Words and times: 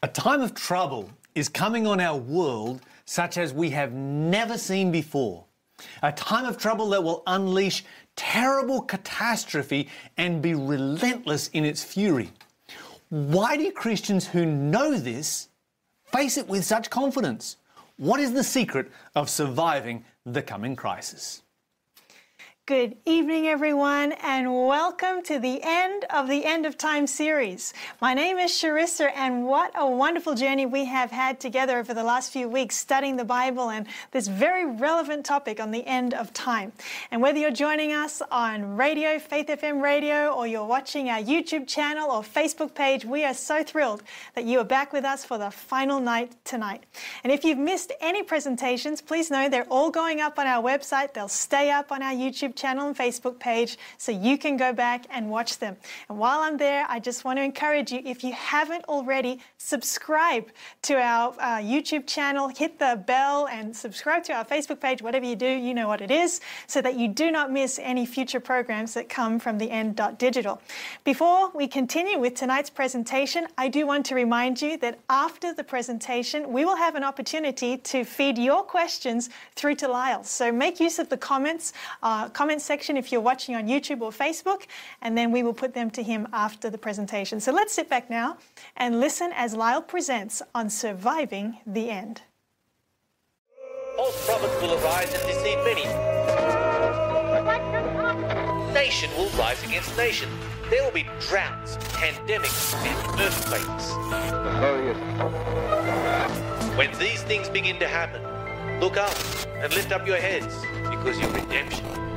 A 0.00 0.06
time 0.06 0.42
of 0.42 0.54
trouble 0.54 1.10
is 1.34 1.48
coming 1.48 1.84
on 1.84 1.98
our 1.98 2.16
world 2.16 2.82
such 3.04 3.36
as 3.36 3.52
we 3.52 3.70
have 3.70 3.92
never 3.92 4.56
seen 4.56 4.92
before. 4.92 5.44
A 6.04 6.12
time 6.12 6.44
of 6.44 6.56
trouble 6.56 6.90
that 6.90 7.02
will 7.02 7.24
unleash 7.26 7.84
terrible 8.14 8.80
catastrophe 8.80 9.88
and 10.16 10.40
be 10.40 10.54
relentless 10.54 11.48
in 11.48 11.64
its 11.64 11.82
fury. 11.82 12.30
Why 13.08 13.56
do 13.56 13.72
Christians 13.72 14.28
who 14.28 14.46
know 14.46 14.96
this 14.96 15.48
face 16.12 16.36
it 16.36 16.46
with 16.46 16.64
such 16.64 16.90
confidence? 16.90 17.56
What 17.96 18.20
is 18.20 18.32
the 18.32 18.44
secret 18.44 18.92
of 19.16 19.28
surviving 19.28 20.04
the 20.24 20.42
coming 20.42 20.76
crisis? 20.76 21.42
Good 22.68 22.98
evening, 23.06 23.46
everyone, 23.46 24.12
and 24.22 24.52
welcome 24.52 25.22
to 25.22 25.38
the 25.38 25.58
end 25.62 26.04
of 26.10 26.28
the 26.28 26.44
End 26.44 26.66
of 26.66 26.76
Time 26.76 27.06
series. 27.06 27.72
My 27.98 28.12
name 28.12 28.36
is 28.36 28.50
Charissa, 28.50 29.10
and 29.16 29.46
what 29.46 29.72
a 29.74 29.90
wonderful 29.90 30.34
journey 30.34 30.66
we 30.66 30.84
have 30.84 31.10
had 31.10 31.40
together 31.40 31.78
over 31.78 31.94
the 31.94 32.02
last 32.02 32.30
few 32.30 32.46
weeks 32.46 32.76
studying 32.76 33.16
the 33.16 33.24
Bible 33.24 33.70
and 33.70 33.86
this 34.10 34.28
very 34.28 34.66
relevant 34.66 35.24
topic 35.24 35.60
on 35.60 35.70
the 35.70 35.86
end 35.86 36.12
of 36.12 36.30
time. 36.34 36.72
And 37.10 37.22
whether 37.22 37.38
you're 37.38 37.50
joining 37.50 37.94
us 37.94 38.20
on 38.30 38.76
radio, 38.76 39.18
Faith 39.18 39.46
FM 39.46 39.80
radio, 39.80 40.34
or 40.34 40.46
you're 40.46 40.66
watching 40.66 41.08
our 41.08 41.22
YouTube 41.22 41.66
channel 41.66 42.10
or 42.10 42.20
Facebook 42.20 42.74
page, 42.74 43.02
we 43.02 43.24
are 43.24 43.32
so 43.32 43.64
thrilled 43.64 44.02
that 44.34 44.44
you 44.44 44.58
are 44.58 44.64
back 44.64 44.92
with 44.92 45.06
us 45.06 45.24
for 45.24 45.38
the 45.38 45.50
final 45.50 46.00
night 46.00 46.34
tonight. 46.44 46.84
And 47.24 47.32
if 47.32 47.44
you've 47.44 47.56
missed 47.56 47.92
any 48.02 48.22
presentations, 48.22 49.00
please 49.00 49.30
know 49.30 49.48
they're 49.48 49.64
all 49.70 49.90
going 49.90 50.20
up 50.20 50.38
on 50.38 50.46
our 50.46 50.62
website, 50.62 51.14
they'll 51.14 51.28
stay 51.28 51.70
up 51.70 51.90
on 51.90 52.02
our 52.02 52.12
YouTube 52.12 52.56
channel 52.58 52.88
and 52.88 52.96
Facebook 52.96 53.38
page 53.38 53.78
so 53.96 54.12
you 54.12 54.36
can 54.36 54.56
go 54.56 54.72
back 54.72 55.06
and 55.10 55.30
watch 55.30 55.58
them. 55.58 55.76
And 56.08 56.18
while 56.18 56.40
I'm 56.40 56.56
there, 56.56 56.84
I 56.88 56.98
just 56.98 57.24
want 57.24 57.38
to 57.38 57.42
encourage 57.42 57.92
you 57.92 58.00
if 58.04 58.24
you 58.24 58.32
haven't 58.32 58.84
already, 58.84 59.40
subscribe 59.56 60.46
to 60.82 60.94
our 60.94 61.34
uh, 61.38 61.58
YouTube 61.58 62.06
channel, 62.06 62.48
hit 62.48 62.78
the 62.78 63.02
bell, 63.06 63.48
and 63.48 63.74
subscribe 63.74 64.24
to 64.24 64.32
our 64.32 64.44
Facebook 64.44 64.80
page. 64.80 65.02
Whatever 65.02 65.26
you 65.26 65.36
do, 65.36 65.48
you 65.48 65.74
know 65.74 65.88
what 65.88 66.00
it 66.00 66.10
is, 66.10 66.40
so 66.66 66.82
that 66.82 66.96
you 66.96 67.08
do 67.08 67.30
not 67.30 67.52
miss 67.52 67.78
any 67.78 68.04
future 68.06 68.40
programs 68.40 68.94
that 68.94 69.08
come 69.08 69.38
from 69.38 69.58
the 69.58 69.70
end.digital. 69.70 70.60
Before 71.04 71.50
we 71.54 71.68
continue 71.68 72.18
with 72.18 72.34
tonight's 72.34 72.70
presentation, 72.70 73.46
I 73.56 73.68
do 73.68 73.86
want 73.86 74.04
to 74.06 74.14
remind 74.14 74.60
you 74.60 74.76
that 74.78 74.98
after 75.08 75.54
the 75.54 75.64
presentation, 75.64 76.52
we 76.52 76.64
will 76.64 76.76
have 76.76 76.94
an 76.96 77.04
opportunity 77.04 77.76
to 77.76 78.04
feed 78.04 78.38
your 78.38 78.62
questions 78.62 79.30
through 79.54 79.76
to 79.76 79.88
Lyle. 79.88 80.24
So 80.24 80.50
make 80.50 80.80
use 80.80 80.98
of 80.98 81.08
the 81.08 81.16
comments, 81.16 81.72
uh, 82.02 82.28
comments 82.30 82.47
comment 82.48 82.62
section 82.62 82.96
if 82.96 83.12
you're 83.12 83.20
watching 83.20 83.54
on 83.54 83.66
YouTube 83.66 84.00
or 84.00 84.10
Facebook, 84.10 84.62
and 85.02 85.18
then 85.18 85.30
we 85.30 85.42
will 85.42 85.52
put 85.52 85.74
them 85.74 85.90
to 85.90 86.02
him 86.02 86.26
after 86.32 86.70
the 86.70 86.78
presentation. 86.78 87.40
So 87.40 87.52
let's 87.52 87.74
sit 87.74 87.90
back 87.90 88.08
now 88.08 88.38
and 88.78 89.00
listen 89.00 89.32
as 89.34 89.54
Lyle 89.54 89.82
presents 89.82 90.40
on 90.54 90.70
surviving 90.70 91.58
the 91.66 91.90
end. 91.90 92.22
False 93.96 94.26
prophets 94.26 94.62
will 94.62 94.72
arise 94.82 95.12
and 95.12 95.22
deceive 95.26 95.58
many. 95.58 95.84
Nation 98.72 99.10
will 99.18 99.28
rise 99.38 99.62
against 99.64 99.94
nation. 99.98 100.30
There 100.70 100.82
will 100.82 100.92
be 100.92 101.04
droughts, 101.28 101.76
pandemics, 102.00 102.74
and 102.76 103.20
earthquakes. 103.20 103.92
When 106.78 106.98
these 106.98 107.22
things 107.24 107.50
begin 107.50 107.78
to 107.78 107.88
happen, 107.88 108.22
look 108.80 108.96
up 108.96 109.14
and 109.62 109.70
lift 109.74 109.92
up 109.92 110.06
your 110.06 110.16
heads 110.16 110.54
because 110.88 111.20
your 111.20 111.28
redemption 111.28 112.07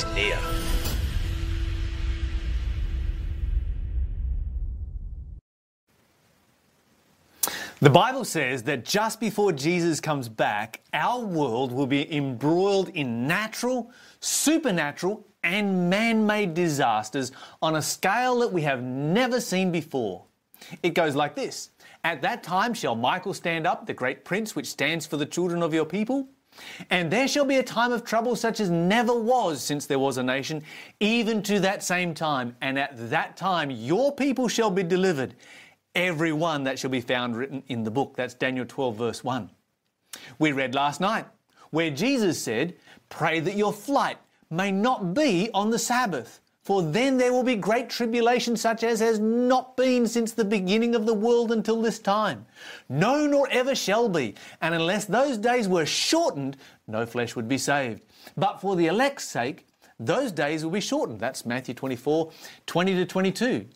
is 0.00 0.14
near. 0.14 0.38
The 7.80 7.88
Bible 7.88 8.26
says 8.26 8.62
that 8.64 8.84
just 8.84 9.20
before 9.20 9.52
Jesus 9.52 10.00
comes 10.00 10.28
back, 10.28 10.80
our 10.92 11.24
world 11.24 11.72
will 11.72 11.86
be 11.86 12.14
embroiled 12.14 12.90
in 12.90 13.26
natural, 13.26 13.90
supernatural, 14.20 15.26
and 15.42 15.88
man 15.88 16.26
made 16.26 16.52
disasters 16.52 17.32
on 17.62 17.76
a 17.76 17.82
scale 17.82 18.38
that 18.40 18.52
we 18.52 18.60
have 18.62 18.82
never 18.82 19.40
seen 19.40 19.72
before. 19.72 20.24
It 20.82 20.90
goes 20.90 21.16
like 21.16 21.34
this 21.34 21.70
At 22.04 22.20
that 22.20 22.42
time 22.42 22.74
shall 22.74 22.94
Michael 22.94 23.32
stand 23.32 23.66
up, 23.66 23.86
the 23.86 23.94
great 23.94 24.26
prince 24.26 24.54
which 24.54 24.66
stands 24.66 25.06
for 25.06 25.16
the 25.16 25.24
children 25.24 25.62
of 25.62 25.72
your 25.72 25.86
people. 25.86 26.28
And 26.90 27.10
there 27.10 27.28
shall 27.28 27.44
be 27.44 27.56
a 27.56 27.62
time 27.62 27.92
of 27.92 28.04
trouble 28.04 28.36
such 28.36 28.60
as 28.60 28.70
never 28.70 29.14
was 29.14 29.62
since 29.62 29.86
there 29.86 29.98
was 29.98 30.16
a 30.16 30.22
nation, 30.22 30.62
even 31.00 31.42
to 31.44 31.60
that 31.60 31.82
same 31.82 32.14
time. 32.14 32.56
And 32.60 32.78
at 32.78 33.10
that 33.10 33.36
time 33.36 33.70
your 33.70 34.12
people 34.12 34.48
shall 34.48 34.70
be 34.70 34.82
delivered, 34.82 35.34
every 35.94 36.32
one 36.32 36.64
that 36.64 36.78
shall 36.78 36.90
be 36.90 37.00
found 37.00 37.36
written 37.36 37.62
in 37.68 37.84
the 37.84 37.90
book. 37.90 38.14
That's 38.16 38.34
Daniel 38.34 38.66
12, 38.66 38.96
verse 38.96 39.24
1. 39.24 39.50
We 40.38 40.52
read 40.52 40.74
last 40.74 41.00
night 41.00 41.26
where 41.70 41.90
Jesus 41.90 42.40
said, 42.42 42.76
Pray 43.08 43.40
that 43.40 43.56
your 43.56 43.72
flight 43.72 44.18
may 44.50 44.70
not 44.72 45.14
be 45.14 45.50
on 45.54 45.70
the 45.70 45.78
Sabbath. 45.78 46.40
For 46.70 46.82
then 46.82 47.16
there 47.16 47.32
will 47.32 47.42
be 47.42 47.56
great 47.56 47.90
tribulation, 47.90 48.56
such 48.56 48.84
as 48.84 49.00
has 49.00 49.18
not 49.18 49.76
been 49.76 50.06
since 50.06 50.30
the 50.30 50.44
beginning 50.44 50.94
of 50.94 51.04
the 51.04 51.12
world 51.12 51.50
until 51.50 51.82
this 51.82 51.98
time. 51.98 52.46
No, 52.88 53.26
nor 53.26 53.48
ever 53.50 53.74
shall 53.74 54.08
be. 54.08 54.36
And 54.60 54.72
unless 54.72 55.04
those 55.04 55.36
days 55.36 55.66
were 55.66 55.84
shortened, 55.84 56.58
no 56.86 57.06
flesh 57.06 57.34
would 57.34 57.48
be 57.48 57.58
saved. 57.58 58.04
But 58.36 58.60
for 58.60 58.76
the 58.76 58.86
elect's 58.86 59.24
sake, 59.24 59.66
those 59.98 60.30
days 60.30 60.62
will 60.62 60.70
be 60.70 60.80
shortened. 60.80 61.18
That's 61.18 61.44
Matthew 61.44 61.74
24, 61.74 62.30
20 62.66 62.94
to 62.94 63.04
22. 63.04 63.66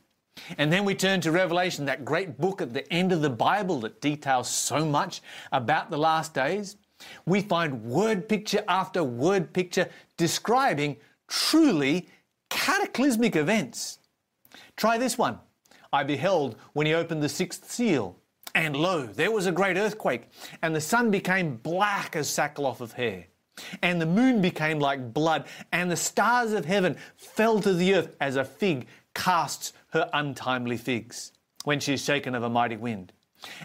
And 0.57 0.73
then 0.73 0.85
we 0.85 0.95
turn 0.95 1.21
to 1.23 1.33
Revelation, 1.33 1.87
that 1.87 2.05
great 2.05 2.39
book 2.39 2.63
at 2.63 2.73
the 2.73 2.89
end 2.93 3.11
of 3.11 3.23
the 3.23 3.29
Bible 3.29 3.81
that 3.81 4.01
details 4.01 4.49
so 4.49 4.85
much 4.85 5.21
about 5.51 5.91
the 5.91 5.99
last 5.99 6.33
days. 6.33 6.77
We 7.27 7.41
find 7.41 7.83
word 7.83 8.29
picture 8.29 8.63
after 8.69 9.03
word 9.03 9.53
picture 9.53 9.89
describing 10.17 10.99
truly 11.27 12.09
cataclysmic 12.55 13.35
events. 13.35 13.99
Try 14.77 14.97
this 14.97 15.19
one. 15.19 15.41
I 15.93 16.05
beheld 16.05 16.57
when 16.73 16.87
he 16.87 16.95
opened 16.95 17.23
the 17.23 17.29
sixth 17.29 17.71
seal, 17.71 18.17
and 18.55 18.77
lo, 18.77 19.07
there 19.07 19.33
was 19.33 19.47
a 19.47 19.53
great 19.53 19.77
earthquake, 19.77 20.29
and 20.63 20.75
the 20.75 20.81
sun 20.81 21.11
became 21.11 21.57
black 21.57 22.15
as 22.15 22.31
sackcloth 22.31 22.81
of 22.81 22.93
hair. 22.93 23.27
And 23.83 24.01
the 24.01 24.07
moon 24.07 24.41
became 24.41 24.79
like 24.79 25.13
blood, 25.13 25.47
and 25.73 25.91
the 25.91 25.97
stars 25.97 26.53
of 26.53 26.65
heaven 26.65 26.97
fell 27.17 27.61
to 27.61 27.73
the 27.73 27.95
earth 27.95 28.17
as 28.21 28.37
a 28.37 28.45
fig 28.45 28.87
casts 29.15 29.73
her 29.89 30.09
untimely 30.13 30.77
figs 30.77 31.33
when 31.65 31.81
she 31.81 31.95
is 31.95 32.05
shaken 32.05 32.35
of 32.35 32.45
a 32.45 32.49
mighty 32.49 32.77
wind. 32.77 33.13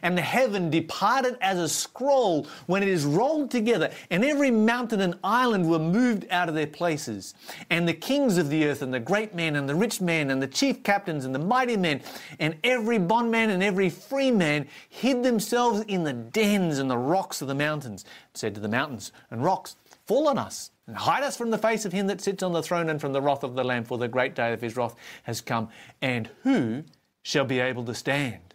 And 0.01 0.17
the 0.17 0.21
heaven 0.21 0.69
departed 0.69 1.37
as 1.41 1.57
a 1.59 1.69
scroll 1.69 2.47
when 2.67 2.83
it 2.83 2.89
is 2.89 3.05
rolled 3.05 3.51
together, 3.51 3.91
and 4.09 4.23
every 4.23 4.51
mountain 4.51 5.01
and 5.01 5.15
island 5.23 5.69
were 5.69 5.79
moved 5.79 6.25
out 6.29 6.49
of 6.49 6.55
their 6.55 6.67
places. 6.67 7.33
And 7.69 7.87
the 7.87 7.93
kings 7.93 8.37
of 8.37 8.49
the 8.49 8.65
earth, 8.65 8.81
and 8.81 8.93
the 8.93 8.99
great 8.99 9.33
men, 9.33 9.55
and 9.55 9.67
the 9.67 9.75
rich 9.75 10.01
men, 10.01 10.31
and 10.31 10.41
the 10.41 10.47
chief 10.47 10.83
captains, 10.83 11.25
and 11.25 11.33
the 11.33 11.39
mighty 11.39 11.77
men, 11.77 12.01
and 12.39 12.55
every 12.63 12.97
bondman 12.97 13.49
and 13.49 13.63
every 13.63 13.89
free 13.89 14.31
man 14.31 14.67
hid 14.87 15.23
themselves 15.23 15.81
in 15.87 16.03
the 16.03 16.13
dens 16.13 16.79
and 16.79 16.89
the 16.89 16.97
rocks 16.97 17.41
of 17.41 17.47
the 17.47 17.55
mountains, 17.55 18.05
said 18.33 18.53
to 18.55 18.61
the 18.61 18.67
mountains 18.67 19.11
and 19.31 19.43
rocks, 19.43 19.75
Fall 20.05 20.27
on 20.27 20.39
us, 20.39 20.71
and 20.87 20.97
hide 20.97 21.21
us 21.21 21.37
from 21.37 21.51
the 21.51 21.57
face 21.59 21.85
of 21.85 21.93
him 21.93 22.07
that 22.07 22.19
sits 22.19 22.41
on 22.41 22.51
the 22.51 22.63
throne 22.63 22.89
and 22.89 22.99
from 22.99 23.13
the 23.13 23.21
wrath 23.21 23.43
of 23.43 23.53
the 23.53 23.63
Lamb, 23.63 23.83
for 23.83 23.99
the 23.99 24.07
great 24.07 24.33
day 24.33 24.53
of 24.53 24.61
his 24.61 24.75
wrath 24.75 24.95
has 25.21 25.39
come. 25.39 25.69
And 26.01 26.29
who 26.41 26.83
shall 27.21 27.45
be 27.45 27.59
able 27.59 27.85
to 27.85 27.93
stand? 27.93 28.48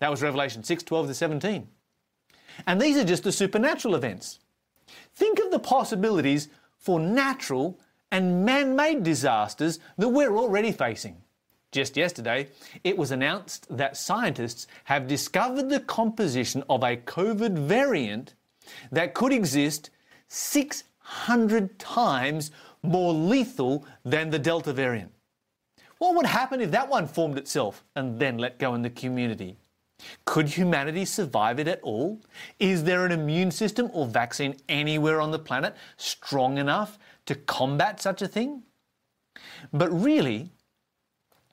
That 0.00 0.10
was 0.10 0.22
Revelation 0.22 0.64
6 0.64 0.82
12 0.82 1.06
to 1.08 1.14
17. 1.14 1.68
And 2.66 2.80
these 2.80 2.96
are 2.96 3.04
just 3.04 3.22
the 3.22 3.32
supernatural 3.32 3.94
events. 3.94 4.40
Think 5.14 5.38
of 5.38 5.50
the 5.50 5.58
possibilities 5.58 6.48
for 6.76 6.98
natural 6.98 7.78
and 8.10 8.44
man 8.44 8.74
made 8.74 9.02
disasters 9.02 9.78
that 9.98 10.08
we're 10.08 10.36
already 10.36 10.72
facing. 10.72 11.22
Just 11.70 11.96
yesterday, 11.96 12.48
it 12.82 12.98
was 12.98 13.12
announced 13.12 13.66
that 13.76 13.96
scientists 13.96 14.66
have 14.84 15.06
discovered 15.06 15.68
the 15.68 15.78
composition 15.80 16.64
of 16.68 16.82
a 16.82 16.96
COVID 16.96 17.56
variant 17.56 18.34
that 18.90 19.14
could 19.14 19.32
exist 19.32 19.90
600 20.26 21.78
times 21.78 22.50
more 22.82 23.12
lethal 23.12 23.86
than 24.04 24.30
the 24.30 24.38
Delta 24.38 24.72
variant. 24.72 25.12
What 25.98 26.16
would 26.16 26.26
happen 26.26 26.60
if 26.60 26.72
that 26.72 26.88
one 26.88 27.06
formed 27.06 27.38
itself 27.38 27.84
and 27.94 28.18
then 28.18 28.38
let 28.38 28.58
go 28.58 28.74
in 28.74 28.82
the 28.82 28.90
community? 28.90 29.56
Could 30.24 30.48
humanity 30.48 31.04
survive 31.04 31.58
it 31.58 31.68
at 31.68 31.80
all? 31.82 32.20
Is 32.58 32.84
there 32.84 33.04
an 33.04 33.12
immune 33.12 33.50
system 33.50 33.90
or 33.92 34.06
vaccine 34.06 34.56
anywhere 34.68 35.20
on 35.20 35.30
the 35.30 35.38
planet 35.38 35.76
strong 35.96 36.58
enough 36.58 36.98
to 37.26 37.34
combat 37.34 38.00
such 38.00 38.22
a 38.22 38.28
thing? 38.28 38.62
But 39.72 39.90
really, 39.90 40.50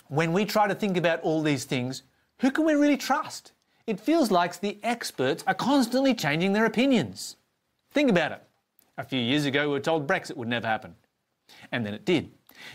when 0.08 0.34
we 0.34 0.46
try 0.46 0.68
to 0.68 0.76
think 0.76 0.98
about 0.98 1.22
all 1.22 1.42
these 1.42 1.66
things, 1.66 2.04
who 2.40 2.52
can 2.52 2.66
we 2.66 2.74
really 2.74 2.98
trust? 2.98 3.52
It 3.86 4.00
feels 4.00 4.32
like 4.32 4.60
the 4.60 4.80
experts 4.84 5.44
are 5.48 5.54
constantly 5.54 6.14
changing 6.14 6.54
their 6.54 6.66
opinions. 6.66 7.38
Think 7.92 8.10
about 8.10 8.34
it. 8.34 8.44
A 8.98 9.04
few 9.04 9.20
years 9.20 9.46
ago, 9.46 9.68
we 9.68 9.74
were 9.74 9.80
told 9.80 10.08
Brexit 10.08 10.36
would 10.36 10.48
never 10.48 10.68
happen. 10.68 10.96
And 11.72 11.86
then 11.86 11.94
it 11.94 12.06
did. 12.06 12.32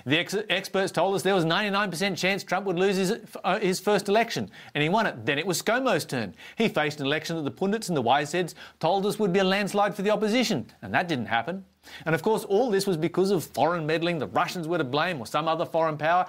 The 0.07 0.19
ex- 0.19 0.37
experts 0.49 0.93
told 0.93 1.15
us 1.15 1.23
there 1.23 1.35
was 1.35 1.45
a 1.45 1.49
99% 1.49 2.17
chance 2.17 2.45
Trump 2.45 2.67
would 2.67 2.79
lose 2.79 2.97
his, 2.97 3.15
uh, 3.45 3.59
his 3.59 3.81
first 3.81 4.09
election, 4.09 4.51
and 4.75 4.83
he 4.83 4.89
won 4.89 5.07
it. 5.07 5.25
Then 5.25 5.39
it 5.39 5.47
was 5.47 5.63
ScoMo's 5.63 6.05
turn. 6.05 6.35
He 6.57 6.69
faced 6.69 7.01
an 7.01 7.07
election 7.07 7.37
that 7.37 7.43
the 7.43 7.51
pundits 7.51 7.89
and 7.89 7.97
the 7.97 8.03
wiseheads 8.03 8.55
told 8.81 9.07
us 9.07 9.19
would 9.19 9.33
be 9.33 9.41
a 9.41 9.45
landslide 9.45 9.95
for 9.95 10.03
the 10.03 10.11
opposition, 10.11 10.67
and 10.83 10.93
that 10.95 11.09
didn't 11.09 11.27
happen. 11.27 11.65
And 12.07 12.15
of 12.15 12.23
course, 12.23 12.45
all 12.45 12.71
this 12.71 12.87
was 12.87 12.97
because 12.97 13.31
of 13.31 13.45
foreign 13.45 13.87
meddling, 13.87 14.19
the 14.19 14.29
Russians 14.29 14.69
were 14.69 14.79
to 14.79 14.85
blame, 14.85 15.21
or 15.21 15.27
some 15.27 15.49
other 15.49 15.67
foreign 15.67 15.97
power. 15.97 16.27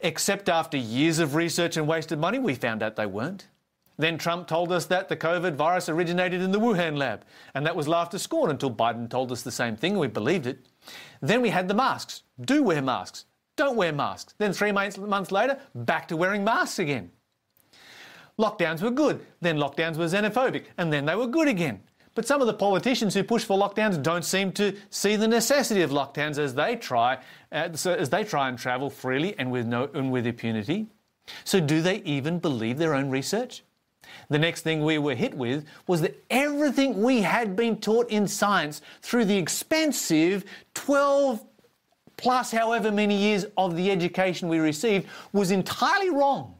Except 0.00 0.48
after 0.48 0.76
years 0.76 1.18
of 1.18 1.34
research 1.34 1.76
and 1.76 1.86
wasted 1.86 2.18
money, 2.18 2.38
we 2.38 2.54
found 2.54 2.82
out 2.82 2.96
they 2.96 3.06
weren't. 3.06 3.46
Then 4.00 4.16
Trump 4.16 4.48
told 4.48 4.72
us 4.72 4.86
that 4.86 5.10
the 5.10 5.16
COVID 5.16 5.56
virus 5.56 5.90
originated 5.90 6.40
in 6.40 6.52
the 6.52 6.58
Wuhan 6.58 6.96
lab, 6.96 7.22
and 7.52 7.66
that 7.66 7.76
was 7.76 7.86
laughed 7.86 8.12
to 8.12 8.18
scorn 8.18 8.50
until 8.50 8.70
Biden 8.70 9.10
told 9.10 9.30
us 9.30 9.42
the 9.42 9.50
same 9.50 9.76
thing 9.76 9.92
and 9.92 10.00
we 10.00 10.06
believed 10.06 10.46
it. 10.46 10.64
Then 11.20 11.42
we 11.42 11.50
had 11.50 11.68
the 11.68 11.74
masks. 11.74 12.22
Do 12.44 12.62
wear 12.62 12.82
masks. 12.82 13.26
Don't 13.56 13.76
wear 13.76 13.92
masks. 13.92 14.34
Then 14.38 14.52
three 14.52 14.72
months 14.72 15.32
later, 15.32 15.58
back 15.74 16.08
to 16.08 16.16
wearing 16.16 16.44
masks 16.44 16.78
again. 16.78 17.10
Lockdowns 18.38 18.80
were 18.80 18.90
good. 18.90 19.20
Then 19.40 19.58
lockdowns 19.58 19.98
were 19.98 20.06
xenophobic, 20.06 20.64
and 20.78 20.92
then 20.92 21.04
they 21.04 21.14
were 21.14 21.26
good 21.26 21.48
again. 21.48 21.82
But 22.14 22.26
some 22.26 22.40
of 22.40 22.46
the 22.46 22.54
politicians 22.54 23.14
who 23.14 23.22
push 23.22 23.44
for 23.44 23.58
lockdowns 23.58 24.02
don't 24.02 24.24
seem 24.24 24.52
to 24.52 24.76
see 24.88 25.16
the 25.16 25.28
necessity 25.28 25.82
of 25.82 25.90
lockdowns 25.90 26.38
as 26.38 26.54
they 26.54 26.76
try, 26.76 27.18
uh, 27.52 27.68
as 27.84 28.08
they 28.08 28.24
try 28.24 28.48
and 28.48 28.58
travel 28.58 28.90
freely 28.90 29.38
and 29.38 29.52
with 29.52 29.66
no 29.66 29.90
and 29.94 30.10
with 30.10 30.26
impunity. 30.26 30.86
So, 31.44 31.60
do 31.60 31.80
they 31.82 31.96
even 31.98 32.38
believe 32.38 32.78
their 32.78 32.94
own 32.94 33.10
research? 33.10 33.62
The 34.28 34.38
next 34.38 34.62
thing 34.62 34.84
we 34.84 34.98
were 34.98 35.14
hit 35.14 35.34
with 35.34 35.64
was 35.86 36.00
that 36.00 36.24
everything 36.30 37.02
we 37.02 37.22
had 37.22 37.54
been 37.54 37.76
taught 37.76 38.10
in 38.10 38.26
science 38.26 38.80
through 39.02 39.26
the 39.26 39.36
expensive 39.36 40.44
12 40.74 41.49
plus 42.20 42.52
however 42.52 42.92
many 42.92 43.16
years 43.16 43.46
of 43.56 43.76
the 43.76 43.90
education 43.90 44.48
we 44.48 44.58
received 44.58 45.08
was 45.32 45.50
entirely 45.50 46.10
wrong. 46.10 46.54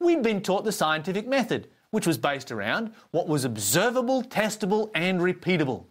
We'd 0.00 0.22
been 0.22 0.42
taught 0.42 0.64
the 0.64 0.72
scientific 0.72 1.28
method, 1.28 1.68
which 1.90 2.06
was 2.06 2.18
based 2.18 2.50
around 2.50 2.92
what 3.12 3.28
was 3.28 3.44
observable, 3.44 4.22
testable, 4.22 4.90
and 4.94 5.20
repeatable. 5.20 5.84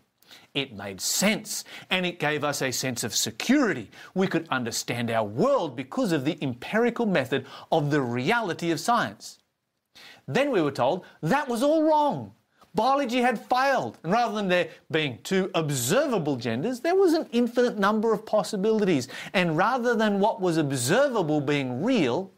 It 0.54 0.76
made 0.76 1.00
sense 1.00 1.64
and 1.90 2.06
it 2.06 2.20
gave 2.20 2.44
us 2.44 2.62
a 2.62 2.72
sense 2.72 3.04
of 3.04 3.16
security. 3.16 3.90
We 4.14 4.28
could 4.28 4.48
understand 4.50 5.10
our 5.10 5.24
world 5.24 5.76
because 5.76 6.12
of 6.12 6.26
the 6.26 6.38
empirical 6.42 7.06
method 7.06 7.46
of 7.72 7.92
the 7.92 8.02
reality 8.02 8.72
of 8.72 8.80
science. 8.80 9.40
Then 10.28 10.52
we 10.52 10.62
were 10.62 10.72
told 10.72 11.06
that 11.22 11.48
was 11.48 11.64
all 11.64 11.84
wrong. 11.84 12.34
Biology 12.76 13.22
had 13.22 13.40
failed, 13.50 13.98
and 14.04 14.12
rather 14.12 14.36
than 14.36 14.48
there 14.48 14.70
being 14.92 15.18
two 15.24 15.50
observable 15.56 16.36
genders, 16.36 16.80
there 16.80 16.96
was 16.96 17.14
an 17.14 17.28
infinite 17.32 17.80
number 17.80 18.14
of 18.14 18.26
possibilities. 18.26 19.08
And 19.34 19.58
rather 19.58 19.96
than 19.96 20.20
what 20.20 20.40
was 20.40 20.58
observable 20.58 21.42
being 21.42 21.84
real, 21.84 22.32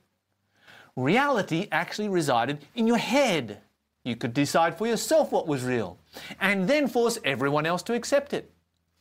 reality 0.96 1.68
actually 1.72 2.10
resided 2.10 2.60
in 2.76 2.88
your 2.88 2.98
head. 2.98 3.60
You 4.04 4.16
could 4.16 4.34
decide 4.34 4.78
for 4.78 4.88
yourself 4.88 5.32
what 5.32 5.48
was 5.48 5.64
real, 5.64 5.98
and 6.40 6.68
then 6.68 6.88
force 6.88 7.20
everyone 7.24 7.66
else 7.66 7.84
to 7.84 7.94
accept 7.94 8.34
it. 8.34 8.50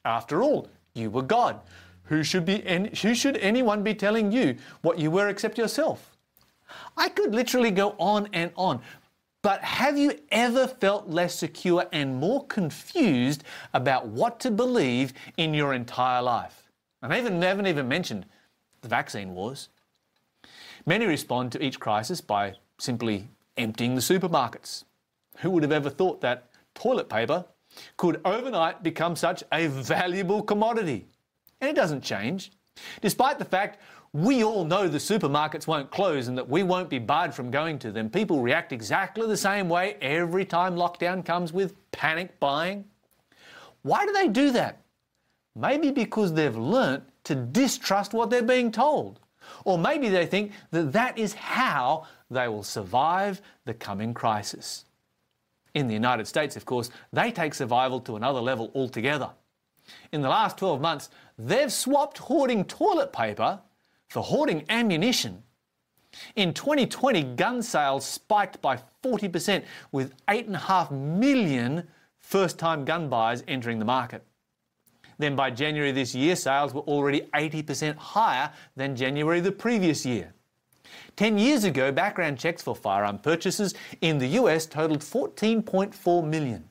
After 0.05 0.43
all, 0.43 0.69
you 0.95 1.11
were 1.11 1.23
God. 1.23 1.61
Who 2.05 2.25
should, 2.25 2.45
be 2.45 2.61
who 3.03 3.15
should 3.15 3.37
anyone 3.37 3.85
be 3.85 3.95
telling 3.95 4.33
you 4.33 4.57
what 4.83 4.99
you 4.99 5.11
were 5.13 5.29
except 5.29 5.57
yourself? 5.57 6.11
I 6.97 7.09
could 7.09 7.35
literally 7.35 7.71
go 7.71 7.95
on 7.99 8.29
and 8.33 8.51
on. 8.57 8.81
But 9.43 9.63
have 9.63 9.97
you 9.97 10.19
ever 10.31 10.67
felt 10.67 11.09
less 11.09 11.35
secure 11.35 11.87
and 11.93 12.17
more 12.17 12.47
confused 12.47 13.43
about 13.73 14.07
what 14.07 14.39
to 14.41 14.51
believe 14.51 15.15
in 15.39 15.55
your 15.55 15.73
entire 15.73 16.21
life? 16.21 16.71
And 17.03 17.13
I 17.13 17.19
even, 17.19 17.41
haven't 17.41 17.67
even 17.67 17.89
mentioned 17.89 18.27
the 18.83 18.89
vaccine 18.89 19.35
wars. 19.35 19.71
Many 20.85 21.07
respond 21.07 21.53
to 21.53 21.65
each 21.65 21.81
crisis 21.81 22.21
by 22.21 22.55
simply 22.79 23.29
emptying 23.57 23.95
the 23.95 24.03
supermarkets. 24.03 24.85
Who 25.39 25.51
would 25.51 25.63
have 25.63 25.73
ever 25.73 25.89
thought 25.89 26.21
that 26.21 26.51
toilet 26.75 27.09
paper 27.09 27.47
could 27.97 28.21
overnight 28.25 28.83
become 28.83 29.17
such 29.17 29.43
a 29.53 29.69
valuable 29.69 30.43
commodity? 30.43 31.07
And 31.61 31.71
it 31.71 31.77
doesn't 31.77 32.03
change. 32.03 32.53
Despite 33.01 33.39
the 33.39 33.45
fact 33.45 33.79
we 34.13 34.43
all 34.43 34.65
know 34.65 34.89
the 34.89 34.99
supermarkets 34.99 35.67
won't 35.67 35.91
close 35.91 36.27
and 36.27 36.37
that 36.37 36.49
we 36.49 36.63
won't 36.63 36.91
be 36.91 36.99
barred 36.99 37.33
from 37.33 37.51
going 37.51 37.79
to 37.79 37.93
them. 37.93 38.11
People 38.11 38.41
react 38.41 38.73
exactly 38.73 39.27
the 39.27 39.37
same 39.37 39.69
way 39.69 39.97
every 40.01 40.45
time 40.45 40.75
lockdown 40.75 41.25
comes 41.25 41.53
with 41.53 41.75
panic 41.93 42.39
buying. 42.41 42.85
Why 43.83 44.05
do 44.05 44.13
they 44.13 44.29
do 44.29 44.51
that? 44.51 44.81
Maybe 45.55 45.91
because 45.91 46.33
they've 46.33 46.57
learnt 46.57 47.05
to 47.25 47.35
distrust 47.35 48.13
what 48.13 48.31
they're 48.31 48.43
being 48.43 48.73
told. 48.73 49.21
Or 49.65 49.79
maybe 49.79 50.09
they 50.09 50.27
think 50.27 50.53
that 50.71 50.93
that 50.93 51.17
is 51.17 51.35
how 51.35 52.07
they 52.31 52.49
will 52.49 52.63
survive 52.63 53.41
the 53.65 53.75
coming 53.75 54.13
crisis. 54.13 54.85
In 55.75 55.87
the 55.87 55.95
United 55.95 56.27
States, 56.27 56.57
of 56.57 56.65
course, 56.65 56.91
they 57.13 57.31
take 57.31 57.55
survival 57.55 58.01
to 58.01 58.17
another 58.17 58.41
level 58.41 58.73
altogether. 58.75 59.31
In 60.13 60.21
the 60.21 60.29
last 60.29 60.59
12 60.59 60.81
months, 60.81 61.11
they've 61.39 61.73
swapped 61.73 62.19
hoarding 62.19 62.65
toilet 62.65 63.13
paper 63.13 63.61
for 64.11 64.23
hoarding 64.23 64.65
ammunition. 64.69 65.43
In 66.35 66.53
2020, 66.53 67.23
gun 67.37 67.63
sales 67.63 68.05
spiked 68.05 68.61
by 68.61 68.81
40%, 69.03 69.65
with 69.93 70.15
8.5 70.27 70.91
million 70.91 71.87
first 72.19 72.59
time 72.59 72.85
gun 72.85 73.09
buyers 73.09 73.45
entering 73.47 73.79
the 73.79 73.85
market. 73.85 74.25
Then 75.19 75.37
by 75.37 75.51
January 75.51 75.93
this 75.93 76.15
year, 76.15 76.35
sales 76.35 76.75
were 76.75 76.81
already 76.83 77.23
80% 77.35 77.97
higher 77.97 78.51
than 78.75 78.97
January 78.97 79.41
the 79.41 79.53
previous 79.53 80.05
year. 80.05 80.35
10 81.17 81.39
years 81.39 81.63
ago, 81.65 81.93
background 81.93 82.39
checks 82.39 82.63
for 82.63 82.75
firearm 82.75 83.19
purchases 83.19 83.75
in 84.01 84.19
the 84.19 84.27
US 84.29 84.67
totaled 84.67 85.01
14.4 85.01 86.27
million. 86.27 86.65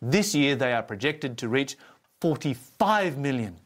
This 0.00 0.34
year, 0.34 0.56
they 0.56 0.72
are 0.72 0.82
projected 0.82 1.38
to 1.38 1.48
reach 1.48 1.76
45 2.20 3.18
million. 3.18 3.61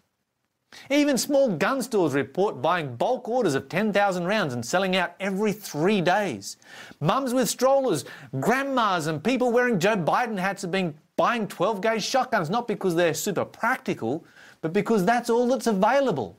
Even 0.90 1.18
small 1.18 1.48
gun 1.48 1.82
stores 1.82 2.12
report 2.12 2.62
buying 2.62 2.96
bulk 2.96 3.28
orders 3.28 3.54
of 3.54 3.68
10,000 3.68 4.24
rounds 4.24 4.54
and 4.54 4.64
selling 4.64 4.96
out 4.96 5.14
every 5.18 5.52
three 5.52 6.00
days. 6.00 6.56
Mums 7.00 7.34
with 7.34 7.48
strollers, 7.48 8.04
grandmas, 8.40 9.06
and 9.06 9.22
people 9.22 9.52
wearing 9.52 9.78
Joe 9.80 9.96
Biden 9.96 10.38
hats 10.38 10.62
have 10.62 10.70
been 10.70 10.94
buying 11.16 11.48
12 11.48 11.80
gauge 11.80 12.04
shotguns 12.04 12.50
not 12.50 12.68
because 12.68 12.94
they're 12.94 13.14
super 13.14 13.44
practical, 13.44 14.24
but 14.60 14.72
because 14.72 15.04
that's 15.04 15.30
all 15.30 15.48
that's 15.48 15.66
available. 15.66 16.38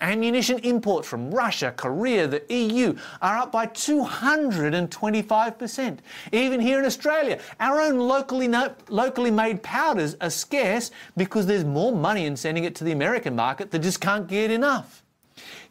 Ammunition 0.00 0.58
imports 0.60 1.08
from 1.08 1.30
Russia, 1.30 1.72
Korea, 1.76 2.26
the 2.26 2.42
EU 2.52 2.94
are 3.22 3.38
up 3.38 3.52
by 3.52 3.66
225%. 3.66 5.98
Even 6.32 6.60
here 6.60 6.78
in 6.78 6.84
Australia, 6.84 7.38
our 7.60 7.80
own 7.80 7.98
locally, 7.98 8.48
no, 8.48 8.74
locally 8.88 9.30
made 9.30 9.62
powders 9.62 10.16
are 10.20 10.30
scarce 10.30 10.90
because 11.16 11.46
there's 11.46 11.64
more 11.64 11.92
money 11.92 12.26
in 12.26 12.36
sending 12.36 12.64
it 12.64 12.74
to 12.76 12.84
the 12.84 12.92
American 12.92 13.36
market 13.36 13.70
that 13.70 13.80
just 13.80 14.00
can't 14.00 14.26
get 14.26 14.50
enough. 14.50 15.02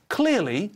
Clearly, 0.10 0.72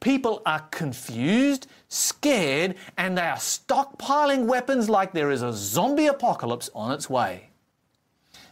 people 0.00 0.42
are 0.44 0.60
confused, 0.70 1.66
scared, 1.88 2.74
and 2.98 3.16
they 3.16 3.22
are 3.22 3.36
stockpiling 3.36 4.46
weapons 4.46 4.88
like 4.88 5.12
there 5.12 5.30
is 5.30 5.42
a 5.42 5.52
zombie 5.52 6.06
apocalypse 6.06 6.70
on 6.74 6.92
its 6.92 7.08
way. 7.08 7.48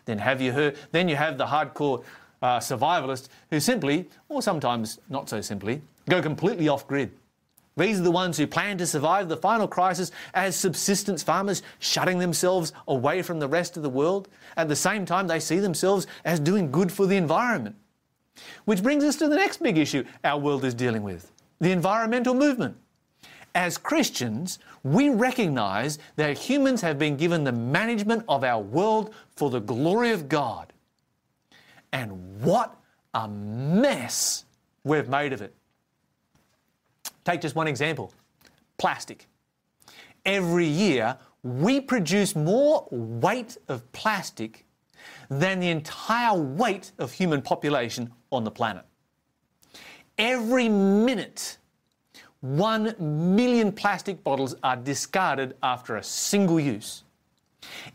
Then 0.04 0.18
have 0.18 0.40
you 0.40 0.52
heard? 0.52 0.76
Then 0.90 1.09
you 1.09 1.16
have 1.16 1.38
the 1.38 1.47
hardcore 1.47 2.02
uh, 2.42 2.58
survivalists 2.58 3.28
who 3.50 3.61
simply, 3.61 4.08
or 4.28 4.42
sometimes 4.42 4.99
not 5.08 5.28
so 5.28 5.40
simply, 5.40 5.80
go 6.08 6.20
completely 6.20 6.68
off 6.68 6.87
grid. 6.87 7.12
These 7.76 8.00
are 8.00 8.02
the 8.02 8.11
ones 8.11 8.37
who 8.37 8.46
plan 8.46 8.76
to 8.78 8.87
survive 8.87 9.28
the 9.28 9.37
final 9.37 9.66
crisis 9.66 10.11
as 10.34 10.56
subsistence 10.56 11.22
farmers, 11.22 11.62
shutting 11.78 12.18
themselves 12.18 12.72
away 12.87 13.22
from 13.22 13.38
the 13.38 13.49
rest 13.49 13.76
of 13.76 13.82
the 13.82 13.88
world. 13.88 14.28
At 14.56 14.68
the 14.68 14.76
same 14.76 15.06
time, 15.06 15.26
they 15.26 15.40
see 15.40 15.58
themselves 15.58 16.06
as 16.25 16.38
doing 16.38 16.70
good 16.70 16.92
for 16.92 17.06
the 17.06 17.16
environment. 17.16 17.76
Which 18.66 18.82
brings 18.82 19.04
us 19.04 19.16
to 19.16 19.28
the 19.28 19.37
next 19.37 19.62
big 19.62 19.78
issue 19.78 20.04
our 20.25 20.38
world 20.38 20.64
is 20.64 20.75
dealing 20.75 21.02
with 21.02 21.30
the 21.61 21.70
environmental 21.70 22.34
movement. 22.34 22.76
As 23.54 23.78
Christians, 23.78 24.58
we 24.82 25.11
recognize 25.11 25.99
that 26.16 26.37
humans 26.37 26.80
have 26.80 26.99
been 26.99 27.16
given 27.16 27.44
the 27.44 27.52
management 27.52 28.25
of 28.28 28.42
our 28.42 28.61
world 28.61 29.14
for 29.37 29.49
the 29.50 29.61
glory 29.61 30.11
of 30.11 30.28
God. 30.28 30.72
And 31.92 32.40
what 32.42 32.76
a 33.14 33.28
mess 33.28 34.44
we've 34.84 35.08
made 35.08 35.32
of 35.32 35.42
it. 35.42 35.54
Take 37.25 37.40
just 37.40 37.54
one 37.54 37.68
example 37.68 38.12
plastic. 38.78 39.26
Every 40.25 40.66
year, 40.66 41.16
we 41.42 41.80
produce 41.80 42.34
more 42.34 42.88
weight 42.90 43.56
of 43.68 43.90
plastic 43.92 44.64
than 45.28 45.61
the 45.61 45.68
entire 45.68 46.37
weight 46.37 46.92
of 46.99 47.12
human 47.12 47.42
population 47.42 48.12
on 48.30 48.44
the 48.44 48.50
planet. 48.50 48.84
Every 50.18 50.68
minute, 50.68 51.58
one 52.40 52.94
million 52.99 53.72
plastic 53.72 54.22
bottles 54.25 54.54
are 54.62 54.76
discarded 54.76 55.56
after 55.62 55.96
a 55.96 56.02
single 56.02 56.58
use. 56.58 57.04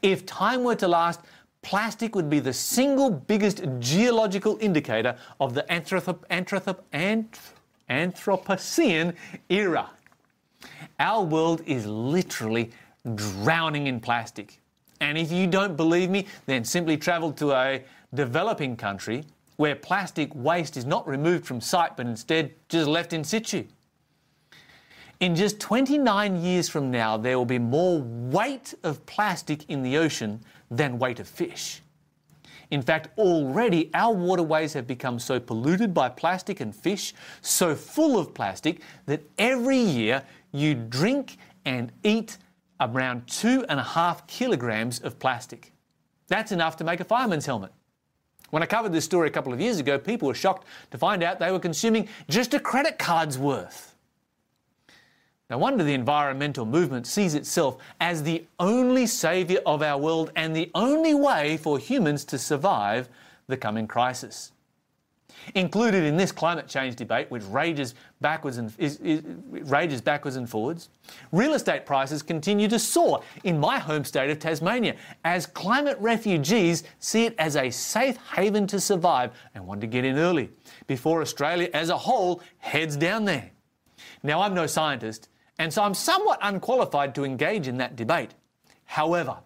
If 0.02 0.26
time 0.26 0.64
were 0.64 0.76
to 0.76 0.88
last, 0.88 1.22
plastic 1.68 2.16
would 2.16 2.30
be 2.30 2.40
the 2.40 2.54
single 2.54 3.10
biggest 3.10 3.62
geological 3.80 4.58
indicator 4.62 5.18
of 5.42 5.54
the 5.54 5.66
anth- 6.94 7.40
Anthropocene 7.90 9.14
era. 9.50 9.90
Our 10.98 11.24
world 11.26 11.62
is 11.66 11.86
literally 11.86 12.72
drowning 13.16 13.88
in 13.88 14.00
plastic. 14.00 14.62
And 15.02 15.18
if 15.18 15.30
you 15.30 15.46
don't 15.46 15.76
believe 15.76 16.10
me, 16.10 16.28
then 16.46 16.64
simply 16.64 16.96
travel 16.96 17.34
to 17.34 17.52
a 17.52 17.84
developing 18.14 18.78
country 18.78 19.26
where 19.58 19.76
plastic 19.76 20.34
waste 20.34 20.78
is 20.78 20.86
not 20.86 21.06
removed 21.06 21.46
from 21.46 21.60
site 21.60 21.98
but 21.98 22.06
instead 22.06 22.54
just 22.70 22.88
left 22.88 23.12
in 23.12 23.26
situ. 23.26 23.66
In 25.20 25.36
just 25.36 25.60
29 25.60 26.42
years 26.42 26.70
from 26.70 26.92
now, 26.92 27.18
there 27.18 27.38
will 27.38 27.46
be 27.46 27.60
more 27.60 28.00
weight 28.00 28.74
of 28.84 29.06
plastic 29.06 29.70
in 29.70 29.82
the 29.82 29.98
ocean 29.98 30.40
than 30.70 31.00
weight 31.00 31.20
of 31.20 31.28
fish. 31.28 31.82
In 32.70 32.82
fact, 32.82 33.18
already 33.18 33.90
our 33.94 34.14
waterways 34.14 34.74
have 34.74 34.88
become 34.88 35.20
so 35.20 35.40
polluted 35.40 35.94
by 35.94 36.10
plastic 36.10 36.60
and 36.60 36.76
fish, 36.76 37.14
so 37.42 37.76
full 37.76 38.20
of 38.20 38.34
plastic, 38.34 38.82
that 39.06 39.22
every 39.38 39.78
year 39.78 40.24
you 40.52 40.76
drink 40.76 41.38
and 41.66 41.92
eat 42.04 42.38
around 42.80 43.26
two 43.28 43.66
and 43.70 43.80
a 43.80 43.84
half 43.84 44.28
kilograms 44.28 45.00
of 45.00 45.18
plastic. 45.18 45.72
That's 46.28 46.52
enough 46.52 46.76
to 46.78 46.84
make 46.84 47.00
a 47.00 47.06
fireman's 47.06 47.46
helmet. 47.46 47.72
When 48.50 48.64
I 48.64 48.66
covered 48.66 48.94
this 48.94 49.06
story 49.06 49.28
a 49.28 49.32
couple 49.32 49.54
of 49.54 49.60
years 49.60 49.80
ago, 49.80 49.98
people 49.98 50.28
were 50.28 50.34
shocked 50.34 50.68
to 50.92 50.98
find 50.98 51.24
out 51.24 51.40
they 51.40 51.52
were 51.52 51.60
consuming 51.60 52.08
just 52.30 52.54
a 52.54 52.60
credit 52.60 52.98
card's 52.98 53.38
worth. 53.38 53.96
No 55.50 55.58
wonder 55.58 55.84
the 55.84 55.94
environmental 55.94 56.66
movement 56.66 57.08
sees 57.08 57.34
itself 57.34 57.78
as 58.02 58.22
the 58.22 58.46
only 58.60 59.06
saviour 59.08 59.62
of 59.66 59.82
our 59.82 59.98
world 59.98 60.32
and 60.36 60.54
the 60.54 60.70
only 60.76 61.14
way 61.14 61.56
for 61.56 61.80
humans 61.80 62.26
to 62.26 62.38
survive 62.38 63.08
the 63.48 63.56
coming 63.56 63.88
crisis. 63.88 64.52
Included 65.56 66.04
in 66.04 66.18
this 66.18 66.34
climate 66.34 66.68
change 66.68 66.98
debate, 66.98 67.32
which 67.32 67.44
rages 67.46 67.96
backwards 68.20 68.58
and 68.58 68.74
is, 68.78 68.98
is, 68.98 69.22
rages 69.50 70.02
backwards 70.02 70.36
and 70.36 70.50
forwards, 70.50 70.90
real 71.32 71.54
estate 71.54 71.86
prices 71.86 72.22
continue 72.22 72.68
to 72.68 72.78
soar 72.78 73.22
in 73.46 73.58
my 73.58 73.80
home 73.80 74.04
state 74.04 74.30
of 74.30 74.40
Tasmania 74.40 74.96
as 75.24 75.46
climate 75.46 75.98
refugees 76.00 76.84
see 77.00 77.26
it 77.26 77.36
as 77.38 77.56
a 77.56 77.70
safe 77.70 78.18
haven 78.36 78.68
to 78.68 78.82
survive 78.82 79.32
and 79.56 79.66
want 79.66 79.80
to 79.80 79.88
get 79.88 80.04
in 80.04 80.18
early 80.18 80.50
before 80.88 81.22
Australia 81.22 81.70
as 81.74 81.90
a 81.90 81.98
whole 81.98 82.42
heads 82.58 82.98
down 82.98 83.24
there. 83.24 83.52
Now, 84.24 84.42
I'm 84.42 84.54
no 84.54 84.68
scientist, 84.68 85.30
and 85.60 85.74
so 85.74 85.84
I'm 85.84 85.94
somewhat 85.94 86.40
unqualified 86.42 87.16
to 87.16 87.24
engage 87.24 87.68
in 87.68 87.78
that 87.78 87.96
debate. 87.96 88.36
However, 88.86 89.38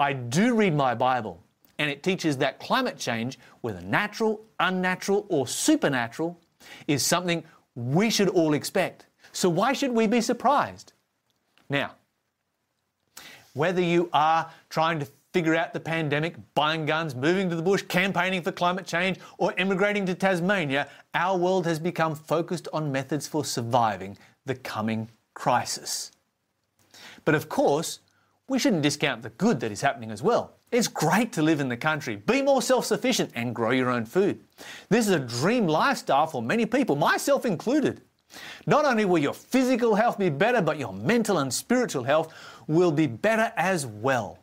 I 0.00 0.12
do 0.12 0.54
read 0.54 0.74
my 0.74 0.94
Bible, 0.94 1.42
and 1.78 1.90
it 1.90 2.02
teaches 2.02 2.36
that 2.38 2.58
climate 2.58 2.98
change, 2.98 3.38
whether 3.60 3.80
natural, 3.82 4.40
unnatural, 4.58 5.26
or 5.28 5.46
supernatural, 5.46 6.38
is 6.88 7.04
something 7.04 7.44
we 7.74 8.10
should 8.10 8.28
all 8.28 8.54
expect. 8.54 9.06
So, 9.32 9.48
why 9.48 9.72
should 9.72 9.92
we 9.92 10.06
be 10.06 10.20
surprised? 10.20 10.92
Now, 11.68 11.92
whether 13.52 13.80
you 13.80 14.08
are 14.12 14.50
trying 14.68 14.98
to 15.00 15.08
figure 15.32 15.56
out 15.56 15.72
the 15.72 15.80
pandemic, 15.80 16.36
buying 16.54 16.86
guns, 16.86 17.14
moving 17.14 17.50
to 17.50 17.56
the 17.56 17.62
bush, 17.62 17.82
campaigning 17.82 18.42
for 18.42 18.52
climate 18.52 18.86
change, 18.86 19.18
or 19.38 19.52
emigrating 19.58 20.06
to 20.06 20.14
Tasmania, 20.14 20.88
our 21.14 21.36
world 21.36 21.66
has 21.66 21.78
become 21.80 22.14
focused 22.14 22.68
on 22.72 22.92
methods 22.92 23.26
for 23.26 23.44
surviving 23.44 24.16
the 24.46 24.54
coming 24.54 25.08
crisis. 25.34 26.12
But 27.24 27.34
of 27.34 27.48
course, 27.48 28.00
we 28.48 28.58
shouldn't 28.58 28.82
discount 28.82 29.22
the 29.22 29.30
good 29.30 29.60
that 29.60 29.72
is 29.72 29.80
happening 29.80 30.10
as 30.10 30.22
well. 30.22 30.54
It's 30.70 30.88
great 30.88 31.32
to 31.34 31.42
live 31.42 31.60
in 31.60 31.68
the 31.68 31.76
country, 31.76 32.16
be 32.16 32.42
more 32.42 32.60
self 32.60 32.84
sufficient, 32.84 33.30
and 33.34 33.54
grow 33.54 33.70
your 33.70 33.90
own 33.90 34.04
food. 34.04 34.40
This 34.88 35.06
is 35.06 35.12
a 35.12 35.20
dream 35.20 35.66
lifestyle 35.66 36.26
for 36.26 36.42
many 36.42 36.66
people, 36.66 36.96
myself 36.96 37.46
included. 37.46 38.02
Not 38.66 38.84
only 38.84 39.04
will 39.04 39.18
your 39.18 39.34
physical 39.34 39.94
health 39.94 40.18
be 40.18 40.28
better, 40.28 40.60
but 40.60 40.78
your 40.78 40.92
mental 40.92 41.38
and 41.38 41.52
spiritual 41.52 42.02
health 42.02 42.34
will 42.66 42.90
be 42.90 43.06
better 43.06 43.52
as 43.56 43.86
well. 43.86 44.38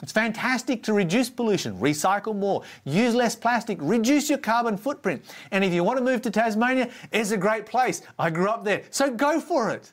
It's 0.00 0.12
fantastic 0.12 0.84
to 0.84 0.92
reduce 0.92 1.28
pollution, 1.28 1.76
recycle 1.80 2.36
more, 2.36 2.62
use 2.84 3.16
less 3.16 3.34
plastic, 3.34 3.78
reduce 3.80 4.28
your 4.28 4.38
carbon 4.38 4.76
footprint. 4.76 5.24
And 5.50 5.64
if 5.64 5.72
you 5.72 5.82
want 5.82 5.98
to 5.98 6.04
move 6.04 6.22
to 6.22 6.30
Tasmania, 6.30 6.88
it's 7.10 7.32
a 7.32 7.36
great 7.36 7.66
place. 7.66 8.02
I 8.16 8.30
grew 8.30 8.48
up 8.48 8.64
there, 8.64 8.84
so 8.90 9.10
go 9.10 9.40
for 9.40 9.70
it. 9.70 9.92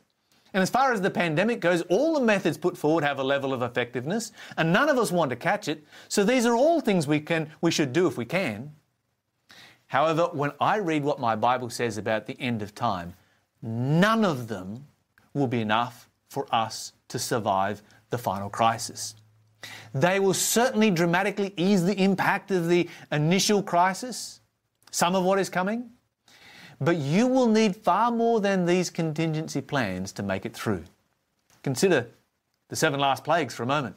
And 0.56 0.62
as 0.62 0.70
far 0.70 0.94
as 0.94 1.02
the 1.02 1.12
pandemic 1.12 1.60
goes, 1.60 1.82
all 1.90 2.14
the 2.14 2.26
methods 2.26 2.58
put 2.58 2.78
forward 2.78 3.04
have 3.04 3.20
a 3.20 3.24
level 3.24 3.52
of 3.54 3.62
effectiveness, 3.62 4.32
and 4.56 4.72
none 4.72 4.88
of 4.88 4.98
us 4.98 5.12
want 5.12 5.30
to 5.32 5.36
catch 5.36 5.68
it. 5.68 5.84
So 6.08 6.24
these 6.24 6.46
are 6.46 6.56
all 6.56 6.80
things 6.80 7.06
we 7.08 7.20
can 7.20 7.52
we 7.60 7.72
should 7.72 7.92
do 7.92 8.08
if 8.08 8.18
we 8.18 8.24
can. 8.24 8.72
However, 9.88 10.30
when 10.32 10.54
I 10.62 10.78
read 10.78 11.04
what 11.04 11.20
my 11.20 11.36
Bible 11.36 11.70
says 11.70 11.98
about 11.98 12.26
the 12.26 12.40
end 12.40 12.62
of 12.62 12.74
time, 12.74 13.16
none 13.62 14.24
of 14.24 14.48
them 14.48 14.88
will 15.34 15.48
be 15.48 15.60
enough 15.60 16.10
for 16.30 16.48
us 16.56 16.94
to 17.10 17.20
survive 17.20 17.84
the 18.10 18.18
final 18.18 18.50
crisis. 18.50 19.16
They 19.94 20.22
will 20.22 20.34
certainly 20.34 20.90
dramatically 20.90 21.54
ease 21.58 21.84
the 21.84 22.02
impact 22.02 22.52
of 22.52 22.70
the 22.70 22.88
initial 23.12 23.62
crisis, 23.62 24.40
some 24.90 25.16
of 25.16 25.26
what 25.26 25.38
is 25.38 25.50
coming, 25.50 25.90
but 26.79 26.98
you 26.98 27.27
will 27.27 27.48
need 27.48 27.75
far 27.75 28.12
more 28.12 28.39
than 28.39 28.65
these 28.65 28.89
contingency 28.89 29.62
plans 29.62 30.12
to 30.13 30.24
make 30.24 30.46
it 30.46 30.53
through. 30.53 30.84
Consider 31.63 32.08
the 32.70 32.75
seven 32.75 33.00
last 33.00 33.24
plagues 33.24 33.53
for 33.53 33.63
a 33.63 33.67
moment. 33.67 33.96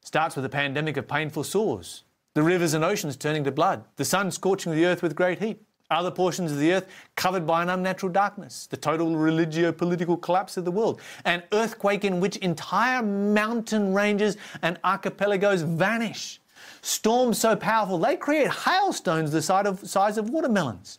Starts 0.00 0.36
with 0.36 0.44
a 0.44 0.48
pandemic 0.48 0.96
of 0.96 1.08
painful 1.08 1.44
sores, 1.44 2.04
the 2.34 2.42
rivers 2.42 2.74
and 2.74 2.84
oceans 2.84 3.16
turning 3.16 3.44
to 3.44 3.52
blood, 3.52 3.84
the 3.96 4.04
sun 4.04 4.30
scorching 4.30 4.72
the 4.72 4.86
earth 4.86 5.02
with 5.02 5.16
great 5.16 5.40
heat, 5.40 5.60
other 5.90 6.10
portions 6.10 6.50
of 6.52 6.58
the 6.58 6.72
earth 6.72 6.86
covered 7.14 7.46
by 7.46 7.62
an 7.62 7.70
unnatural 7.70 8.12
darkness, 8.12 8.66
the 8.66 8.76
total 8.76 9.16
religio 9.16 9.72
political 9.72 10.16
collapse 10.16 10.56
of 10.56 10.64
the 10.64 10.70
world, 10.70 11.00
an 11.24 11.42
earthquake 11.52 12.04
in 12.04 12.20
which 12.20 12.36
entire 12.38 13.02
mountain 13.02 13.94
ranges 13.94 14.36
and 14.62 14.78
archipelagos 14.84 15.62
vanish, 15.62 16.40
storms 16.82 17.38
so 17.38 17.54
powerful 17.54 17.98
they 17.98 18.16
create 18.16 18.48
hailstones 18.50 19.30
the 19.30 19.42
size 19.42 19.66
of, 19.66 19.88
size 19.88 20.18
of 20.18 20.30
watermelons. 20.30 20.98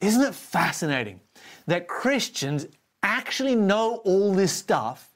Isn't 0.00 0.22
it 0.22 0.34
fascinating 0.34 1.20
that 1.66 1.88
Christians 1.88 2.66
actually 3.02 3.54
know 3.54 3.96
all 4.04 4.32
this 4.32 4.52
stuff 4.52 5.14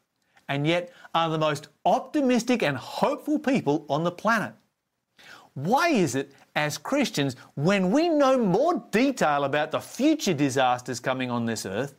and 0.49 0.67
yet 0.67 0.93
are 1.15 1.31
the 1.31 1.39
most 1.39 1.69
optimistic 1.87 2.63
and 2.63 2.77
hopeful 2.77 3.39
people 3.39 3.87
on 3.89 4.05
the 4.05 4.11
planet? 4.11 4.53
Why 5.55 5.89
is 5.89 6.17
it, 6.17 6.33
as 6.57 6.77
Christians, 6.77 7.37
when 7.55 7.93
we 7.93 8.09
know 8.09 8.37
more 8.37 8.85
detail 8.91 9.45
about 9.45 9.71
the 9.71 9.81
future 9.81 10.35
disasters 10.35 11.01
coming 11.01 11.31
on 11.31 11.47
this 11.47 11.65
earth, 11.65 11.95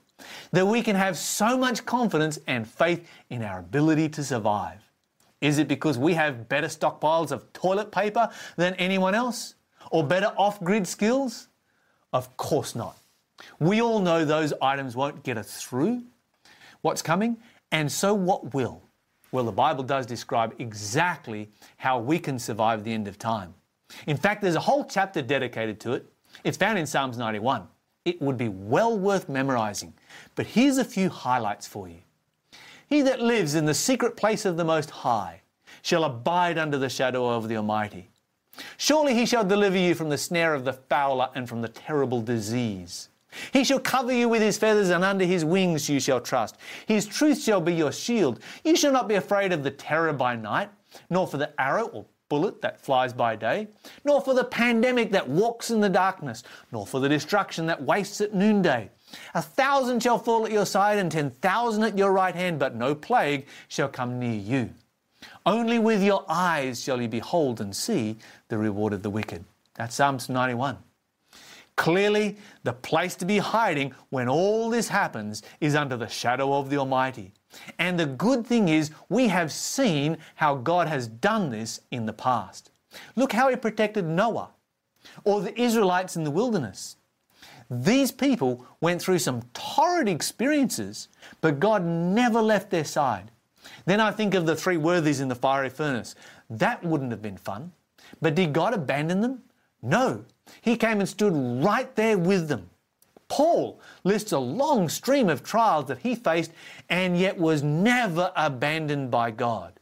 that 0.52 0.66
we 0.66 0.82
can 0.82 0.96
have 0.96 1.18
so 1.18 1.58
much 1.58 1.86
confidence 1.86 2.38
and 2.48 2.68
faith 2.68 3.08
in 3.30 3.42
our 3.44 3.60
ability 3.60 4.10
to 4.10 4.24
survive? 4.24 4.82
Is 5.42 5.58
it 5.58 5.68
because 5.68 5.98
we 5.98 6.14
have 6.14 6.50
better 6.50 6.68
stockpiles 6.68 7.32
of 7.32 7.52
toilet 7.54 7.92
paper 7.92 8.30
than 8.58 8.74
anyone 8.76 9.16
else? 9.16 9.56
Or 9.92 10.04
better 10.04 10.34
off 10.38 10.62
grid 10.64 10.88
skills? 10.88 11.48
Of 12.16 12.38
course 12.38 12.76
not. 12.76 12.96
We 13.60 13.82
all 13.82 14.00
know 14.00 14.24
those 14.24 14.54
items 14.62 14.96
won't 14.96 15.22
get 15.24 15.38
us 15.38 15.62
through 15.62 16.02
what's 16.82 17.02
coming, 17.02 17.36
and 17.74 17.92
so 17.92 18.14
what 18.14 18.54
will? 18.54 18.82
Well, 19.34 19.44
the 19.44 19.52
Bible 19.52 19.84
does 19.84 20.06
describe 20.06 20.56
exactly 20.58 21.50
how 21.76 22.00
we 22.00 22.18
can 22.18 22.40
survive 22.40 22.86
the 22.86 22.94
end 22.94 23.10
of 23.10 23.20
time. 23.20 23.54
In 24.08 24.16
fact, 24.16 24.42
there's 24.42 24.56
a 24.56 24.62
whole 24.62 24.86
chapter 24.86 25.22
dedicated 25.22 25.78
to 25.82 25.92
it. 25.92 26.06
It's 26.46 26.56
found 26.56 26.80
in 26.80 26.86
Psalms 26.86 27.18
91. 27.18 27.68
It 28.06 28.22
would 28.22 28.38
be 28.38 28.48
well 28.48 28.98
worth 28.98 29.28
memorizing. 29.28 29.94
But 30.36 30.46
here's 30.46 30.78
a 30.78 30.86
few 30.86 31.10
highlights 31.10 31.68
for 31.68 31.90
you. 31.90 32.00
He 32.88 33.02
that 33.02 33.20
lives 33.20 33.56
in 33.56 33.66
the 33.66 33.74
secret 33.74 34.16
place 34.16 34.46
of 34.46 34.56
the 34.56 34.64
Most 34.64 34.90
High 34.90 35.42
shall 35.82 36.06
abide 36.06 36.58
under 36.58 36.78
the 36.78 36.88
shadow 36.88 37.28
of 37.28 37.50
the 37.50 37.58
Almighty. 37.58 38.08
Surely 38.78 39.14
he 39.14 39.26
shall 39.26 39.44
deliver 39.44 39.78
you 39.78 39.96
from 39.96 40.10
the 40.10 40.18
snare 40.18 40.54
of 40.54 40.66
the 40.66 40.74
fowler 40.74 41.30
and 41.36 41.48
from 41.48 41.62
the 41.62 41.68
terrible 41.68 42.22
disease. 42.22 43.10
He 43.52 43.64
shall 43.64 43.80
cover 43.80 44.14
you 44.14 44.30
with 44.30 44.42
his 44.42 44.58
feathers, 44.58 44.90
and 44.90 45.04
under 45.04 45.26
his 45.26 45.44
wings 45.44 45.90
you 45.90 46.00
shall 46.00 46.22
trust. 46.22 46.58
His 46.86 47.06
truth 47.06 47.42
shall 47.42 47.62
be 47.62 47.74
your 47.74 47.92
shield. 47.92 48.40
You 48.64 48.76
shall 48.76 48.94
not 48.94 49.08
be 49.08 49.16
afraid 49.16 49.52
of 49.52 49.64
the 49.64 49.72
terror 49.72 50.14
by 50.14 50.36
night, 50.36 50.70
nor 51.10 51.28
for 51.28 51.38
the 51.38 51.52
arrow 51.60 51.88
or 51.88 52.06
bullet 52.30 52.62
that 52.62 52.80
flies 52.80 53.14
by 53.14 53.36
day, 53.36 53.68
nor 54.04 54.22
for 54.22 54.34
the 54.34 54.44
pandemic 54.44 55.12
that 55.12 55.28
walks 55.28 55.70
in 55.70 55.80
the 55.80 55.90
darkness, 55.90 56.44
nor 56.72 56.88
for 56.88 57.00
the 57.00 57.10
destruction 57.10 57.66
that 57.66 57.82
wastes 57.82 58.22
at 58.22 58.34
noonday. 58.34 58.90
A 59.34 59.42
thousand 59.42 60.02
shall 60.02 60.18
fall 60.18 60.46
at 60.46 60.52
your 60.52 60.66
side, 60.66 60.98
and 60.98 61.12
ten 61.12 61.30
thousand 61.30 61.84
at 61.84 61.98
your 61.98 62.12
right 62.12 62.36
hand, 62.36 62.58
but 62.58 62.76
no 62.76 62.96
plague 62.96 63.46
shall 63.68 63.90
come 63.90 64.20
near 64.20 64.40
you. 64.40 64.70
Only 65.46 65.78
with 65.78 66.02
your 66.02 66.26
eyes 66.28 66.84
shall 66.84 67.02
you 67.02 67.08
behold 67.08 67.62
and 67.62 67.76
see 67.76 68.18
the 68.48 68.58
reward 68.58 68.94
of 68.94 69.04
the 69.04 69.10
wicked. 69.10 69.46
That's 69.76 69.96
Psalms 69.96 70.28
91. 70.28 70.78
Clearly, 71.76 72.38
the 72.64 72.74
place 72.74 73.16
to 73.18 73.26
be 73.26 73.38
hiding 73.38 73.94
when 74.10 74.30
all 74.30 74.70
this 74.70 74.88
happens 74.88 75.44
is 75.60 75.76
under 75.76 75.98
the 75.98 76.08
shadow 76.08 76.54
of 76.54 76.70
the 76.70 76.78
Almighty. 76.78 77.34
And 77.78 78.00
the 78.00 78.06
good 78.06 78.48
thing 78.48 78.70
is, 78.70 78.92
we 79.10 79.28
have 79.28 79.52
seen 79.52 80.18
how 80.36 80.56
God 80.56 80.88
has 80.88 81.08
done 81.08 81.50
this 81.50 81.82
in 81.92 82.06
the 82.06 82.14
past. 82.14 82.72
Look 83.16 83.34
how 83.34 83.50
He 83.50 83.56
protected 83.56 84.06
Noah 84.06 84.50
or 85.26 85.42
the 85.42 85.60
Israelites 85.60 86.16
in 86.16 86.24
the 86.24 86.32
wilderness. 86.32 86.96
These 87.70 88.12
people 88.12 88.66
went 88.80 89.02
through 89.02 89.20
some 89.20 89.42
torrid 89.54 90.08
experiences, 90.08 91.10
but 91.42 91.60
God 91.60 91.84
never 91.84 92.42
left 92.42 92.70
their 92.70 92.86
side. 92.86 93.32
Then 93.86 94.00
I 94.00 94.12
think 94.12 94.34
of 94.34 94.46
the 94.46 94.56
three 94.56 94.78
worthies 94.78 95.22
in 95.22 95.28
the 95.28 95.36
fiery 95.36 95.70
furnace. 95.70 96.16
That 96.50 96.84
wouldn't 96.84 97.12
have 97.12 97.22
been 97.22 97.38
fun. 97.38 97.72
But 98.22 98.36
did 98.36 98.54
God 98.54 98.74
abandon 98.74 99.22
them? 99.22 99.42
No. 99.82 100.26
He 100.62 100.78
came 100.78 101.00
and 101.00 101.10
stood 101.10 101.34
right 101.64 101.94
there 101.96 102.18
with 102.18 102.48
them. 102.48 102.70
Paul 103.28 103.80
lists 104.04 104.32
a 104.32 104.40
long 104.40 104.88
stream 104.90 105.30
of 105.30 105.44
trials 105.44 105.86
that 105.88 106.00
he 106.00 106.16
faced 106.16 106.52
and 106.90 107.18
yet 107.18 107.38
was 107.38 107.64
never 107.64 108.32
abandoned 108.36 109.10
by 109.10 109.32
God. 109.32 109.74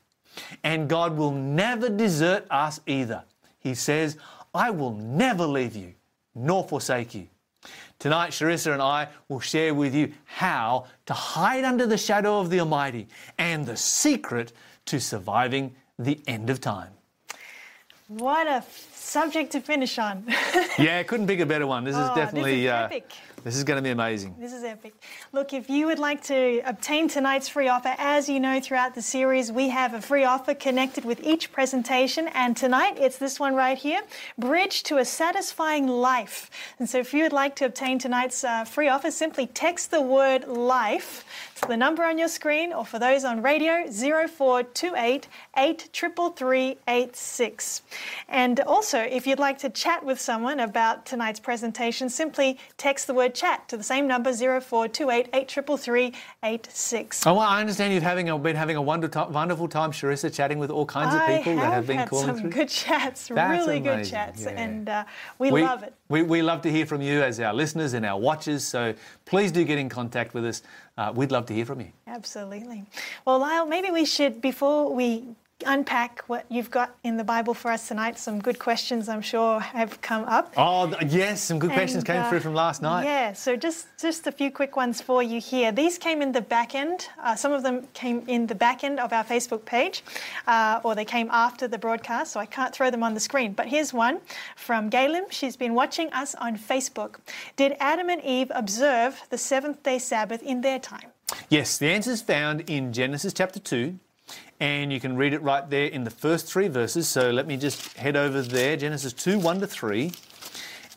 And 0.64 0.90
God 0.90 1.18
will 1.18 1.32
never 1.32 1.90
desert 1.90 2.46
us 2.50 2.80
either. 2.86 3.24
He 3.60 3.76
says, 3.76 4.18
I 4.54 4.70
will 4.70 4.94
never 4.94 5.46
leave 5.46 5.76
you 5.76 5.94
nor 6.36 6.64
forsake 6.64 7.14
you. 7.14 7.28
Tonight, 8.04 8.32
Charissa 8.32 8.74
and 8.74 8.82
I 8.82 9.08
will 9.30 9.40
share 9.40 9.74
with 9.74 9.96
you 9.96 10.12
how 10.26 10.88
to 11.06 11.14
hide 11.14 11.64
under 11.64 11.88
the 11.88 11.98
shadow 11.98 12.38
of 12.42 12.50
the 12.50 12.60
Almighty 12.60 13.08
and 13.38 13.66
the 13.66 13.78
secret 13.78 14.52
to 14.88 15.00
surviving 15.00 15.74
the 15.98 16.20
end 16.28 16.50
of 16.50 16.60
time. 16.60 16.92
What 18.10 18.46
a 18.46 18.62
subject 19.04 19.52
to 19.52 19.62
finish 19.62 20.00
on. 20.00 20.24
yeah, 20.80 21.04
couldn't 21.04 21.28
pick 21.28 21.40
a 21.40 21.46
better 21.46 21.68
one. 21.68 21.84
This 21.84 21.96
is 21.96 22.02
Oh, 22.10 22.16
definitely 22.16 22.52
this 22.52 22.66
is 22.66 22.72
uh, 22.72 22.86
epic. 22.86 23.12
this 23.44 23.56
is 23.56 23.64
going 23.64 23.78
to 23.78 23.82
be 23.82 23.90
amazing. 23.90 24.36
This 24.40 24.54
is 24.54 24.64
epic. 24.64 24.94
Look, 25.32 25.54
if 25.54 25.70
you 25.70 25.86
would 25.88 26.00
like 26.00 26.24
to 26.24 26.62
obtain 26.66 27.08
tonight's 27.08 27.50
free 27.50 27.68
offer, 27.68 27.94
as 27.98 28.30
you 28.30 28.40
know 28.40 28.60
throughout 28.60 28.96
the 28.96 29.02
series, 29.02 29.52
we 29.52 29.70
have 29.70 29.94
a 29.94 30.02
free 30.02 30.24
offer 30.24 30.54
connected 30.54 31.06
with 31.06 31.22
each 31.24 31.52
presentation. 31.52 32.30
And 32.30 32.56
tonight 32.56 32.98
it's 32.98 33.18
this 33.18 33.40
one 33.40 33.56
right 33.56 33.78
here 33.78 34.02
Bridge 34.38 34.84
to 34.84 34.98
a 34.98 35.06
Satisfying 35.06 35.88
Life. 35.88 36.50
And 36.80 36.90
so 36.90 36.98
if 37.00 37.14
you 37.14 37.24
would 37.24 37.34
like 37.34 37.56
to 37.58 37.66
obtain 37.66 38.00
tonight's 38.00 38.44
uh, 38.44 38.64
free 38.66 38.88
offer, 38.88 39.12
simply 39.12 39.48
text 39.48 39.92
the 39.92 40.02
word 40.02 40.48
life 40.48 41.26
the 41.68 41.78
number 41.78 42.04
on 42.04 42.18
your 42.18 42.28
screen, 42.28 42.74
or 42.74 42.86
for 42.86 43.00
those 43.00 43.24
on 43.24 43.42
radio, 43.42 43.90
0428 43.92 45.28
83386. 45.58 47.82
And 48.28 48.60
also, 48.62 49.00
if 49.00 49.28
you'd 49.28 49.40
like 49.40 49.58
to 49.60 49.70
chat 49.70 50.04
with 50.04 50.20
someone 50.20 50.60
about 50.60 51.06
tonight's 51.06 51.40
presentation, 51.40 52.10
simply 52.10 52.60
text 52.78 53.08
the 53.08 53.14
word 53.14 53.36
chat 53.36 53.70
to 53.70 53.78
the 53.78 53.84
same 53.84 54.08
number 54.08 54.34
0428 54.34 55.30
83386. 55.34 57.28
Oh, 57.28 57.36
well, 57.36 57.42
I 57.42 57.62
understand 57.62 57.94
you've 57.94 58.04
having 58.04 58.30
a, 58.30 58.38
been 58.38 58.56
having 58.56 58.76
a 58.76 58.82
wonderful 58.82 59.68
time, 59.68 59.92
Charissa, 59.92 60.34
chatting 60.34 60.60
with 60.60 60.70
all 60.70 60.86
kinds 60.86 61.16
of 61.16 61.26
people 61.28 61.56
that 61.56 61.74
have 61.74 61.88
been 61.88 61.98
had 61.98 62.10
calling 62.10 62.28
some 62.28 62.40
through. 62.40 62.50
good 62.50 62.70
chats, 62.70 63.28
That's 63.28 63.60
really 63.60 63.80
good 63.80 64.06
chats, 64.06 64.44
yeah. 64.44 64.50
and 64.50 64.90
uh, 64.90 65.04
we, 65.40 65.52
we, 65.52 65.64
love 65.64 65.84
it. 65.84 65.94
We, 66.14 66.22
we 66.22 66.44
love 66.44 66.62
to 66.62 66.70
hear 66.70 66.86
from 66.86 67.02
you 67.02 67.24
as 67.24 67.40
our 67.40 67.56
listeners 67.56 67.94
and 67.94 68.06
our 68.06 68.20
watchers, 68.20 68.64
so 68.64 68.94
please 69.26 69.52
do 69.52 69.64
get 69.64 69.80
in 69.80 69.90
contact 69.90 70.36
with 70.36 70.46
us. 70.46 70.62
Uh, 70.96 71.12
we'd 71.16 71.32
love 71.32 71.48
to 71.48 71.56
hear 71.56 71.66
from 71.66 71.82
you. 71.82 71.88
Absolutely. 72.06 72.84
Well, 73.26 73.40
Lyle, 73.40 73.66
maybe 73.66 73.90
we 73.90 74.06
should, 74.06 74.40
before 74.40 74.94
we 74.94 75.24
unpack 75.64 76.24
what 76.28 76.46
you've 76.50 76.70
got 76.70 76.96
in 77.04 77.18
the 77.18 77.24
Bible 77.24 77.54
for 77.54 77.72
us 77.72 77.88
tonight, 77.88 78.18
some 78.18 78.40
good 78.40 78.60
questions 78.60 79.10
I'm 79.10 79.22
sure 79.22 79.60
have 79.60 80.02
come 80.02 80.24
up. 80.26 80.54
Oh, 80.58 80.94
yes, 81.08 81.42
some 81.42 81.60
good 81.60 81.72
questions 81.72 82.04
came 82.04 82.22
uh, 82.22 82.30
through 82.30 82.42
from 82.42 82.54
last 82.54 82.82
night. 82.82 83.06
Yeah, 83.06 83.34
so 83.34 83.56
just 83.56 83.88
just 84.00 84.28
a 84.28 84.32
few 84.32 84.52
quick 84.52 84.76
ones 84.76 85.02
for 85.02 85.24
you 85.24 85.40
here. 85.40 85.72
These 85.72 85.98
came 85.98 86.22
in 86.22 86.32
the 86.32 86.42
back 86.42 86.76
end. 86.76 87.08
Uh, 87.22 87.36
some 87.36 87.52
of 87.52 87.64
them 87.64 87.88
came 87.94 88.24
in 88.28 88.48
the 88.48 88.56
back 88.56 88.84
end 88.84 89.00
of 89.00 89.14
our 89.14 89.24
Facebook 89.24 89.66
page, 89.66 90.04
uh, 90.48 90.82
or 90.84 90.96
they 90.96 91.06
came 91.06 91.30
after 91.32 91.68
the 91.68 91.78
broadcast, 91.78 92.34
so 92.34 92.40
I 92.40 92.46
can't 92.46 92.74
throw 92.74 92.90
them 92.92 93.04
on 93.04 93.14
the 93.14 93.20
screen. 93.20 93.54
But 93.54 93.68
here's 93.68 93.94
one 93.94 94.20
from 94.56 94.90
Galim. 94.90 95.32
She's 95.32 95.56
been 95.56 95.74
watching 95.74 96.12
us 96.14 96.36
on 96.36 96.58
Facebook. 96.58 97.16
Did 97.56 97.76
Adam 97.80 98.10
and 98.10 98.24
Eve 98.24 98.52
observe 98.54 99.22
the 99.30 99.38
seventh 99.38 99.84
day 99.84 100.00
Sabbath 100.00 100.42
in 100.44 100.62
their 100.62 100.80
time? 100.80 101.10
Yes, 101.50 101.78
the 101.78 101.88
answer 101.88 102.12
is 102.12 102.22
found 102.22 102.70
in 102.70 102.94
Genesis 102.94 103.34
chapter 103.34 103.60
2, 103.60 103.98
and 104.60 104.92
you 104.92 105.00
can 105.00 105.16
read 105.16 105.34
it 105.34 105.42
right 105.42 105.70
there 105.70 105.86
in 105.86 106.04
the 106.04 106.12
first 106.12 106.52
three 106.52 106.68
verses. 106.68 107.08
So 107.08 107.32
let 107.32 107.48
me 107.48 107.58
just 107.58 107.98
head 107.98 108.16
over 108.16 108.42
there 108.42 108.78
Genesis 108.78 109.14
2 109.14 109.40
1 109.40 109.60
to 109.62 109.68
3, 109.68 110.12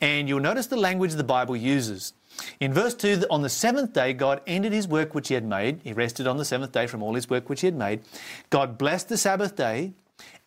and 0.00 0.28
you'll 0.28 0.40
notice 0.40 0.66
the 0.66 0.76
language 0.76 1.12
the 1.14 1.24
Bible 1.24 1.56
uses. 1.56 2.12
In 2.60 2.72
verse 2.72 2.94
2, 2.94 3.24
on 3.30 3.42
the 3.42 3.48
seventh 3.48 3.92
day, 3.92 4.12
God 4.12 4.40
ended 4.46 4.72
his 4.72 4.86
work 4.86 5.14
which 5.14 5.28
he 5.28 5.34
had 5.34 5.44
made. 5.44 5.80
He 5.82 5.92
rested 5.92 6.26
on 6.26 6.36
the 6.36 6.44
seventh 6.44 6.72
day 6.72 6.86
from 6.86 7.02
all 7.02 7.14
his 7.14 7.30
work 7.30 7.48
which 7.48 7.62
he 7.62 7.66
had 7.66 7.76
made. 7.76 8.02
God 8.50 8.78
blessed 8.78 9.08
the 9.08 9.16
Sabbath 9.16 9.56
day 9.56 9.92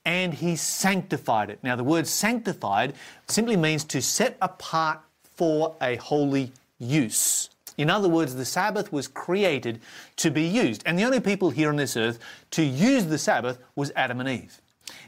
and 0.05 0.33
he 0.33 0.55
sanctified 0.55 1.49
it. 1.49 1.59
Now, 1.63 1.75
the 1.75 1.83
word 1.83 2.07
sanctified 2.07 2.93
simply 3.27 3.57
means 3.57 3.83
to 3.85 4.01
set 4.01 4.37
apart 4.41 5.01
for 5.35 5.75
a 5.81 5.95
holy 5.97 6.51
use. 6.77 7.49
In 7.79 7.89
other 7.89 8.09
words, 8.09 8.35
the 8.35 8.43
Sabbath 8.43 8.91
was 8.91 9.07
created 9.07 9.79
to 10.17 10.29
be 10.29 10.43
used. 10.43 10.83
And 10.85 10.99
the 10.99 11.05
only 11.05 11.21
people 11.21 11.49
here 11.49 11.69
on 11.69 11.77
this 11.77 11.95
earth 11.95 12.19
to 12.51 12.61
use 12.61 13.05
the 13.05 13.17
Sabbath 13.17 13.57
was 13.75 13.89
Adam 13.95 14.19
and 14.19 14.27
Eve. 14.27 14.59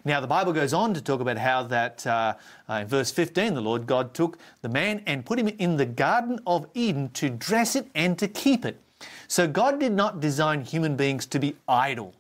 Now, 0.06 0.22
the 0.22 0.28
Bible 0.28 0.54
goes 0.54 0.74
on 0.74 0.94
to 0.94 1.02
talk 1.02 1.20
about 1.20 1.38
how 1.38 1.64
that 1.64 2.08
uh, 2.08 2.36
uh, 2.70 2.74
in 2.76 2.88
verse 2.88 3.12
15, 3.12 3.56
the 3.56 3.62
Lord 3.62 3.86
God 3.86 4.14
took 4.14 4.38
the 4.62 4.70
man 4.70 5.04
and 5.06 5.26
put 5.26 5.38
him 5.38 5.50
in 5.50 5.76
the 5.76 5.86
Garden 5.86 6.40
of 6.48 6.66
Eden 6.74 7.10
to 7.10 7.30
dress 7.30 7.76
it 7.76 7.88
and 7.94 8.18
to 8.18 8.30
keep 8.30 8.64
it. 8.64 8.80
So, 9.28 9.50
God 9.50 9.78
did 9.82 9.92
not 9.92 10.22
design 10.22 10.62
human 10.62 10.96
beings 10.96 11.26
to 11.26 11.40
be 11.40 11.58
idle. 11.68 12.14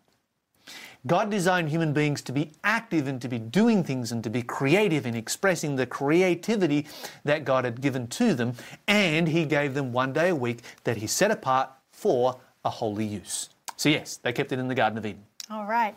God 1.07 1.31
designed 1.31 1.69
human 1.69 1.93
beings 1.93 2.21
to 2.23 2.31
be 2.31 2.51
active 2.63 3.07
and 3.07 3.19
to 3.21 3.27
be 3.27 3.39
doing 3.39 3.83
things 3.83 4.11
and 4.11 4.23
to 4.23 4.29
be 4.29 4.43
creative 4.43 5.05
in 5.05 5.15
expressing 5.15 5.75
the 5.75 5.87
creativity 5.87 6.85
that 7.23 7.43
God 7.43 7.65
had 7.65 7.81
given 7.81 8.07
to 8.07 8.35
them. 8.35 8.53
And 8.87 9.27
He 9.27 9.45
gave 9.45 9.73
them 9.73 9.93
one 9.93 10.13
day 10.13 10.29
a 10.29 10.35
week 10.35 10.59
that 10.83 10.97
He 10.97 11.07
set 11.07 11.31
apart 11.31 11.71
for 11.91 12.39
a 12.63 12.69
holy 12.69 13.05
use. 13.05 13.49
So, 13.77 13.89
yes, 13.89 14.17
they 14.17 14.31
kept 14.31 14.51
it 14.51 14.59
in 14.59 14.67
the 14.67 14.75
Garden 14.75 14.99
of 14.99 15.05
Eden. 15.05 15.23
All 15.51 15.65
right. 15.65 15.93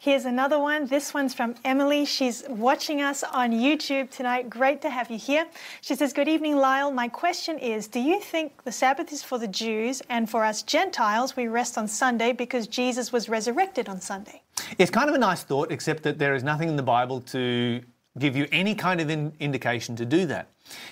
Here's 0.00 0.24
another 0.24 0.58
one. 0.58 0.86
This 0.86 1.14
one's 1.14 1.32
from 1.32 1.54
Emily. 1.64 2.04
She's 2.04 2.42
watching 2.48 3.02
us 3.02 3.22
on 3.22 3.52
YouTube 3.52 4.10
tonight. 4.10 4.50
Great 4.50 4.82
to 4.82 4.90
have 4.90 5.12
you 5.12 5.16
here. 5.16 5.46
She 5.80 5.94
says, 5.94 6.12
Good 6.12 6.26
evening, 6.26 6.56
Lyle. 6.56 6.90
My 6.90 7.06
question 7.06 7.56
is 7.60 7.86
Do 7.86 8.00
you 8.00 8.18
think 8.18 8.64
the 8.64 8.72
Sabbath 8.72 9.12
is 9.12 9.22
for 9.22 9.38
the 9.38 9.46
Jews 9.46 10.02
and 10.08 10.28
for 10.28 10.44
us 10.44 10.64
Gentiles, 10.64 11.36
we 11.36 11.46
rest 11.46 11.78
on 11.78 11.86
Sunday 11.86 12.32
because 12.32 12.66
Jesus 12.66 13.12
was 13.12 13.28
resurrected 13.28 13.88
on 13.88 14.00
Sunday? 14.00 14.42
It's 14.76 14.90
kind 14.90 15.08
of 15.08 15.14
a 15.14 15.18
nice 15.18 15.44
thought, 15.44 15.70
except 15.70 16.02
that 16.02 16.18
there 16.18 16.34
is 16.34 16.42
nothing 16.42 16.68
in 16.68 16.74
the 16.74 16.82
Bible 16.82 17.20
to 17.20 17.82
give 18.18 18.36
you 18.36 18.46
any 18.52 18.74
kind 18.74 19.00
of 19.00 19.10
in- 19.10 19.32
indication 19.40 19.96
to 19.96 20.04
do 20.04 20.26
that. 20.26 20.48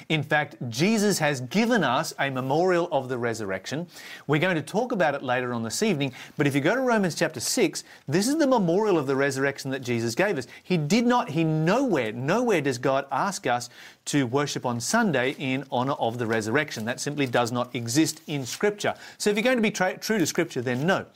In 0.09 0.23
fact, 0.23 0.57
Jesus 0.69 1.19
has 1.19 1.41
given 1.41 1.83
us 1.83 2.15
a 2.19 2.31
memorial 2.31 2.89
of 2.93 3.09
the 3.09 3.19
resurrection. 3.19 3.87
We're 4.27 4.41
going 4.41 4.55
to 4.57 4.63
talk 4.63 4.93
about 4.93 5.15
it 5.15 5.23
later 5.23 5.53
on 5.53 5.63
this 5.63 5.83
evening, 5.83 6.13
but 6.37 6.47
if 6.47 6.55
you 6.55 6.61
go 6.61 6.75
to 6.75 6.81
Romans 6.81 7.15
chapter 7.15 7.41
6, 7.41 7.83
this 8.07 8.29
is 8.29 8.37
the 8.37 8.47
memorial 8.47 8.99
of 8.99 9.07
the 9.07 9.17
resurrection 9.17 9.71
that 9.73 9.81
Jesus 9.81 10.15
gave 10.15 10.39
us. 10.39 10.47
He 10.63 10.77
did 10.77 11.07
not, 11.07 11.31
he 11.31 11.45
nowhere, 11.45 12.13
nowhere 12.13 12.61
does 12.61 12.79
God 12.79 13.07
ask 13.11 13.47
us 13.47 13.69
to 14.07 14.27
worship 14.27 14.67
on 14.67 14.81
Sunday 14.81 15.35
in 15.39 15.65
honor 15.71 15.95
of 15.95 16.19
the 16.19 16.27
resurrection. 16.27 16.85
That 16.85 17.01
simply 17.01 17.27
does 17.27 17.51
not 17.51 17.75
exist 17.75 18.21
in 18.27 18.47
Scripture. 18.47 18.95
So 19.19 19.31
if 19.31 19.37
you're 19.37 19.43
going 19.43 19.57
to 19.57 19.63
be 19.63 19.71
true 19.71 20.19
to 20.19 20.27
Scripture, 20.27 20.63
then 20.63 20.87
no. 20.87 21.07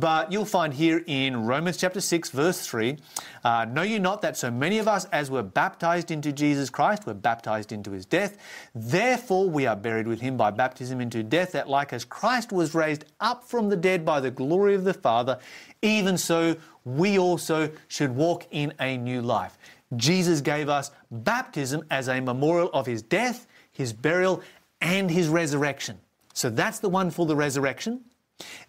But 0.00 0.32
you'll 0.32 0.46
find 0.46 0.72
here 0.72 1.04
in 1.06 1.44
Romans 1.44 1.76
chapter 1.76 2.00
6, 2.00 2.30
verse 2.30 2.66
3 2.66 2.96
uh, 3.44 3.66
Know 3.66 3.82
you 3.82 3.98
not 3.98 4.22
that 4.22 4.34
so 4.34 4.50
many 4.50 4.78
of 4.78 4.88
us, 4.88 5.04
as 5.12 5.30
were 5.30 5.42
baptized 5.42 6.10
into 6.10 6.32
Jesus 6.32 6.70
Christ, 6.70 7.04
were 7.04 7.12
baptized 7.12 7.70
into 7.70 7.90
his 7.90 8.06
death? 8.06 8.38
Therefore, 8.74 9.50
we 9.50 9.66
are 9.66 9.76
buried 9.76 10.08
with 10.08 10.22
him 10.22 10.38
by 10.38 10.52
baptism 10.52 11.02
into 11.02 11.22
death, 11.22 11.52
that 11.52 11.68
like 11.68 11.92
as 11.92 12.06
Christ 12.06 12.50
was 12.50 12.74
raised 12.74 13.04
up 13.20 13.44
from 13.44 13.68
the 13.68 13.76
dead 13.76 14.02
by 14.02 14.20
the 14.20 14.30
glory 14.30 14.74
of 14.74 14.84
the 14.84 14.94
Father, 14.94 15.38
even 15.82 16.16
so 16.16 16.56
we 16.86 17.18
also 17.18 17.70
should 17.88 18.16
walk 18.16 18.46
in 18.52 18.72
a 18.80 18.96
new 18.96 19.20
life. 19.20 19.58
Jesus 19.96 20.40
gave 20.40 20.70
us 20.70 20.92
baptism 21.10 21.84
as 21.90 22.08
a 22.08 22.20
memorial 22.20 22.70
of 22.72 22.86
his 22.86 23.02
death, 23.02 23.46
his 23.70 23.92
burial, 23.92 24.42
and 24.80 25.10
his 25.10 25.28
resurrection. 25.28 25.98
So 26.32 26.48
that's 26.48 26.78
the 26.78 26.88
one 26.88 27.10
for 27.10 27.26
the 27.26 27.36
resurrection. 27.36 28.00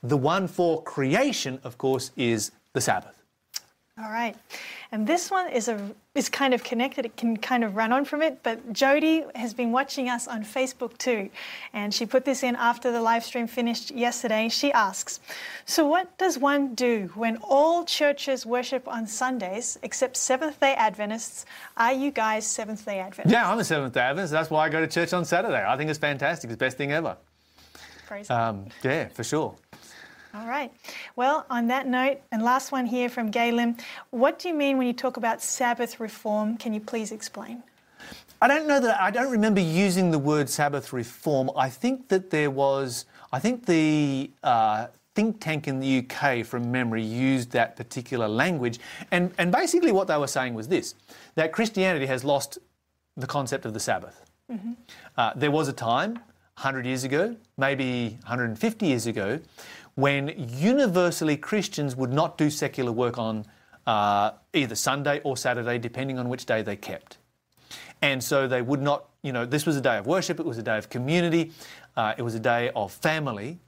The 0.04 0.18
one 0.18 0.48
for 0.48 0.82
creation, 0.84 1.60
of 1.64 1.78
course, 1.78 2.12
is 2.16 2.52
the 2.74 2.82
Sabbath. 2.82 3.18
All 4.02 4.10
right. 4.10 4.36
And 4.94 5.06
this 5.06 5.30
one 5.30 5.50
is 5.50 5.68
a 5.68 5.92
is 6.16 6.28
kind 6.28 6.54
of 6.54 6.64
connected. 6.64 7.06
It 7.06 7.16
can 7.16 7.38
kind 7.38 7.64
of 7.64 7.76
run 7.76 7.92
on 7.92 8.04
from 8.04 8.22
it. 8.22 8.42
But 8.42 8.74
Jody 8.74 9.24
has 9.36 9.54
been 9.54 9.72
watching 9.72 10.10
us 10.10 10.28
on 10.28 10.44
Facebook 10.44 10.98
too, 10.98 11.30
and 11.74 11.94
she 11.94 12.06
put 12.06 12.26
this 12.26 12.42
in 12.42 12.56
after 12.56 12.92
the 12.92 13.02
live 13.02 13.24
stream 13.24 13.48
finished 13.48 13.92
yesterday. 13.92 14.50
She 14.50 14.72
asks, 14.72 15.20
"So 15.66 15.86
what 15.86 16.18
does 16.18 16.38
one 16.38 16.74
do 16.74 17.12
when 17.16 17.38
all 17.44 17.84
churches 17.84 18.46
worship 18.46 18.88
on 18.88 19.08
Sundays 19.08 19.78
except 19.84 20.18
Seventh 20.18 20.60
Day 20.60 20.74
Adventists? 20.74 21.46
Are 21.78 21.94
you 21.94 22.12
guys 22.12 22.48
Seventh 22.48 22.84
Day 22.86 23.00
Adventists?" 23.00 23.32
Yeah, 23.32 23.50
I'm 23.50 23.60
a 23.60 23.64
Seventh 23.64 23.94
day 23.94 24.02
Adventist. 24.02 24.32
That's 24.32 24.50
why 24.50 24.66
I 24.66 24.70
go 24.70 24.80
to 24.80 24.88
church 24.88 25.14
on 25.14 25.26
Saturday. 25.26 25.64
I 25.64 25.78
think 25.78 25.90
it's 25.90 26.00
fantastic. 26.00 26.50
It's 26.50 26.58
the 26.58 26.66
best 26.66 26.78
thing 26.78 26.92
ever. 26.92 27.18
God. 28.12 28.30
Um, 28.30 28.66
yeah, 28.84 29.08
for 29.10 29.24
sure. 29.24 29.56
All 30.34 30.48
right. 30.48 30.72
Well, 31.16 31.46
on 31.50 31.68
that 31.68 31.88
note, 31.88 32.22
and 32.32 32.42
last 32.42 32.72
one 32.72 32.86
here 32.86 33.10
from 33.10 33.32
Galen, 33.32 33.78
what 34.12 34.40
do 34.40 34.48
you 34.48 34.54
mean 34.54 34.78
when 34.78 34.88
you 34.88 34.94
talk 34.94 35.18
about 35.18 35.42
Sabbath 35.42 36.00
reform? 36.00 36.58
Can 36.58 36.74
you 36.74 36.80
please 36.80 37.12
explain? 37.12 37.64
I 38.42 38.48
don't 38.48 38.68
know 38.68 38.80
that 38.80 39.00
I 39.00 39.12
don't 39.12 39.32
remember 39.32 39.62
using 39.62 40.12
the 40.12 40.18
word 40.20 40.50
Sabbath 40.50 40.94
reform. 40.94 41.52
I 41.56 41.70
think 41.70 42.08
that 42.10 42.32
there 42.32 42.50
was. 42.50 43.06
I 43.32 43.40
think 43.40 43.66
the 43.66 44.32
uh, 44.42 44.88
think 45.16 45.40
tank 45.40 45.68
in 45.68 45.80
the 45.80 46.00
UK, 46.00 46.46
from 46.46 46.72
memory, 46.72 47.04
used 47.04 47.52
that 47.52 47.76
particular 47.76 48.28
language, 48.28 48.80
and 49.12 49.32
and 49.38 49.52
basically 49.52 49.92
what 49.92 50.08
they 50.08 50.18
were 50.18 50.28
saying 50.28 50.54
was 50.54 50.70
this: 50.70 50.96
that 51.36 51.52
Christianity 51.52 52.08
has 52.08 52.24
lost 52.24 52.58
the 53.16 53.28
concept 53.28 53.66
of 53.66 53.74
the 53.74 53.80
Sabbath. 53.80 54.26
Uh, 55.18 55.32
there 55.36 55.52
was 55.52 55.70
a 55.70 55.74
time, 55.74 56.20
100 56.62 56.86
years 56.86 57.04
ago, 57.04 57.36
maybe 57.58 58.20
150 58.22 58.86
years 58.86 59.08
ago, 59.08 59.40
when 59.96 60.32
universally 60.38 61.36
Christians 61.36 61.96
would 61.96 62.14
not 62.14 62.38
do 62.38 62.52
secular 62.52 62.92
work 62.92 63.18
on 63.18 63.46
uh, 63.88 64.34
either 64.54 64.76
Sunday 64.76 65.22
or 65.24 65.36
Saturday, 65.36 65.80
depending 65.80 66.20
on 66.20 66.30
which 66.30 66.46
day 66.46 66.62
they 66.62 66.76
kept. 66.76 67.18
And 68.04 68.24
so 68.24 68.48
they 68.48 68.62
would 68.62 68.80
not, 68.80 69.10
you 69.24 69.34
know, 69.34 69.44
this 69.44 69.66
was 69.66 69.76
a 69.76 69.82
day 69.82 69.98
of 69.98 70.06
worship, 70.06 70.40
it 70.40 70.46
was 70.46 70.60
a 70.60 70.64
day 70.64 70.78
of 70.78 70.88
community, 70.88 71.52
uh, 71.98 72.14
it 72.16 72.22
was 72.22 72.36
a 72.36 72.40
day 72.40 72.70
of 72.76 72.92
family. 72.92 73.60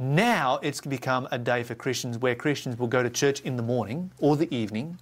Now 0.00 0.58
it's 0.64 0.80
become 0.80 1.28
a 1.30 1.38
day 1.38 1.62
for 1.62 1.76
Christians 1.76 2.18
where 2.18 2.34
Christians 2.34 2.76
will 2.76 2.88
go 2.88 3.04
to 3.04 3.10
church 3.10 3.40
in 3.42 3.56
the 3.56 3.62
morning 3.62 4.10
or 4.18 4.36
the 4.36 4.52
evening, 4.52 4.98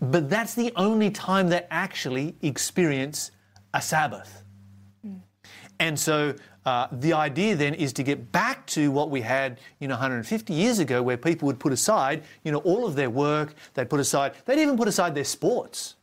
but 0.00 0.30
that's 0.30 0.54
the 0.54 0.72
only 0.76 1.10
time 1.10 1.48
they 1.48 1.66
actually 1.70 2.36
experience 2.40 3.32
a 3.74 3.82
Sabbath. 3.82 4.44
And 5.80 5.98
so 5.98 6.34
uh, 6.66 6.88
the 6.92 7.14
idea 7.14 7.56
then 7.56 7.74
is 7.74 7.92
to 7.94 8.02
get 8.02 8.30
back 8.30 8.66
to 8.66 8.90
what 8.92 9.10
we 9.10 9.22
had, 9.22 9.58
you 9.80 9.88
know, 9.88 9.94
150 9.94 10.52
years 10.52 10.78
ago, 10.78 11.02
where 11.02 11.16
people 11.16 11.46
would 11.46 11.58
put 11.58 11.72
aside, 11.72 12.22
you 12.44 12.52
know, 12.52 12.58
all 12.58 12.86
of 12.86 12.94
their 12.94 13.10
work. 13.10 13.54
They'd 13.74 13.88
put 13.88 13.98
aside. 13.98 14.34
They'd 14.44 14.60
even 14.60 14.76
put 14.76 14.86
aside 14.86 15.14
their 15.14 15.24
sports. 15.24 15.96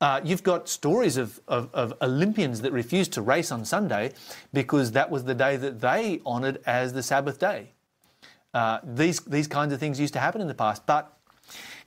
Uh, 0.00 0.20
you've 0.24 0.44
got 0.44 0.68
stories 0.68 1.18
of, 1.18 1.40
of, 1.46 1.68
of 1.74 1.92
Olympians 2.00 2.62
that 2.62 2.72
refused 2.72 3.12
to 3.12 3.22
race 3.22 3.52
on 3.52 3.64
Sunday 3.64 4.12
because 4.54 4.92
that 4.92 5.10
was 5.10 5.24
the 5.24 5.34
day 5.34 5.56
that 5.56 5.80
they 5.80 6.22
honoured 6.24 6.62
as 6.64 6.92
the 6.94 7.02
Sabbath 7.02 7.38
day. 7.38 7.72
Uh, 8.54 8.78
these 8.82 9.20
these 9.20 9.46
kinds 9.46 9.72
of 9.72 9.78
things 9.78 10.00
used 10.00 10.14
to 10.14 10.18
happen 10.18 10.40
in 10.40 10.48
the 10.48 10.54
past, 10.54 10.84
but 10.86 11.16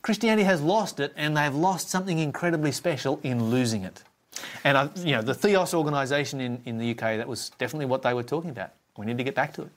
Christianity 0.02 0.44
has 0.44 0.62
lost 0.62 1.00
it, 1.00 1.12
and 1.16 1.36
they've 1.36 1.56
lost 1.56 1.90
something 1.90 2.20
incredibly 2.20 2.72
special 2.72 3.20
in 3.24 3.46
losing 3.50 3.84
it. 3.84 4.04
And 4.64 4.78
uh, 4.78 4.90
you 4.98 5.12
know, 5.12 5.22
the 5.22 5.34
Theos 5.34 5.74
organisation 5.74 6.40
in, 6.42 6.62
in 6.66 6.78
the 6.78 6.92
UK, 6.92 7.18
that 7.18 7.28
was 7.28 7.52
definitely 7.58 7.86
what 7.86 8.02
they 8.02 8.14
were 8.14 8.24
talking 8.24 8.50
about. 8.50 8.72
We 8.98 9.06
need 9.06 9.18
to 9.18 9.24
get 9.24 9.36
back 9.36 9.54
to 9.54 9.64
it. 9.64 9.70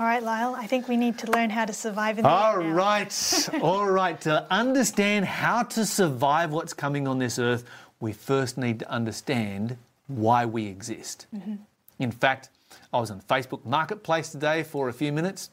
All 0.00 0.06
right, 0.06 0.22
Lyle, 0.22 0.56
I 0.56 0.66
think 0.66 0.88
we 0.88 0.96
need 0.96 1.18
to 1.18 1.30
learn 1.30 1.50
how 1.50 1.64
to 1.64 1.72
survive 1.72 2.18
in 2.18 2.24
the 2.24 2.28
All 2.28 2.58
right, 2.58 3.48
all 3.62 3.86
right. 3.86 4.20
To 4.22 4.44
understand 4.50 5.24
how 5.24 5.62
to 5.62 5.86
survive 5.86 6.50
what's 6.50 6.72
coming 6.72 7.06
on 7.06 7.20
this 7.20 7.38
earth, 7.38 7.64
we 8.00 8.12
first 8.12 8.58
need 8.58 8.80
to 8.80 8.90
understand 8.90 9.76
why 10.08 10.46
we 10.46 10.66
exist. 10.66 11.26
In 12.00 12.10
fact, 12.10 12.48
I 12.92 12.98
was 12.98 13.10
on 13.10 13.20
Facebook 13.20 13.64
Marketplace 13.64 14.30
today 14.30 14.64
for 14.64 14.88
a 14.88 14.92
few 14.92 15.12
minutes, 15.12 15.50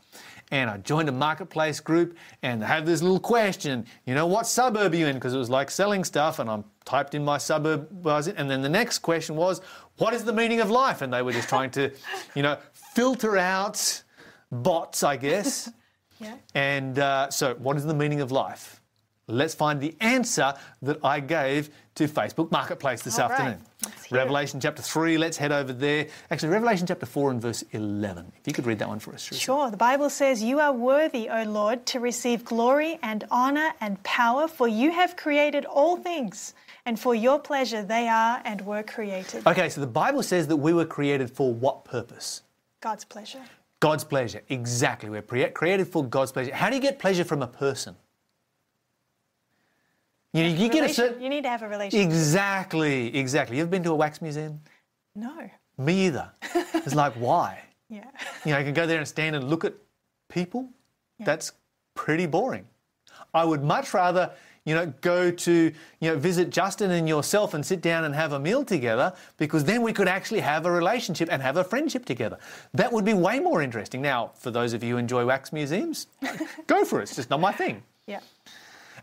and 0.51 0.69
I 0.69 0.77
joined 0.77 1.09
a 1.09 1.13
marketplace 1.13 1.79
group, 1.79 2.17
and 2.43 2.61
they 2.61 2.65
had 2.65 2.85
this 2.85 3.01
little 3.01 3.19
question. 3.19 3.85
You 4.05 4.13
know, 4.13 4.27
what 4.27 4.45
suburb 4.45 4.93
are 4.93 4.95
you 4.95 5.07
in? 5.07 5.15
Because 5.15 5.33
it 5.33 5.37
was 5.37 5.49
like 5.49 5.71
selling 5.71 6.03
stuff, 6.03 6.39
and 6.39 6.49
I 6.49 6.61
typed 6.85 7.15
in 7.15 7.23
my 7.23 7.37
suburb, 7.37 7.87
was 8.03 8.27
in, 8.27 8.35
and 8.37 8.49
then 8.49 8.61
the 8.61 8.69
next 8.69 8.99
question 8.99 9.35
was, 9.35 9.61
what 9.97 10.13
is 10.13 10.23
the 10.23 10.33
meaning 10.33 10.59
of 10.59 10.69
life? 10.69 11.01
And 11.01 11.13
they 11.13 11.21
were 11.21 11.31
just 11.31 11.47
trying 11.49 11.71
to, 11.71 11.91
you 12.35 12.43
know, 12.43 12.57
filter 12.73 13.37
out 13.37 14.03
bots, 14.51 15.03
I 15.03 15.17
guess. 15.17 15.69
Yeah. 16.19 16.35
And 16.53 16.99
uh, 16.99 17.31
so, 17.31 17.55
what 17.55 17.77
is 17.77 17.83
the 17.83 17.95
meaning 17.95 18.21
of 18.21 18.31
life? 18.31 18.80
Let's 19.27 19.53
find 19.55 19.79
the 19.79 19.95
answer 20.01 20.53
that 20.81 20.97
I 21.03 21.19
gave 21.19 21.69
to 21.95 22.07
Facebook 22.07 22.51
Marketplace 22.51 23.01
this 23.01 23.19
All 23.19 23.29
right. 23.29 23.39
afternoon. 23.39 23.65
Let's 23.83 24.03
hear 24.05 24.17
it. 24.17 24.21
Revelation 24.21 24.59
chapter 24.59 24.81
3, 24.81 25.17
let's 25.17 25.37
head 25.37 25.51
over 25.51 25.71
there. 25.73 26.07
Actually, 26.29 26.49
Revelation 26.49 26.87
chapter 26.87 27.05
4 27.05 27.31
and 27.31 27.41
verse 27.41 27.63
11. 27.71 28.31
If 28.39 28.47
you 28.47 28.53
could 28.53 28.65
read 28.65 28.79
that 28.79 28.87
one 28.87 28.99
for 28.99 29.13
us, 29.13 29.29
Charissa. 29.29 29.41
Sure. 29.41 29.71
The 29.71 29.77
Bible 29.77 30.09
says, 30.09 30.41
You 30.41 30.59
are 30.59 30.73
worthy, 30.73 31.29
O 31.29 31.43
Lord, 31.43 31.85
to 31.87 31.99
receive 31.99 32.43
glory 32.43 32.99
and 33.03 33.23
honor 33.31 33.71
and 33.79 34.01
power, 34.03 34.47
for 34.47 34.67
you 34.67 34.91
have 34.91 35.15
created 35.15 35.65
all 35.65 35.97
things, 35.97 36.53
and 36.85 36.99
for 36.99 37.15
your 37.15 37.39
pleasure 37.39 37.83
they 37.83 38.07
are 38.07 38.41
and 38.43 38.61
were 38.61 38.83
created. 38.83 39.45
Okay, 39.45 39.69
so 39.69 39.81
the 39.81 39.87
Bible 39.87 40.23
says 40.23 40.47
that 40.47 40.57
we 40.57 40.73
were 40.73 40.85
created 40.85 41.29
for 41.29 41.53
what 41.53 41.85
purpose? 41.85 42.41
God's 42.81 43.05
pleasure. 43.05 43.41
God's 43.79 44.03
pleasure. 44.03 44.41
Exactly. 44.49 45.09
We're 45.09 45.49
created 45.49 45.87
for 45.87 46.05
God's 46.05 46.31
pleasure. 46.31 46.53
How 46.53 46.69
do 46.69 46.75
you 46.75 46.81
get 46.81 46.99
pleasure 46.99 47.23
from 47.23 47.41
a 47.41 47.47
person? 47.47 47.95
You, 50.33 50.43
you 50.43 50.69
get 50.69 50.97
a 50.97 51.21
you 51.21 51.29
need 51.29 51.43
to 51.43 51.49
have 51.49 51.61
a 51.61 51.67
relationship. 51.67 52.07
Exactly, 52.07 53.15
exactly. 53.15 53.57
You've 53.57 53.69
been 53.69 53.83
to 53.83 53.91
a 53.91 53.95
wax 53.95 54.21
museum? 54.21 54.59
no. 55.15 55.49
Me 55.77 56.05
either. 56.05 56.29
It's 56.53 56.93
like, 56.93 57.13
why? 57.15 57.59
Yeah. 57.89 58.05
You 58.45 58.51
know, 58.51 58.59
you 58.59 58.65
can 58.65 58.73
go 58.73 58.85
there 58.85 58.99
and 58.99 59.07
stand 59.07 59.35
and 59.35 59.49
look 59.49 59.65
at 59.65 59.73
people. 60.29 60.69
Yeah. 61.17 61.25
That's 61.25 61.53
pretty 61.95 62.27
boring. 62.27 62.67
I 63.33 63.43
would 63.45 63.63
much 63.63 63.93
rather, 63.93 64.31
you 64.65 64.75
know, 64.75 64.93
go 65.01 65.31
to, 65.31 65.51
you 65.51 66.09
know, 66.09 66.17
visit 66.17 66.51
Justin 66.51 66.91
and 66.91 67.07
yourself 67.07 67.53
and 67.53 67.65
sit 67.65 67.81
down 67.81 68.03
and 68.03 68.13
have 68.13 68.33
a 68.33 68.39
meal 68.39 68.63
together 68.63 69.13
because 69.37 69.63
then 69.63 69.81
we 69.81 69.91
could 69.91 70.07
actually 70.07 70.41
have 70.41 70.65
a 70.65 70.71
relationship 70.71 71.29
and 71.31 71.41
have 71.41 71.57
a 71.57 71.63
friendship 71.63 72.05
together. 72.05 72.37
That 72.73 72.91
would 72.91 73.05
be 73.05 73.13
way 73.13 73.39
more 73.39 73.61
interesting. 73.61 74.01
Now, 74.01 74.31
for 74.35 74.51
those 74.51 74.73
of 74.73 74.83
you 74.83 74.93
who 74.93 74.97
enjoy 74.97 75.25
wax 75.25 75.51
museums, 75.51 76.07
go 76.67 76.85
for 76.85 76.99
it. 76.99 77.03
It's 77.03 77.15
just 77.15 77.29
not 77.29 77.39
my 77.39 77.53
thing. 77.53 77.81
Yeah. 78.05 78.19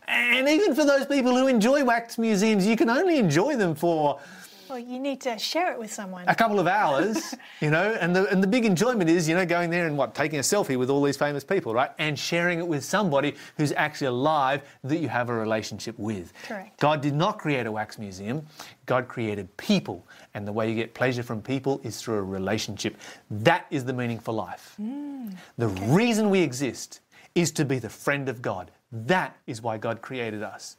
And 0.09 0.49
even 0.49 0.75
for 0.75 0.85
those 0.85 1.07
people 1.07 1.37
who 1.37 1.47
enjoy 1.49 1.85
wax 1.85 2.19
museums, 2.19 2.67
you 2.67 2.77
can 2.77 2.89
only 2.89 3.19
enjoy 3.19 3.57
them 3.57 3.75
for 3.75 4.19
Well, 4.69 4.79
you 4.79 4.99
need 4.99 5.21
to 5.23 5.39
share 5.39 5.73
it 5.73 5.79
with 5.79 5.93
someone. 5.93 6.25
a 6.29 6.35
couple 6.35 6.59
of 6.59 6.67
hours, 6.67 7.35
you 7.61 7.71
know, 7.71 7.97
and 8.01 8.15
the, 8.17 8.27
and 8.31 8.43
the 8.43 8.47
big 8.47 8.65
enjoyment 8.65 9.09
is, 9.11 9.29
you 9.29 9.35
know, 9.35 9.45
going 9.47 9.71
there 9.71 9.87
and 9.87 9.97
what, 9.99 10.15
taking 10.15 10.39
a 10.39 10.43
selfie 10.43 10.79
with 10.79 10.89
all 10.91 11.03
these 11.03 11.17
famous 11.17 11.45
people, 11.45 11.75
right? 11.75 11.91
And 11.99 12.19
sharing 12.19 12.59
it 12.59 12.67
with 12.67 12.85
somebody 12.85 13.35
who's 13.57 13.73
actually 13.73 14.09
alive 14.09 14.63
that 14.85 14.99
you 14.99 15.09
have 15.09 15.29
a 15.31 15.35
relationship 15.35 15.99
with. 15.99 16.33
Correct. 16.47 16.79
God 16.81 17.01
did 17.03 17.15
not 17.15 17.39
create 17.39 17.67
a 17.67 17.73
wax 17.73 17.99
museum, 17.99 18.47
God 18.87 19.09
created 19.09 19.55
people. 19.57 20.07
And 20.35 20.47
the 20.47 20.53
way 20.53 20.69
you 20.69 20.75
get 20.75 20.95
pleasure 20.95 21.23
from 21.23 21.43
people 21.43 21.81
is 21.83 22.01
through 22.01 22.17
a 22.17 22.23
relationship. 22.23 22.97
That 23.31 23.67
is 23.71 23.85
the 23.85 23.93
meaning 23.93 24.19
for 24.19 24.33
life. 24.33 24.75
Mm, 24.81 25.35
the 25.57 25.69
reason 25.69 26.31
we 26.31 26.41
exist 26.41 27.01
is 27.35 27.51
to 27.53 27.65
be 27.65 27.79
the 27.79 27.91
friend 27.91 28.29
of 28.29 28.41
God. 28.43 28.71
That 28.93 29.37
is 29.47 29.63
why 29.63 29.79
God 29.79 30.01
created 30.01 30.43
us. 30.43 30.77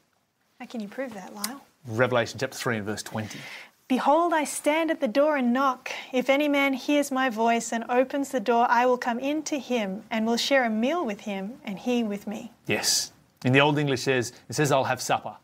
How 0.60 0.65
can 0.65 0.82
you 0.82 0.88
prove 0.88 1.13
that, 1.13 1.34
Lyle? 1.34 1.62
Revelation 1.88 2.39
chapter 2.39 2.58
3 2.58 2.78
and 2.78 2.86
verse 2.86 3.04
20. 3.04 3.39
Behold, 3.88 4.34
I 4.34 4.43
stand 4.43 4.91
at 4.91 5.00
the 5.00 5.08
door 5.08 5.38
and 5.38 5.52
knock. 5.52 5.89
If 6.13 6.30
any 6.30 6.48
man 6.48 6.74
hears 6.74 7.12
my 7.12 7.30
voice 7.30 7.72
and 7.72 7.84
opens 7.89 8.30
the 8.30 8.39
door, 8.39 8.67
I 8.69 8.86
will 8.86 8.98
come 8.98 9.19
in 9.19 9.41
to 9.43 9.58
him 9.58 10.04
and 10.12 10.28
will 10.28 10.38
share 10.38 10.65
a 10.65 10.69
meal 10.69 11.04
with 11.04 11.22
him 11.22 11.60
and 11.63 11.80
he 11.80 12.04
with 12.04 12.28
me. 12.28 12.52
Yes. 12.67 13.12
In 13.43 13.54
the 13.54 13.62
Old 13.62 13.80
English 13.80 14.02
says, 14.02 14.34
it 14.48 14.54
says, 14.54 14.72
I'll 14.72 14.84
have 14.84 15.02
supper. 15.02 15.38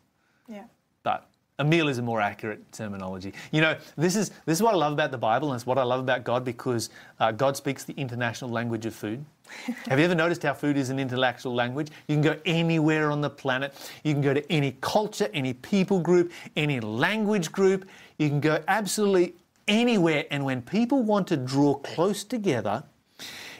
A 1.57 1.63
meal 1.63 1.87
is 1.87 1.99
a 1.99 2.01
more 2.01 2.19
accurate 2.19 2.69
terminology. 2.73 3.33
You 3.53 3.61
know, 3.61 3.77
this 3.95 4.17
is 4.17 4.29
this 4.45 4.57
is 4.57 4.61
what 4.61 4.73
I 4.73 4.77
love 4.77 4.91
about 4.91 5.11
the 5.11 5.17
Bible, 5.17 5.51
and 5.51 5.57
it's 5.57 5.65
what 5.65 5.77
I 5.77 5.83
love 5.83 6.01
about 6.01 6.25
God 6.25 6.43
because 6.43 6.89
uh, 7.21 7.31
God 7.31 7.55
speaks 7.55 7.85
the 7.85 7.93
international 7.93 8.51
language 8.51 8.85
of 8.85 8.93
food. 8.93 9.23
Have 9.87 9.97
you 9.97 10.03
ever 10.03 10.15
noticed 10.15 10.43
how 10.43 10.53
food 10.53 10.75
is 10.75 10.89
an 10.89 10.99
intellectual 10.99 11.53
language? 11.53 11.91
You 12.09 12.15
can 12.15 12.21
go 12.21 12.37
anywhere 12.45 13.09
on 13.09 13.21
the 13.21 13.29
planet. 13.29 13.73
You 14.03 14.11
can 14.11 14.21
go 14.21 14.33
to 14.33 14.51
any 14.51 14.75
culture, 14.81 15.29
any 15.33 15.53
people 15.53 16.01
group, 16.01 16.33
any 16.57 16.81
language 16.81 17.53
group. 17.53 17.87
You 18.17 18.27
can 18.27 18.41
go 18.41 18.61
absolutely 18.67 19.35
anywhere. 19.69 20.25
And 20.31 20.43
when 20.43 20.61
people 20.61 21.03
want 21.03 21.25
to 21.27 21.37
draw 21.37 21.75
close 21.75 22.25
together 22.25 22.83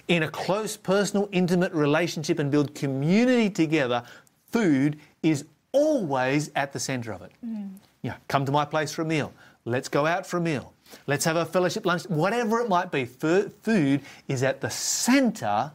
in 0.10 0.23
a 0.23 0.27
close, 0.27 0.75
personal, 0.75 1.29
intimate 1.31 1.71
relationship 1.71 2.39
and 2.39 2.51
build 2.51 2.75
community 2.75 3.49
together, 3.49 4.03
food 4.51 4.99
is 5.23 5.45
always 5.71 6.51
at 6.55 6.73
the 6.73 6.79
center 6.79 7.12
of 7.12 7.21
it. 7.21 7.31
Yeah, 8.06 8.18
come 8.28 8.46
to 8.46 8.52
my 8.52 8.65
place 8.65 8.91
for 8.91 9.02
a 9.02 9.06
meal. 9.06 9.34
Let's 9.65 9.89
go 9.89 10.06
out 10.06 10.28
for 10.28 10.38
a 10.38 10.39
meal. 10.39 10.74
Let's 11.08 11.26
have 11.26 11.38
a 11.38 11.44
fellowship 11.44 11.88
lunch. 11.88 12.04
Whatever 12.04 12.60
it 12.60 12.70
might 12.70 12.91
be, 12.91 13.04
food 13.06 14.02
is 14.28 14.44
at 14.44 14.62
the 14.62 14.70
center 14.70 15.72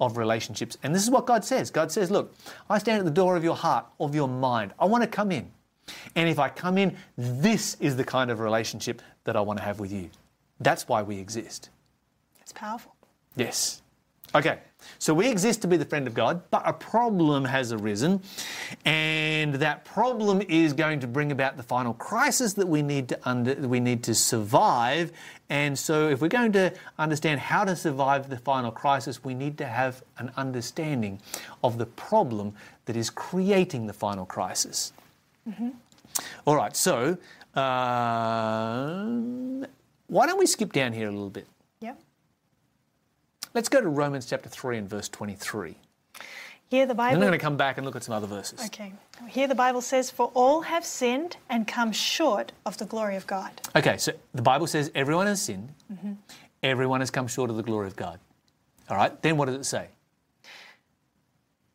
of 0.00 0.16
relationships. 0.16 0.78
And 0.82 0.94
this 0.94 1.02
is 1.02 1.10
what 1.10 1.26
God 1.26 1.44
says 1.44 1.70
God 1.70 1.92
says, 1.92 2.10
Look, 2.10 2.34
I 2.70 2.78
stand 2.78 3.00
at 3.00 3.04
the 3.04 3.10
door 3.10 3.36
of 3.36 3.44
your 3.44 3.54
heart, 3.54 3.84
of 4.00 4.14
your 4.14 4.26
mind. 4.26 4.72
I 4.78 4.86
want 4.86 5.02
to 5.02 5.06
come 5.06 5.30
in. 5.30 5.50
And 6.14 6.30
if 6.30 6.38
I 6.38 6.48
come 6.48 6.78
in, 6.78 6.96
this 7.18 7.76
is 7.78 7.94
the 7.94 8.04
kind 8.04 8.30
of 8.30 8.40
relationship 8.40 9.02
that 9.24 9.36
I 9.36 9.42
want 9.42 9.58
to 9.58 9.62
have 9.62 9.78
with 9.78 9.92
you. 9.92 10.08
That's 10.60 10.88
why 10.88 11.02
we 11.02 11.18
exist. 11.18 11.68
It's 12.40 12.54
powerful. 12.54 12.96
Yes. 13.36 13.82
Okay, 14.34 14.60
so 14.98 15.14
we 15.14 15.28
exist 15.28 15.62
to 15.62 15.68
be 15.68 15.76
the 15.76 15.84
friend 15.84 16.06
of 16.06 16.14
God, 16.14 16.42
but 16.50 16.62
a 16.64 16.72
problem 16.72 17.44
has 17.44 17.72
arisen, 17.72 18.22
and 18.84 19.54
that 19.56 19.84
problem 19.84 20.42
is 20.48 20.72
going 20.72 21.00
to 21.00 21.06
bring 21.06 21.32
about 21.32 21.56
the 21.56 21.62
final 21.62 21.94
crisis 21.94 22.54
that 22.54 22.66
we 22.66 22.82
need 22.82 23.08
to 23.08 23.28
under, 23.28 23.54
we 23.54 23.80
need 23.80 24.02
to 24.04 24.14
survive. 24.14 25.12
And 25.48 25.78
so, 25.78 26.08
if 26.08 26.20
we're 26.20 26.28
going 26.28 26.52
to 26.52 26.72
understand 26.98 27.40
how 27.40 27.64
to 27.64 27.76
survive 27.76 28.28
the 28.28 28.38
final 28.38 28.72
crisis, 28.72 29.22
we 29.22 29.34
need 29.34 29.58
to 29.58 29.66
have 29.66 30.02
an 30.18 30.32
understanding 30.36 31.20
of 31.62 31.78
the 31.78 31.86
problem 31.86 32.54
that 32.86 32.96
is 32.96 33.10
creating 33.10 33.86
the 33.86 33.92
final 33.92 34.26
crisis. 34.26 34.92
Mm-hmm. 35.48 35.70
All 36.46 36.56
right, 36.56 36.76
so 36.76 37.16
um, 37.54 38.06
why 40.08 40.26
don't 40.26 40.38
we 40.38 40.46
skip 40.46 40.72
down 40.72 40.92
here 40.92 41.08
a 41.08 41.12
little 41.12 41.30
bit? 41.30 41.46
Yep. 41.80 42.00
Let's 43.56 43.70
go 43.70 43.80
to 43.80 43.88
Romans 43.88 44.26
chapter 44.26 44.50
3 44.50 44.76
and 44.76 44.86
verse 44.90 45.08
23. 45.08 45.78
Here 46.68 46.84
the 46.84 46.88
Then 46.88 46.96
Bible. 46.98 47.14
I'm 47.14 47.20
going 47.20 47.32
to 47.32 47.38
come 47.38 47.56
back 47.56 47.78
and 47.78 47.86
look 47.86 47.96
at 47.96 48.04
some 48.04 48.14
other 48.14 48.26
verses. 48.26 48.60
Okay. 48.66 48.92
Here 49.30 49.48
the 49.48 49.54
Bible 49.54 49.80
says, 49.80 50.10
For 50.10 50.30
all 50.34 50.60
have 50.60 50.84
sinned 50.84 51.38
and 51.48 51.66
come 51.66 51.90
short 51.90 52.52
of 52.66 52.76
the 52.76 52.84
glory 52.84 53.16
of 53.16 53.26
God. 53.26 53.52
Okay, 53.74 53.96
so 53.96 54.12
the 54.34 54.42
Bible 54.42 54.66
says 54.66 54.90
everyone 54.94 55.26
has 55.26 55.40
sinned, 55.40 55.70
Mm-hmm. 55.90 56.12
everyone 56.62 57.00
has 57.00 57.10
come 57.10 57.26
short 57.28 57.48
of 57.48 57.56
the 57.56 57.62
glory 57.62 57.86
of 57.86 57.96
God. 57.96 58.20
All 58.90 58.98
right, 58.98 59.22
then 59.22 59.38
what 59.38 59.46
does 59.46 59.54
it 59.54 59.64
say? 59.64 59.88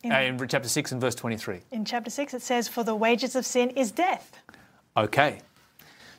In, 0.04 0.12
Uh, 0.12 0.20
in 0.20 0.48
chapter 0.48 0.70
6 0.70 0.91
and 0.91 1.02
verse 1.02 1.15
23. 1.15 1.62
in 1.72 1.84
chapter 1.84 2.12
6, 2.12 2.36
it 2.36 2.44
says, 2.44 2.67
For 2.67 2.84
the 2.84 2.94
wages 2.94 3.36
of 3.36 3.44
sin 3.44 3.72
is 3.72 3.91
death. 3.91 4.38
Okay, 4.96 5.39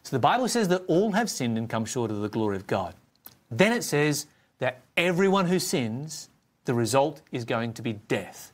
so 0.03 0.16
the 0.16 0.18
Bible 0.18 0.48
says 0.48 0.66
that 0.66 0.83
all 0.88 1.12
have 1.12 1.31
sinned 1.31 1.57
and 1.57 1.70
come 1.70 1.85
short 1.85 2.11
of 2.11 2.20
the 2.20 2.29
glory 2.29 2.57
of 2.57 2.66
God. 2.66 2.96
Then 3.48 3.72
it 3.72 3.85
says 3.85 4.27
that 4.62 4.81
everyone 4.96 5.46
who 5.46 5.59
sins, 5.59 6.29
the 6.66 6.72
result 6.72 7.20
is 7.33 7.44
going 7.44 7.72
to 7.72 7.83
be 7.83 7.94
death. 7.94 8.53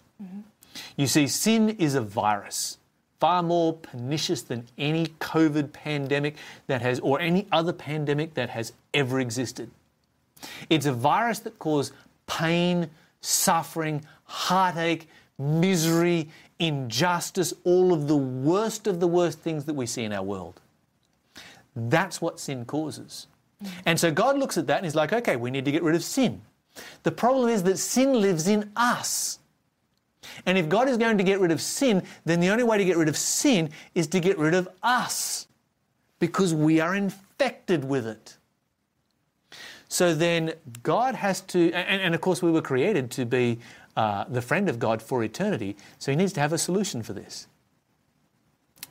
You 0.97 1.07
see, 1.07 1.27
sin 1.27 1.69
is 1.69 1.95
a 1.95 2.01
virus, 2.01 2.79
far 3.21 3.43
more 3.43 3.75
pernicious 3.75 4.41
than 4.41 4.69
any 4.79 5.09
COVID 5.21 5.75
pandemic 5.75 6.37
that 6.67 6.81
has, 6.81 6.99
or 7.01 7.21
any 7.21 7.47
other 7.53 7.75
pandemic 7.75 8.33
that 8.35 8.49
has 8.49 8.73
ever 8.95 9.21
existed. 9.21 9.71
It's 10.71 10.87
a 10.87 10.95
virus 10.95 11.41
that 11.41 11.59
causes 11.59 11.93
pain, 12.27 12.89
suffering, 13.21 14.03
heartache, 14.25 15.11
misery, 15.39 16.31
injustice, 16.59 17.53
all 17.65 17.93
of 17.93 18.09
the 18.09 18.17
worst 18.17 18.87
of 18.87 18.99
the 18.99 19.09
worst 19.09 19.41
things 19.41 19.67
that 19.67 19.75
we 19.75 19.85
see 19.85 20.05
in 20.05 20.15
our 20.15 20.25
world. 20.25 20.59
That's 21.77 22.23
what 22.23 22.41
sin 22.41 22.65
causes. 22.65 23.27
And 23.87 23.99
so 23.99 24.11
God 24.11 24.39
looks 24.39 24.57
at 24.57 24.67
that 24.69 24.77
and 24.79 24.87
He's 24.87 24.95
like, 24.95 25.13
okay, 25.13 25.37
we 25.37 25.51
need 25.51 25.65
to 25.65 25.73
get 25.73 25.83
rid 25.83 25.95
of 25.95 26.03
sin. 26.03 26.43
The 27.03 27.11
problem 27.11 27.49
is 27.49 27.63
that 27.65 27.79
sin 27.79 28.21
lives 28.21 28.47
in 28.47 28.71
us. 28.77 29.39
And 30.47 30.57
if 30.57 30.69
God 30.69 30.89
is 30.89 30.97
going 30.97 31.19
to 31.19 31.25
get 31.25 31.41
rid 31.41 31.51
of 31.51 31.61
sin, 31.61 32.03
then 32.25 32.41
the 32.41 32.51
only 32.51 32.65
way 32.65 32.79
to 32.79 32.85
get 32.85 32.97
rid 32.97 33.09
of 33.09 33.17
sin 33.17 33.71
is 33.95 34.07
to 34.09 34.21
get 34.21 34.39
rid 34.39 34.55
of 34.55 34.69
us 34.83 35.49
because 36.19 36.55
we 36.55 36.81
are 36.81 36.95
infected 36.95 37.85
with 37.85 38.07
it. 38.07 38.37
So 39.89 40.15
then 40.15 40.53
God 40.83 41.15
has 41.15 41.41
to, 41.43 41.73
and, 41.73 42.03
and 42.03 42.15
of 42.15 42.21
course, 42.21 42.43
we 42.43 42.51
were 42.51 42.63
created 42.63 43.11
to 43.13 43.25
be 43.25 43.59
uh, 43.97 44.25
the 44.29 44.43
friend 44.43 44.69
of 44.69 44.79
God 44.79 45.03
for 45.03 45.25
eternity. 45.25 45.77
So 45.99 46.13
He 46.13 46.17
needs 46.17 46.33
to 46.35 46.41
have 46.41 46.53
a 46.53 46.59
solution 46.59 47.03
for 47.03 47.15
this. 47.15 47.49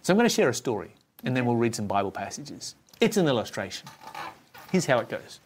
So 0.01 0.13
I'm 0.13 0.17
going 0.17 0.27
to 0.27 0.33
share 0.33 0.49
a 0.49 0.53
story 0.53 0.91
and 1.23 1.35
then 1.35 1.45
we'll 1.45 1.55
read 1.55 1.75
some 1.75 1.87
Bible 1.87 2.11
passages. 2.11 2.75
It's 2.99 3.17
an 3.17 3.27
illustration. 3.27 3.87
Here's 4.71 4.85
how 4.85 4.99
it 4.99 5.09
goes. 5.09 5.39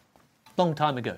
Long 0.56 0.74
time 0.74 0.98
ago, 0.98 1.16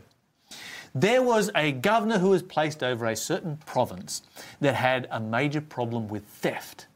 there 0.94 1.22
was 1.22 1.50
a 1.56 1.72
governor 1.72 2.18
who 2.18 2.30
was 2.30 2.42
placed 2.42 2.82
over 2.82 3.06
a 3.06 3.16
certain 3.16 3.56
province 3.66 4.22
that 4.60 4.74
had 4.74 5.08
a 5.10 5.18
major 5.18 5.60
problem 5.60 6.06
with 6.06 6.24
theft. 6.24 6.86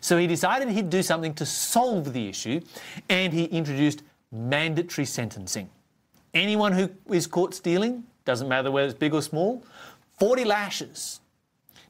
So 0.00 0.18
he 0.18 0.26
decided 0.26 0.68
he'd 0.68 0.90
do 0.90 1.02
something 1.02 1.34
to 1.34 1.46
solve 1.46 2.12
the 2.12 2.28
issue 2.28 2.60
and 3.08 3.32
he 3.32 3.44
introduced 3.44 4.02
mandatory 4.30 5.04
sentencing. 5.04 5.68
Anyone 6.34 6.72
who 6.72 6.90
is 7.10 7.26
caught 7.26 7.54
stealing, 7.54 8.04
doesn't 8.24 8.48
matter 8.48 8.70
whether 8.70 8.86
it's 8.86 8.98
big 8.98 9.14
or 9.14 9.22
small, 9.22 9.64
40 10.18 10.44
lashes. 10.44 11.20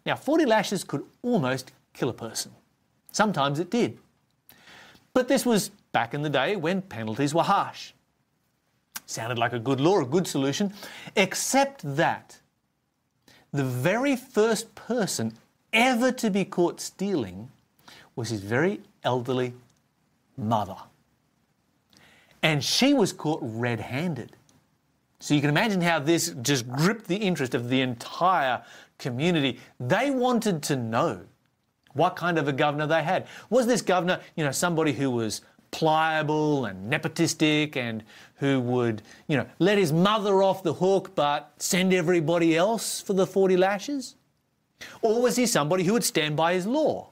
Now, 0.07 0.14
40 0.14 0.46
lashes 0.46 0.85
could 0.85 1.03
almost 1.22 1.72
kill 1.92 2.09
a 2.09 2.14
person. 2.14 2.53
Sometimes 3.12 3.59
it 3.59 3.70
did. 3.70 3.98
But 5.12 5.29
this 5.29 5.44
was 5.44 5.70
back 5.92 6.14
in 6.14 6.22
the 6.22 6.31
day 6.31 6.57
when 6.57 6.81
penalties 6.81 7.35
were 7.35 7.42
harsh. 7.42 7.92
Sounded 9.09 9.38
like 9.38 9.55
a 9.55 9.59
good 9.59 9.81
law, 9.81 10.03
a 10.03 10.05
good 10.05 10.27
solution, 10.27 10.71
except 11.16 11.81
that 11.97 12.38
the 13.55 13.64
very 13.64 14.14
first 14.14 14.75
person 14.75 15.33
ever 15.73 16.12
to 16.12 16.29
be 16.29 16.44
caught 16.44 16.79
stealing 16.79 17.51
was 18.16 18.29
his 18.29 18.42
very 18.42 18.83
elderly 19.03 19.55
mother. 20.37 20.77
And 22.42 22.62
she 22.62 22.92
was 22.92 23.14
caught 23.14 23.40
red 23.40 23.81
handed. 23.81 24.37
So 25.21 25.33
you 25.33 25.40
can 25.40 25.49
imagine 25.49 25.81
how 25.81 26.01
this 26.01 26.35
just 26.42 26.68
gripped 26.68 27.09
the 27.09 27.16
interest 27.16 27.55
of 27.55 27.71
the 27.71 27.81
entire 27.81 28.62
community. 28.99 29.59
They 29.81 30.11
wanted 30.11 30.62
to 30.64 30.77
know 30.77 31.23
what 31.94 32.14
kind 32.14 32.37
of 32.37 32.47
a 32.47 32.53
governor 32.53 32.87
they 32.87 33.03
had. 33.03 33.27
Was 33.49 33.66
this 33.66 33.81
governor, 33.81 34.21
you 34.37 34.44
know, 34.44 34.53
somebody 34.53 34.92
who 34.92 35.11
was 35.11 35.40
pliable 35.70 36.66
and 36.66 36.90
nepotistic 36.92 37.76
and 37.76 38.02
who 38.37 38.61
would, 38.61 39.02
you 39.26 39.37
know, 39.37 39.46
let 39.59 39.78
his 39.78 39.92
mother 39.92 40.42
off 40.42 40.62
the 40.62 40.74
hook 40.74 41.14
but 41.14 41.52
send 41.59 41.92
everybody 41.92 42.57
else 42.57 43.00
for 43.00 43.12
the 43.12 43.26
40 43.26 43.57
lashes? 43.57 44.16
Or 45.02 45.20
was 45.20 45.37
he 45.37 45.46
somebody 45.46 45.85
who 45.85 45.92
would 45.92 46.04
stand 46.04 46.37
by 46.37 46.54
his 46.54 46.66
law? 46.66 47.11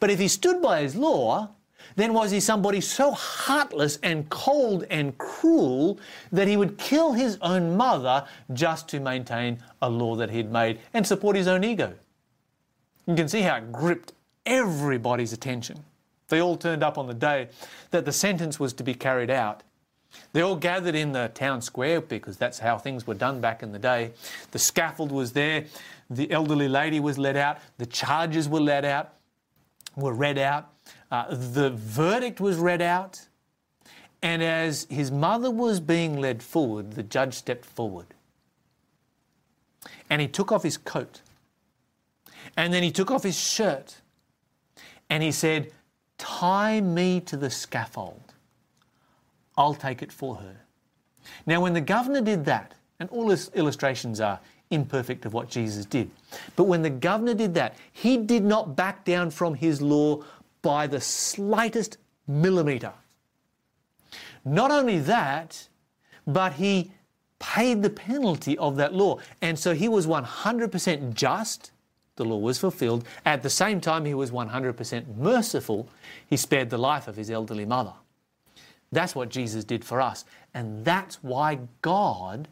But 0.00 0.10
if 0.10 0.18
he 0.18 0.28
stood 0.28 0.62
by 0.62 0.82
his 0.82 0.96
law, 0.96 1.50
then 1.94 2.12
was 2.12 2.30
he 2.30 2.40
somebody 2.40 2.80
so 2.80 3.12
heartless 3.12 3.98
and 4.02 4.28
cold 4.28 4.84
and 4.90 5.16
cruel 5.18 5.98
that 6.32 6.48
he 6.48 6.56
would 6.56 6.78
kill 6.78 7.12
his 7.12 7.38
own 7.40 7.76
mother 7.76 8.26
just 8.52 8.88
to 8.88 9.00
maintain 9.00 9.62
a 9.80 9.88
law 9.88 10.16
that 10.16 10.30
he'd 10.30 10.50
made 10.50 10.80
and 10.92 11.06
support 11.06 11.36
his 11.36 11.46
own 11.46 11.64
ego? 11.64 11.94
You 13.06 13.14
can 13.14 13.28
see 13.28 13.42
how 13.42 13.56
it 13.56 13.72
gripped 13.72 14.12
everybody's 14.44 15.32
attention. 15.32 15.84
They 16.28 16.40
all 16.40 16.56
turned 16.56 16.82
up 16.82 16.98
on 16.98 17.06
the 17.06 17.14
day 17.14 17.48
that 17.90 18.04
the 18.04 18.12
sentence 18.12 18.58
was 18.58 18.72
to 18.74 18.82
be 18.82 18.94
carried 18.94 19.30
out. 19.30 19.62
They 20.32 20.40
all 20.40 20.56
gathered 20.56 20.94
in 20.94 21.12
the 21.12 21.30
town 21.34 21.60
square 21.60 22.00
because 22.00 22.36
that's 22.36 22.58
how 22.58 22.78
things 22.78 23.06
were 23.06 23.14
done 23.14 23.40
back 23.40 23.62
in 23.62 23.72
the 23.72 23.78
day. 23.78 24.12
The 24.50 24.58
scaffold 24.58 25.12
was 25.12 25.32
there, 25.32 25.66
the 26.08 26.30
elderly 26.30 26.68
lady 26.68 27.00
was 27.00 27.18
led 27.18 27.36
out, 27.36 27.58
the 27.78 27.86
charges 27.86 28.48
were 28.48 28.60
let 28.60 28.84
out, 28.84 29.14
were 29.94 30.12
read 30.12 30.38
out, 30.38 30.72
uh, 31.10 31.34
the 31.34 31.70
verdict 31.70 32.40
was 32.40 32.56
read 32.56 32.82
out, 32.82 33.26
and 34.22 34.42
as 34.42 34.86
his 34.90 35.10
mother 35.10 35.50
was 35.50 35.80
being 35.80 36.18
led 36.18 36.42
forward, 36.42 36.92
the 36.92 37.02
judge 37.02 37.34
stepped 37.34 37.64
forward. 37.64 38.06
And 40.08 40.20
he 40.20 40.28
took 40.28 40.50
off 40.52 40.62
his 40.62 40.76
coat. 40.76 41.20
And 42.56 42.72
then 42.72 42.82
he 42.82 42.90
took 42.90 43.10
off 43.10 43.22
his 43.22 43.38
shirt. 43.38 44.00
And 45.10 45.22
he 45.22 45.32
said, 45.32 45.72
Tie 46.18 46.80
me 46.80 47.20
to 47.22 47.36
the 47.36 47.50
scaffold. 47.50 48.34
I'll 49.56 49.74
take 49.74 50.02
it 50.02 50.12
for 50.12 50.36
her. 50.36 50.56
Now, 51.46 51.60
when 51.60 51.72
the 51.72 51.80
governor 51.80 52.20
did 52.20 52.44
that, 52.44 52.74
and 53.00 53.08
all 53.10 53.30
his 53.30 53.50
illustrations 53.54 54.20
are 54.20 54.40
imperfect 54.70 55.26
of 55.26 55.32
what 55.32 55.48
Jesus 55.48 55.84
did, 55.84 56.10
but 56.56 56.64
when 56.64 56.82
the 56.82 56.90
governor 56.90 57.34
did 57.34 57.54
that, 57.54 57.76
he 57.92 58.16
did 58.16 58.44
not 58.44 58.76
back 58.76 59.04
down 59.04 59.30
from 59.30 59.54
his 59.54 59.82
law 59.82 60.22
by 60.62 60.86
the 60.86 61.00
slightest 61.00 61.98
millimeter. 62.26 62.92
Not 64.44 64.70
only 64.70 64.98
that, 65.00 65.68
but 66.26 66.54
he 66.54 66.92
paid 67.38 67.82
the 67.82 67.90
penalty 67.90 68.56
of 68.58 68.76
that 68.76 68.94
law. 68.94 69.18
And 69.42 69.58
so 69.58 69.74
he 69.74 69.88
was 69.88 70.06
100% 70.06 71.14
just. 71.14 71.72
The 72.16 72.24
law 72.24 72.38
was 72.38 72.58
fulfilled. 72.58 73.04
At 73.24 73.42
the 73.42 73.50
same 73.50 73.80
time, 73.80 74.04
he 74.04 74.14
was 74.14 74.30
100% 74.30 75.16
merciful. 75.16 75.88
He 76.28 76.36
spared 76.36 76.70
the 76.70 76.78
life 76.78 77.08
of 77.08 77.16
his 77.16 77.30
elderly 77.30 77.66
mother. 77.66 77.92
That's 78.90 79.14
what 79.14 79.28
Jesus 79.28 79.64
did 79.64 79.84
for 79.84 80.00
us. 80.00 80.24
And 80.54 80.84
that's 80.84 81.22
why 81.22 81.58
God 81.82 82.48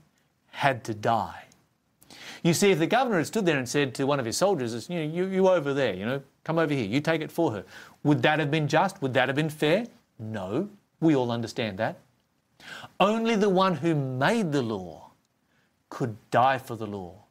had 0.50 0.84
to 0.84 0.94
die. 0.94 1.44
You 2.42 2.52
see, 2.52 2.70
if 2.70 2.78
the 2.78 2.86
governor 2.86 3.18
had 3.18 3.26
stood 3.26 3.46
there 3.46 3.58
and 3.58 3.68
said 3.68 3.94
to 3.94 4.06
one 4.06 4.20
of 4.20 4.26
his 4.26 4.36
soldiers, 4.36 4.88
you, 4.90 4.98
know, 4.98 5.14
you, 5.14 5.26
you 5.26 5.48
over 5.48 5.72
there, 5.72 5.94
you 5.94 6.04
know, 6.04 6.22
come 6.44 6.58
over 6.58 6.74
here, 6.74 6.84
you 6.84 7.00
take 7.00 7.22
it 7.22 7.32
for 7.32 7.52
her, 7.52 7.64
would 8.02 8.22
that 8.22 8.38
have 8.38 8.50
been 8.50 8.68
just? 8.68 9.00
Would 9.00 9.14
that 9.14 9.28
have 9.28 9.36
been 9.36 9.48
fair? 9.48 9.86
No. 10.18 10.68
We 11.00 11.16
all 11.16 11.30
understand 11.30 11.78
that. 11.78 11.98
Only 13.00 13.36
the 13.36 13.48
one 13.48 13.76
who 13.76 13.94
made 13.94 14.52
the 14.52 14.62
law 14.62 15.10
could 15.88 16.16
die 16.30 16.58
for 16.58 16.76
the 16.76 16.86
law. 16.86 17.23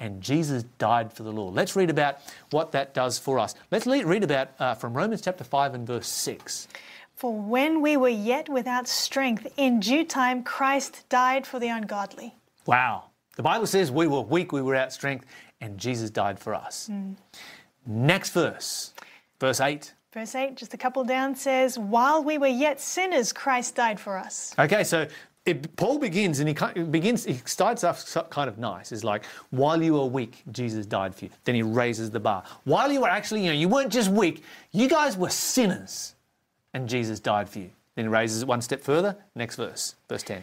And 0.00 0.20
Jesus 0.20 0.64
died 0.78 1.12
for 1.12 1.22
the 1.22 1.32
law. 1.32 1.48
Let's 1.48 1.76
read 1.76 1.90
about 1.90 2.18
what 2.50 2.72
that 2.72 2.94
does 2.94 3.18
for 3.18 3.38
us. 3.38 3.54
Let's 3.70 3.86
read 3.86 4.24
about 4.24 4.50
uh, 4.58 4.74
from 4.74 4.94
Romans 4.94 5.22
chapter 5.22 5.44
5 5.44 5.74
and 5.74 5.86
verse 5.86 6.08
6. 6.08 6.68
For 7.14 7.32
when 7.32 7.80
we 7.80 7.96
were 7.96 8.08
yet 8.08 8.48
without 8.48 8.88
strength, 8.88 9.46
in 9.56 9.80
due 9.80 10.04
time 10.04 10.42
Christ 10.42 11.08
died 11.08 11.46
for 11.46 11.60
the 11.60 11.68
ungodly. 11.68 12.34
Wow. 12.66 13.04
The 13.36 13.42
Bible 13.42 13.66
says 13.66 13.90
we 13.90 14.06
were 14.06 14.20
weak, 14.20 14.52
we 14.52 14.62
were 14.62 14.74
out 14.74 14.92
strength, 14.92 15.26
and 15.60 15.78
Jesus 15.78 16.10
died 16.10 16.38
for 16.38 16.54
us. 16.54 16.90
Next 17.86 18.30
verse, 18.30 18.94
verse 19.40 19.60
8. 19.60 19.92
Verse 20.12 20.34
8, 20.34 20.54
just 20.54 20.74
a 20.74 20.76
couple 20.76 21.02
down, 21.04 21.34
says, 21.34 21.76
While 21.76 22.22
we 22.22 22.38
were 22.38 22.46
yet 22.46 22.80
sinners, 22.80 23.32
Christ 23.32 23.74
died 23.74 23.98
for 23.98 24.16
us. 24.16 24.54
Okay, 24.56 24.84
so 24.84 25.08
it, 25.46 25.76
Paul 25.76 25.98
begins 25.98 26.40
and 26.40 26.48
he 26.48 26.82
begins, 26.84 27.24
he 27.24 27.34
starts 27.44 27.84
off 27.84 28.30
kind 28.30 28.48
of 28.48 28.58
nice. 28.58 28.92
It's 28.92 29.04
like, 29.04 29.24
while 29.50 29.82
you 29.82 29.94
were 29.94 30.06
weak, 30.06 30.42
Jesus 30.52 30.86
died 30.86 31.14
for 31.14 31.26
you. 31.26 31.30
Then 31.44 31.54
he 31.54 31.62
raises 31.62 32.10
the 32.10 32.20
bar. 32.20 32.44
While 32.64 32.90
you 32.90 33.02
were 33.02 33.10
actually, 33.10 33.42
you 33.42 33.48
know, 33.48 33.58
you 33.58 33.68
weren't 33.68 33.92
just 33.92 34.10
weak, 34.10 34.42
you 34.72 34.88
guys 34.88 35.16
were 35.16 35.28
sinners, 35.28 36.14
and 36.72 36.88
Jesus 36.88 37.20
died 37.20 37.48
for 37.48 37.58
you. 37.58 37.70
Then 37.94 38.06
he 38.06 38.08
raises 38.08 38.42
it 38.42 38.48
one 38.48 38.62
step 38.62 38.80
further. 38.82 39.16
Next 39.34 39.56
verse, 39.56 39.96
verse 40.08 40.22
10. 40.22 40.42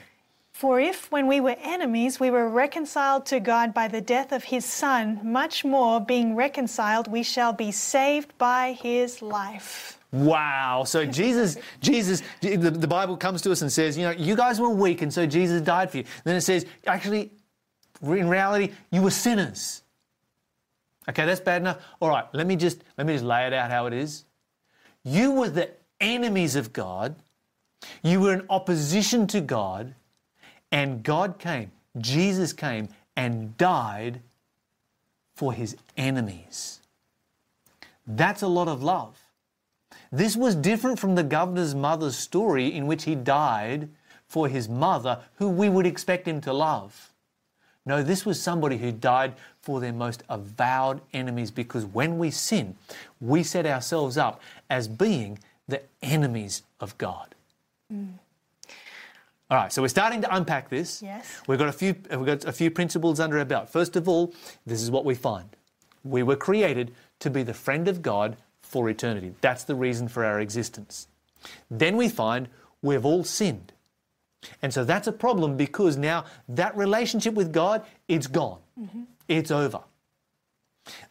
For 0.54 0.80
if, 0.80 1.12
when 1.12 1.26
we 1.26 1.40
were 1.40 1.56
enemies, 1.64 2.20
we 2.20 2.30
were 2.30 2.48
reconciled 2.48 3.26
to 3.28 3.40
God 3.40 3.74
by 3.74 3.88
the 3.88 4.02
death 4.02 4.32
of 4.32 4.44
his 4.44 4.64
Son, 4.64 5.20
much 5.24 5.66
more, 5.66 6.00
being 6.00 6.36
reconciled, 6.36 7.08
we 7.08 7.24
shall 7.24 7.54
be 7.54 7.72
saved 7.72 8.38
by 8.38 8.74
his 8.74 9.24
life. 9.24 9.98
Wow. 10.12 10.84
So 10.86 11.06
Jesus, 11.06 11.58
Jesus, 11.80 12.22
the, 12.42 12.58
the 12.58 12.88
Bible 12.88 13.16
comes 13.16 13.42
to 13.44 13.52
us 13.52 13.62
and 13.62 13.72
says, 13.72 13.98
you 13.98 14.04
know, 14.04 14.12
you 14.12 14.36
guys 14.36 14.60
were 14.60 14.70
weak, 14.70 15.02
and 15.02 15.14
so 15.14 15.26
Jesus 15.26 15.62
died 15.62 15.90
for 15.90 15.98
you. 15.98 16.04
Then 16.26 16.36
it 16.36 16.42
says, 16.42 16.66
actually, 16.86 17.32
in 18.02 18.28
reality, 18.28 18.74
you 18.92 19.02
were 19.02 19.12
sinners. 19.12 19.84
Okay, 21.10 21.26
that's 21.26 21.40
bad 21.40 21.62
enough. 21.62 21.80
All 22.00 22.10
right, 22.10 22.26
let 22.34 22.46
me 22.46 22.56
just 22.56 22.84
let 22.98 23.08
me 23.08 23.14
just 23.14 23.26
lay 23.26 23.48
it 23.48 23.54
out 23.54 23.72
how 23.72 23.86
it 23.88 23.94
is. 23.94 24.26
You 25.04 25.32
were 25.32 25.50
the 25.50 25.72
enemies 26.00 26.56
of 26.56 26.74
God. 26.74 27.16
You 28.04 28.20
were 28.20 28.34
in 28.34 28.46
opposition 28.50 29.26
to 29.28 29.42
God, 29.42 29.96
and 30.72 31.04
God 31.04 31.40
came. 31.40 31.72
Jesus 31.98 32.54
came 32.54 32.90
and 33.16 33.58
died 33.58 34.22
for 35.36 35.54
his 35.54 35.76
enemies. 35.98 36.82
That's 38.06 38.42
a 38.42 38.48
lot 38.48 38.68
of 38.68 38.84
love. 38.84 39.18
This 40.12 40.36
was 40.36 40.56
different 40.56 41.00
from 41.00 41.16
the 41.16 41.24
governor's 41.24 41.74
mother's 41.74 42.18
story, 42.18 42.74
in 42.74 42.86
which 42.86 43.04
he 43.04 43.16
died 43.16 43.90
for 44.28 44.48
his 44.48 44.68
mother, 44.68 45.20
who 45.36 45.50
we 45.50 45.70
would 45.70 45.86
expect 45.86 46.28
him 46.28 46.42
to 46.42 46.54
love. 46.54 47.12
No, 47.86 48.04
this 48.04 48.26
was 48.26 48.42
somebody 48.42 48.78
who 48.78 48.92
died 48.92 49.34
for 49.62 49.80
their 49.80 49.94
most 49.94 50.24
avowed 50.30 51.02
enemies 51.14 51.50
because 51.50 51.86
when 51.86 52.18
we 52.18 52.30
sin, 52.30 52.76
we 53.20 53.42
set 53.42 53.66
ourselves 53.66 54.18
up 54.18 54.42
as 54.70 54.88
being 54.88 55.40
the 55.68 55.82
enemies 56.04 56.64
of 56.80 56.98
God. 56.98 57.34
Mm. 57.92 58.14
All 59.50 59.58
right, 59.58 59.74
so 59.74 59.82
we're 59.82 59.90
starting 59.90 60.22
to 60.22 60.34
unpack 60.36 60.70
this. 60.70 61.02
Yes. 61.02 61.42
We've 61.48 61.60
got 61.60 61.68
a 61.68 61.74
few 61.74 61.96
we've 62.12 62.26
got 62.26 62.46
a 62.46 62.54
few 62.54 62.72
principles 62.72 63.20
under 63.20 63.38
our 63.40 63.46
belt. 63.46 63.70
First 63.70 63.96
of 63.96 64.08
all, 64.08 64.34
this 64.66 64.82
is 64.82 64.92
what 64.92 65.04
we 65.04 65.16
find. 65.16 65.50
We 66.04 66.24
were 66.24 66.38
created 66.38 66.94
to 67.20 67.30
be 67.30 67.44
the 67.44 67.54
friend 67.54 67.88
of 67.88 68.02
God 68.02 68.38
for 68.72 68.90
eternity. 68.90 69.34
That's 69.42 69.66
the 69.66 69.76
reason 69.76 70.08
for 70.08 70.24
our 70.24 70.40
existence. 70.40 71.10
Then 71.70 71.98
we 71.98 72.08
find 72.08 72.48
we've 72.82 73.06
all 73.06 73.26
sinned. 73.26 73.74
And 74.62 74.74
so 74.74 74.86
that's 74.86 75.08
a 75.08 75.12
problem 75.12 75.58
because 75.58 75.98
now 75.98 76.24
that 76.48 76.76
relationship 76.78 77.34
with 77.34 77.52
God, 77.52 77.84
it's 78.08 78.28
gone. 78.28 78.60
Mm-hmm. 78.80 79.02
It's 79.28 79.52
over. 79.52 79.82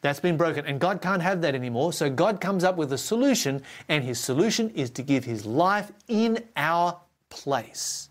That's 0.01 0.20
been 0.20 0.38
broken, 0.38 0.64
and 0.64 0.81
God 0.81 1.01
can't 1.01 1.23
have 1.23 1.42
that 1.42 1.55
anymore. 1.55 1.92
So 1.92 2.11
God 2.11 2.40
comes 2.40 2.64
up 2.64 2.77
with 2.77 2.92
a 2.92 2.99
solution, 2.99 3.62
and 3.88 4.03
his 4.03 4.18
solution 4.18 4.70
is 4.70 4.90
to 4.92 5.03
give 5.03 5.25
his 5.25 5.44
life 5.44 5.92
in 6.09 6.42
our 6.57 6.99
place. 7.29 8.09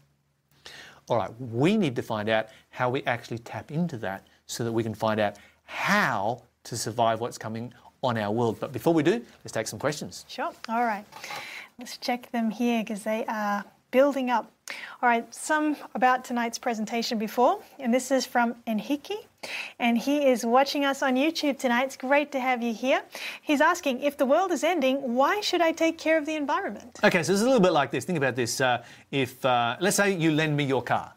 All 1.10 1.18
right, 1.18 1.32
we 1.40 1.76
need 1.76 1.96
to 1.96 2.04
find 2.04 2.30
out 2.30 2.48
how 2.70 2.92
we 2.92 3.04
actually 3.04 3.40
tap 3.40 3.72
into 3.72 3.98
that 3.98 4.28
so 4.46 4.64
that 4.64 4.72
we 4.72 4.84
can 4.84 4.94
find 4.94 5.20
out 5.20 5.38
how 5.66 6.44
to 6.66 6.78
survive 6.78 7.20
what's 7.20 7.38
coming 7.38 7.74
on 8.02 8.18
our 8.18 8.32
world. 8.32 8.60
But 8.60 8.72
before 8.72 8.94
we 8.94 9.04
do, 9.04 9.22
let's 9.44 9.52
take 9.52 9.68
some 9.68 9.80
questions. 9.80 10.26
Sure. 10.28 10.52
All 10.68 10.86
right. 10.86 11.06
Let's 11.78 11.98
check 11.98 12.32
them 12.32 12.50
here 12.50 12.82
because 12.84 13.04
they 13.04 13.26
are 13.28 13.64
building 13.92 14.30
up. 14.30 14.52
All 15.02 15.10
right. 15.10 15.34
Some 15.34 15.76
about 15.96 16.24
tonight's 16.24 16.60
presentation 16.60 17.18
before, 17.18 17.60
and 17.80 17.94
this 17.94 18.12
is 18.12 18.26
from 18.26 18.56
Enhiki, 18.68 19.26
and 19.80 19.98
he 19.98 20.28
is 20.28 20.46
watching 20.46 20.86
us 20.86 21.02
on 21.02 21.16
YouTube 21.16 21.58
tonight. 21.58 21.86
It's 21.86 21.98
great 21.98 22.32
to 22.34 22.40
have 22.40 22.62
you 22.62 22.74
here. 22.74 23.02
He's 23.42 23.62
asking 23.62 24.02
if 24.02 24.18
the 24.18 24.26
world 24.26 24.52
is 24.52 24.64
ending, 24.64 25.16
why 25.16 25.42
should 25.42 25.62
I 25.62 25.72
take 25.72 25.98
care 25.98 26.18
of 26.18 26.26
the 26.26 26.36
environment? 26.36 27.00
Okay, 27.04 27.24
so 27.24 27.34
it's 27.34 27.42
a 27.42 27.46
little 27.46 27.62
bit 27.62 27.72
like 27.72 27.90
this. 27.90 28.06
Think 28.06 28.18
about 28.18 28.36
this. 28.36 28.62
Uh, 28.62 28.84
if, 29.12 29.44
uh, 29.44 29.78
let's 29.80 29.96
say 29.96 30.16
you 30.16 30.32
lend 30.32 30.56
me 30.56 30.66
your 30.66 30.84
car, 30.84 31.14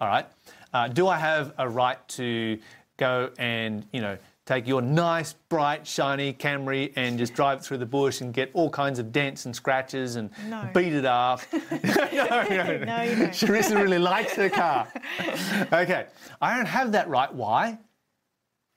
all 0.00 0.08
right, 0.08 0.26
uh, 0.74 0.88
do 0.88 1.08
I 1.08 1.16
have 1.16 1.54
a 1.56 1.66
right 1.68 2.06
to 2.08 2.58
go 2.98 3.30
and, 3.38 3.86
you 3.92 4.00
know, 4.00 4.18
take 4.46 4.66
your 4.66 4.80
nice, 4.80 5.34
bright, 5.48 5.86
shiny 5.86 6.32
Camry 6.32 6.92
and 6.96 7.18
just 7.18 7.34
drive 7.34 7.58
it 7.58 7.64
through 7.64 7.78
the 7.78 7.86
bush 7.86 8.20
and 8.20 8.32
get 8.32 8.50
all 8.54 8.70
kinds 8.70 8.98
of 8.98 9.10
dents 9.12 9.44
and 9.44 9.54
scratches 9.54 10.14
and 10.16 10.30
No. 10.48 10.68
beat 10.72 10.92
it 10.94 11.04
up? 11.04 11.40
no, 11.52 11.68
no, 11.72 12.44
no. 12.48 12.78
No. 12.78 13.26
Charissa 13.34 13.74
really 13.74 13.98
likes 13.98 14.34
her 14.36 14.48
car. 14.48 14.86
okay, 15.72 16.06
I 16.40 16.56
don't 16.56 16.66
have 16.66 16.92
that 16.92 17.08
right. 17.08 17.32
Why? 17.34 17.78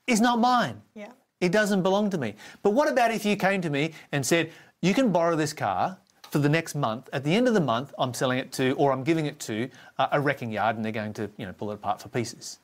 It's 0.07 0.19
not 0.21 0.39
mine. 0.39 0.81
Yeah. 0.95 1.11
It 1.39 1.51
doesn't 1.51 1.83
belong 1.83 2.09
to 2.09 2.17
me. 2.17 2.33
But 2.63 2.71
what 2.71 2.89
about 2.89 3.11
if 3.11 3.23
you 3.23 3.35
came 3.37 3.61
to 3.61 3.69
me 3.69 3.93
and 4.11 4.25
said, 4.25 4.51
you 4.81 4.93
can 4.95 5.11
borrow 5.11 5.35
this 5.35 5.53
car 5.53 5.97
for 6.31 6.39
the 6.39 6.49
next 6.49 6.73
month. 6.75 7.09
At 7.13 7.23
the 7.23 7.33
end 7.33 7.47
of 7.47 7.53
the 7.53 7.61
month, 7.61 7.93
I'm 7.99 8.13
selling 8.13 8.39
it 8.39 8.51
to, 8.53 8.71
or 8.73 8.91
I'm 8.91 9.03
giving 9.03 9.25
it 9.27 9.39
to 9.41 9.69
uh, 9.99 10.07
a 10.11 10.19
wrecking 10.19 10.51
yard, 10.51 10.75
and 10.75 10.83
they're 10.85 10.91
going 10.91 11.13
to, 11.13 11.29
you 11.37 11.45
know, 11.45 11.53
pull 11.53 11.71
it 11.71 11.75
apart 11.75 12.01
for 12.01 12.09
pieces. 12.09 12.59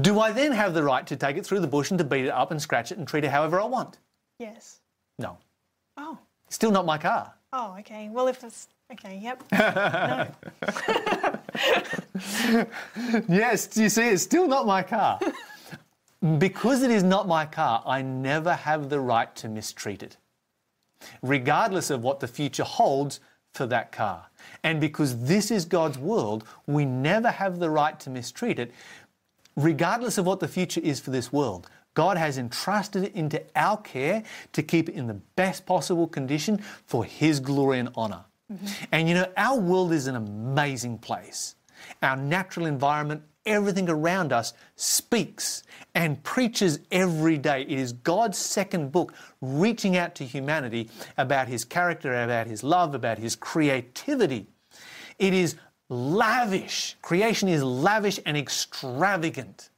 Do 0.00 0.20
I 0.20 0.32
then 0.32 0.52
have 0.52 0.74
the 0.74 0.82
right 0.82 1.06
to 1.06 1.16
take 1.16 1.36
it 1.36 1.46
through 1.46 1.60
the 1.60 1.66
bush 1.66 1.90
and 1.90 1.98
to 1.98 2.04
beat 2.04 2.24
it 2.24 2.30
up 2.30 2.50
and 2.50 2.60
scratch 2.60 2.92
it 2.92 2.98
and 2.98 3.06
treat 3.06 3.24
it 3.24 3.30
however 3.30 3.60
I 3.60 3.64
want? 3.64 3.98
Yes. 4.38 4.80
No. 5.18 5.38
Oh. 5.96 6.18
Still 6.48 6.70
not 6.70 6.86
my 6.86 6.98
car. 6.98 7.34
Oh, 7.52 7.76
okay. 7.80 8.08
Well, 8.10 8.28
if 8.28 8.44
it's 8.44 8.68
okay, 8.92 9.18
yep. 9.18 9.42
no. 9.52 10.28
Yes, 13.28 13.76
you 13.76 13.88
see, 13.88 14.08
it's 14.08 14.22
still 14.22 14.48
not 14.48 14.66
my 14.66 14.82
car. 14.82 15.18
because 16.38 16.82
it 16.82 16.90
is 16.90 17.02
not 17.02 17.28
my 17.28 17.46
car, 17.46 17.82
I 17.86 18.02
never 18.02 18.54
have 18.54 18.88
the 18.88 19.00
right 19.00 19.34
to 19.36 19.48
mistreat 19.48 20.02
it, 20.02 20.16
regardless 21.22 21.90
of 21.90 22.02
what 22.02 22.20
the 22.20 22.28
future 22.28 22.64
holds 22.64 23.20
for 23.54 23.66
that 23.66 23.92
car. 23.92 24.26
And 24.62 24.80
because 24.80 25.24
this 25.24 25.50
is 25.50 25.64
God's 25.64 25.98
world, 25.98 26.44
we 26.66 26.84
never 26.84 27.30
have 27.30 27.58
the 27.58 27.70
right 27.70 27.98
to 28.00 28.10
mistreat 28.10 28.58
it, 28.58 28.72
regardless 29.58 30.18
of 30.18 30.26
what 30.26 30.38
the 30.38 30.48
future 30.48 30.80
is 30.82 31.00
for 31.00 31.10
this 31.10 31.32
world. 31.32 31.68
God 31.94 32.16
has 32.16 32.38
entrusted 32.38 33.02
it 33.02 33.14
into 33.14 33.42
our 33.56 33.76
care 33.76 34.22
to 34.52 34.62
keep 34.62 34.88
it 34.88 34.94
in 34.94 35.08
the 35.08 35.14
best 35.14 35.66
possible 35.66 36.06
condition 36.06 36.58
for 36.86 37.04
His 37.04 37.40
glory 37.40 37.80
and 37.80 37.88
honor. 37.96 38.24
Mm-hmm. 38.52 38.66
And 38.92 39.08
you 39.08 39.14
know, 39.14 39.26
our 39.36 39.58
world 39.58 39.92
is 39.92 40.06
an 40.06 40.14
amazing 40.14 40.98
place. 40.98 41.56
Our 42.00 42.16
natural 42.16 42.66
environment, 42.66 43.22
everything 43.44 43.88
around 43.88 44.32
us 44.32 44.52
speaks 44.76 45.64
and 45.92 46.22
preaches 46.22 46.78
every 46.92 47.36
day. 47.36 47.62
It 47.62 47.78
is 47.80 47.92
God's 47.92 48.38
second 48.38 48.92
book 48.92 49.12
reaching 49.40 49.96
out 49.96 50.14
to 50.16 50.24
humanity 50.24 50.90
about 51.16 51.48
His 51.48 51.64
character, 51.64 52.22
about 52.22 52.46
His 52.46 52.62
love, 52.62 52.94
about 52.94 53.18
His 53.18 53.34
creativity. 53.34 54.46
It 55.18 55.34
is 55.34 55.56
lavish. 55.88 56.96
Creation 57.02 57.48
is 57.48 57.62
lavish 57.62 58.20
and 58.26 58.36
extravagant, 58.36 59.70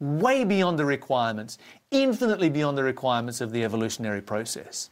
way 0.00 0.44
beyond 0.44 0.78
the 0.78 0.84
requirements, 0.84 1.58
infinitely 1.90 2.50
beyond 2.50 2.78
the 2.78 2.82
requirements 2.84 3.40
of 3.40 3.52
the 3.52 3.64
evolutionary 3.64 4.22
process. 4.22 4.90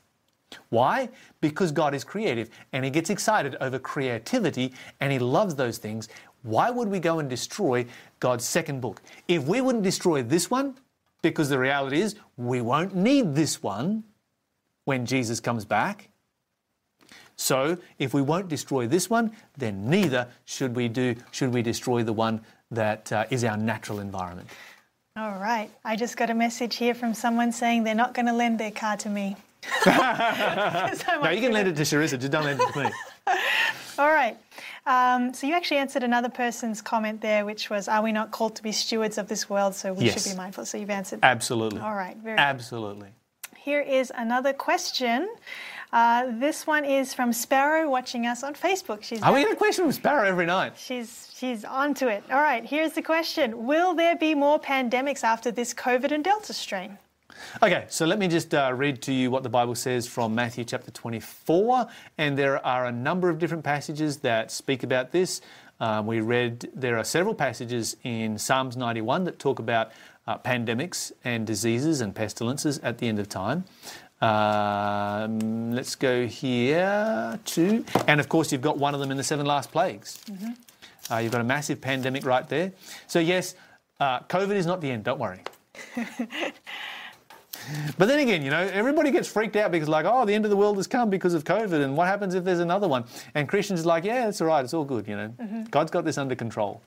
Why? 0.70 1.08
Because 1.40 1.70
God 1.72 1.94
is 1.94 2.04
creative 2.04 2.50
and 2.72 2.84
He 2.84 2.90
gets 2.90 3.10
excited 3.10 3.56
over 3.60 3.78
creativity 3.78 4.72
and 5.00 5.12
He 5.12 5.18
loves 5.18 5.54
those 5.54 5.78
things. 5.78 6.08
Why 6.42 6.70
would 6.70 6.88
we 6.88 6.98
go 6.98 7.18
and 7.18 7.28
destroy 7.28 7.86
God's 8.18 8.44
second 8.44 8.80
book? 8.80 9.02
If 9.28 9.44
we 9.46 9.60
wouldn't 9.60 9.84
destroy 9.84 10.22
this 10.22 10.50
one, 10.50 10.76
because 11.22 11.48
the 11.48 11.58
reality 11.58 12.00
is 12.00 12.16
we 12.36 12.60
won't 12.60 12.94
need 12.94 13.34
this 13.34 13.62
one 13.62 14.04
when 14.84 15.06
Jesus 15.06 15.38
comes 15.38 15.64
back. 15.64 16.09
So 17.40 17.78
if 17.98 18.12
we 18.12 18.20
won't 18.20 18.48
destroy 18.48 18.86
this 18.86 19.08
one, 19.08 19.32
then 19.56 19.88
neither 19.88 20.28
should 20.44 20.76
we 20.76 20.88
do 20.88 21.16
should 21.30 21.54
we 21.54 21.62
destroy 21.62 22.02
the 22.02 22.12
one 22.12 22.42
that 22.70 23.10
uh, 23.10 23.24
is 23.30 23.44
our 23.44 23.56
natural 23.56 23.98
environment. 24.00 24.46
All 25.16 25.38
right. 25.38 25.70
I 25.82 25.96
just 25.96 26.18
got 26.18 26.28
a 26.28 26.34
message 26.34 26.76
here 26.76 26.92
from 26.92 27.14
someone 27.14 27.50
saying 27.50 27.84
they're 27.84 27.94
not 27.94 28.12
going 28.12 28.26
to 28.26 28.34
lend 28.34 28.60
their 28.60 28.70
car 28.70 28.96
to 28.98 29.08
me. 29.08 29.36
So 29.84 29.90
No, 31.22 31.30
you 31.30 31.40
can 31.40 31.52
lend 31.52 31.68
it 31.68 31.76
to 31.76 31.82
Charissa, 31.82 32.18
just 32.18 32.30
don't 32.30 32.44
lend 32.44 32.60
it 32.60 32.72
to 32.72 32.84
me. 32.84 32.90
All 33.98 34.08
right. 34.08 34.36
Um, 34.86 35.32
so 35.32 35.46
you 35.46 35.54
actually 35.54 35.78
answered 35.78 36.02
another 36.02 36.28
person's 36.28 36.82
comment 36.82 37.20
there, 37.22 37.44
which 37.46 37.70
was, 37.70 37.88
"Are 37.88 38.02
we 38.02 38.12
not 38.12 38.30
called 38.32 38.54
to 38.56 38.62
be 38.62 38.72
stewards 38.72 39.16
of 39.18 39.28
this 39.28 39.48
world? 39.48 39.74
So 39.74 39.92
we 39.94 40.06
Yes. 40.06 40.22
should 40.22 40.32
be 40.32 40.36
mindful." 40.36 40.64
So 40.66 40.76
you've 40.78 40.90
answered. 40.90 41.20
Absolutely. 41.22 41.80
All 41.80 41.94
right, 41.94 42.16
very 42.16 42.36
good. 42.36 42.42
Absolutely. 42.42 43.08
Here 43.56 43.80
is 43.80 44.10
another 44.16 44.54
question. 44.54 45.28
Uh, 45.92 46.26
this 46.38 46.66
one 46.66 46.84
is 46.84 47.12
from 47.12 47.32
Sparrow, 47.32 47.90
watching 47.90 48.26
us 48.26 48.42
on 48.42 48.54
Facebook. 48.54 49.02
She's 49.02 49.22
Are 49.22 49.32
we 49.32 49.42
going 49.42 49.52
to 49.52 49.58
question 49.58 49.86
with 49.86 49.96
Sparrow 49.96 50.28
every 50.28 50.46
night? 50.46 50.74
she's 50.76 51.32
she's 51.34 51.64
onto 51.64 52.06
it. 52.06 52.22
All 52.30 52.40
right, 52.40 52.64
here's 52.64 52.92
the 52.92 53.02
question: 53.02 53.66
Will 53.66 53.94
there 53.94 54.16
be 54.16 54.34
more 54.34 54.60
pandemics 54.60 55.24
after 55.24 55.50
this 55.50 55.74
COVID 55.74 56.12
and 56.12 56.22
Delta 56.22 56.52
strain? 56.52 56.98
Okay, 57.62 57.86
so 57.88 58.06
let 58.06 58.18
me 58.18 58.28
just 58.28 58.54
uh, 58.54 58.72
read 58.74 59.02
to 59.02 59.12
you 59.12 59.30
what 59.30 59.42
the 59.42 59.48
Bible 59.48 59.74
says 59.74 60.06
from 60.06 60.34
Matthew 60.34 60.64
chapter 60.64 60.90
24. 60.90 61.86
And 62.18 62.36
there 62.36 62.64
are 62.64 62.86
a 62.86 62.92
number 62.92 63.30
of 63.30 63.38
different 63.38 63.64
passages 63.64 64.18
that 64.18 64.50
speak 64.50 64.82
about 64.82 65.10
this. 65.10 65.40
Um, 65.80 66.06
we 66.06 66.20
read 66.20 66.70
there 66.74 66.98
are 66.98 67.04
several 67.04 67.34
passages 67.34 67.96
in 68.04 68.36
Psalms 68.36 68.76
91 68.76 69.24
that 69.24 69.38
talk 69.38 69.58
about 69.58 69.92
uh, 70.26 70.36
pandemics 70.38 71.12
and 71.24 71.46
diseases 71.46 72.00
and 72.00 72.14
pestilences 72.14 72.78
at 72.80 72.98
the 72.98 73.08
end 73.08 73.18
of 73.18 73.28
time. 73.28 73.64
Um, 74.20 75.72
let's 75.72 75.94
go 75.94 76.26
here 76.26 77.38
to, 77.44 77.84
and 78.06 78.20
of 78.20 78.28
course, 78.28 78.52
you've 78.52 78.60
got 78.60 78.78
one 78.78 78.94
of 78.94 79.00
them 79.00 79.10
in 79.10 79.16
the 79.16 79.24
seven 79.24 79.46
last 79.46 79.72
plagues. 79.72 80.18
Uh, 81.10 81.16
you've 81.18 81.32
got 81.32 81.40
a 81.40 81.44
massive 81.44 81.80
pandemic 81.80 82.24
right 82.24 82.48
there. 82.48 82.72
So, 83.06 83.18
yes, 83.18 83.54
uh, 83.98 84.20
COVID 84.20 84.54
is 84.54 84.66
not 84.66 84.80
the 84.80 84.90
end, 84.90 85.04
don't 85.04 85.18
worry. 85.18 85.42
But 87.98 88.06
then 88.06 88.20
again, 88.20 88.42
you 88.42 88.50
know, 88.50 88.60
everybody 88.72 89.10
gets 89.10 89.28
freaked 89.28 89.56
out 89.56 89.70
because, 89.70 89.88
like, 89.88 90.06
oh, 90.08 90.24
the 90.24 90.34
end 90.34 90.44
of 90.44 90.50
the 90.50 90.56
world 90.56 90.76
has 90.76 90.86
come 90.86 91.10
because 91.10 91.34
of 91.34 91.44
COVID, 91.44 91.84
and 91.84 91.96
what 91.96 92.06
happens 92.08 92.34
if 92.34 92.42
there's 92.42 92.58
another 92.58 92.88
one? 92.88 93.04
And 93.34 93.48
Christians 93.48 93.82
are 93.82 93.88
like, 93.88 94.04
yeah, 94.04 94.28
it's 94.28 94.40
all 94.40 94.48
right, 94.48 94.64
it's 94.64 94.74
all 94.74 94.84
good, 94.84 95.06
you 95.06 95.16
know. 95.16 95.34
God's 95.70 95.90
got 95.90 96.04
this 96.04 96.18
under 96.18 96.34
control. 96.34 96.82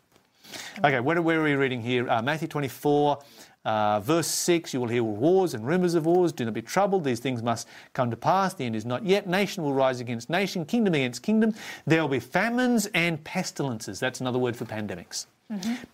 Okay, 0.83 0.99
where, 0.99 1.21
where 1.21 1.39
are 1.39 1.43
we 1.43 1.53
reading 1.53 1.81
here? 1.81 2.09
Uh, 2.09 2.21
Matthew 2.21 2.47
24, 2.47 3.19
uh, 3.65 3.99
verse 4.01 4.27
6 4.27 4.73
You 4.73 4.81
will 4.81 4.87
hear 4.87 5.03
wars 5.03 5.53
and 5.53 5.65
rumours 5.65 5.95
of 5.95 6.05
wars. 6.05 6.31
Do 6.31 6.45
not 6.45 6.53
be 6.53 6.61
troubled. 6.61 7.03
These 7.03 7.19
things 7.19 7.41
must 7.41 7.67
come 7.93 8.09
to 8.11 8.17
pass. 8.17 8.53
The 8.53 8.65
end 8.65 8.75
is 8.75 8.85
not 8.85 9.05
yet. 9.05 9.27
Nation 9.27 9.63
will 9.63 9.73
rise 9.73 9.99
against 9.99 10.29
nation, 10.29 10.65
kingdom 10.65 10.93
against 10.93 11.23
kingdom. 11.23 11.53
There 11.85 12.01
will 12.01 12.09
be 12.09 12.19
famines 12.19 12.87
and 12.93 13.23
pestilences. 13.23 13.99
That's 13.99 14.21
another 14.21 14.39
word 14.39 14.55
for 14.55 14.65
pandemics. 14.65 15.27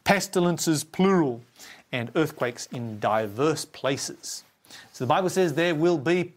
Pestilences, 0.03 0.86
plural, 0.86 1.41
and 1.91 2.11
earthquakes 2.15 2.67
in 2.72 2.99
diverse 2.99 3.65
places. 3.65 4.43
So 4.93 5.03
the 5.03 5.09
Bible 5.09 5.30
says 5.30 5.53
there 5.53 5.76
will 5.76 5.97
be 5.97 6.34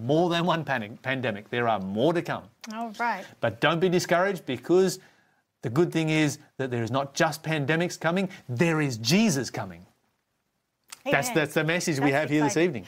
more 0.00 0.30
than 0.30 0.46
one 0.46 0.64
panic, 0.64 1.02
pandemic. 1.02 1.50
There 1.50 1.68
are 1.68 1.80
more 1.80 2.12
to 2.12 2.22
come. 2.22 2.44
All 2.72 2.92
right. 2.98 3.24
But 3.40 3.60
don't 3.60 3.80
be 3.80 3.88
discouraged 3.88 4.46
because 4.46 5.00
the 5.62 5.70
good 5.70 5.92
thing 5.92 6.08
is 6.08 6.38
that 6.56 6.70
there 6.70 6.82
is 6.82 6.90
not 6.90 7.14
just 7.14 7.42
pandemics 7.42 7.98
coming, 7.98 8.28
there 8.48 8.80
is 8.80 8.96
Jesus 8.98 9.50
coming. 9.50 9.84
That's, 11.04 11.28
Amen. 11.28 11.34
that's 11.36 11.54
the 11.54 11.64
message 11.64 11.98
we 11.98 12.10
That's 12.10 12.22
have 12.22 12.30
here 12.30 12.42
this 12.44 12.56
evening. 12.56 12.86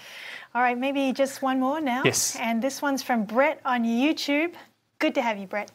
All 0.55 0.63
right, 0.63 0.79
maybe 0.79 1.13
just 1.13 1.43
one 1.43 1.59
more 1.59 1.81
now. 1.81 2.03
Yes. 2.05 2.37
And 2.37 2.63
this 2.63 2.81
one's 2.81 3.03
from 3.03 3.25
Brett 3.25 3.61
on 3.65 3.85
YouTube. 3.85 4.55
Good 5.01 5.15
to 5.17 5.23
have 5.23 5.37
you, 5.39 5.47
Brett. 5.47 5.71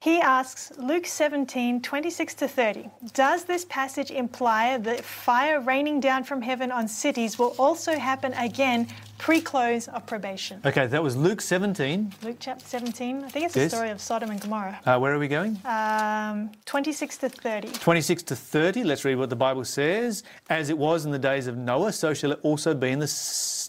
He 0.00 0.20
asks 0.20 0.70
Luke 0.76 1.06
17, 1.06 1.80
26 1.80 2.34
to 2.34 2.46
30. 2.46 2.90
Does 3.14 3.44
this 3.44 3.64
passage 3.64 4.10
imply 4.10 4.76
that 4.76 5.02
fire 5.02 5.60
raining 5.60 5.98
down 5.98 6.24
from 6.24 6.42
heaven 6.42 6.70
on 6.70 6.86
cities 6.86 7.38
will 7.38 7.54
also 7.58 7.98
happen 7.98 8.34
again 8.34 8.86
pre 9.24 9.40
close 9.40 9.88
of 9.88 10.04
probation? 10.04 10.60
Okay, 10.66 10.86
that 10.86 11.02
was 11.02 11.16
Luke 11.16 11.40
17. 11.40 12.12
Luke 12.22 12.36
chapter 12.40 12.62
17. 12.66 13.24
I 13.24 13.28
think 13.30 13.46
it's 13.46 13.56
Yes. 13.56 13.70
the 13.70 13.76
story 13.76 13.88
of 13.88 13.98
Sodom 13.98 14.30
and 14.30 14.38
Gomorrah. 14.38 14.78
Uh, 14.84 14.98
where 14.98 15.14
are 15.14 15.18
we 15.18 15.28
going? 15.28 15.58
Um, 15.64 16.50
26 16.66 17.16
to 17.16 17.30
30. 17.30 17.68
26 17.68 18.22
to 18.24 18.36
30. 18.36 18.84
Let's 18.84 19.02
read 19.02 19.14
what 19.14 19.30
the 19.30 19.36
Bible 19.36 19.64
says. 19.64 20.24
As 20.50 20.68
it 20.68 20.76
was 20.76 21.06
in 21.06 21.10
the 21.10 21.18
days 21.18 21.46
of 21.46 21.56
Noah, 21.56 21.92
so 21.94 22.12
shall 22.12 22.32
it 22.32 22.40
also 22.42 22.74
be 22.74 22.90
in 22.90 22.98
the 22.98 23.06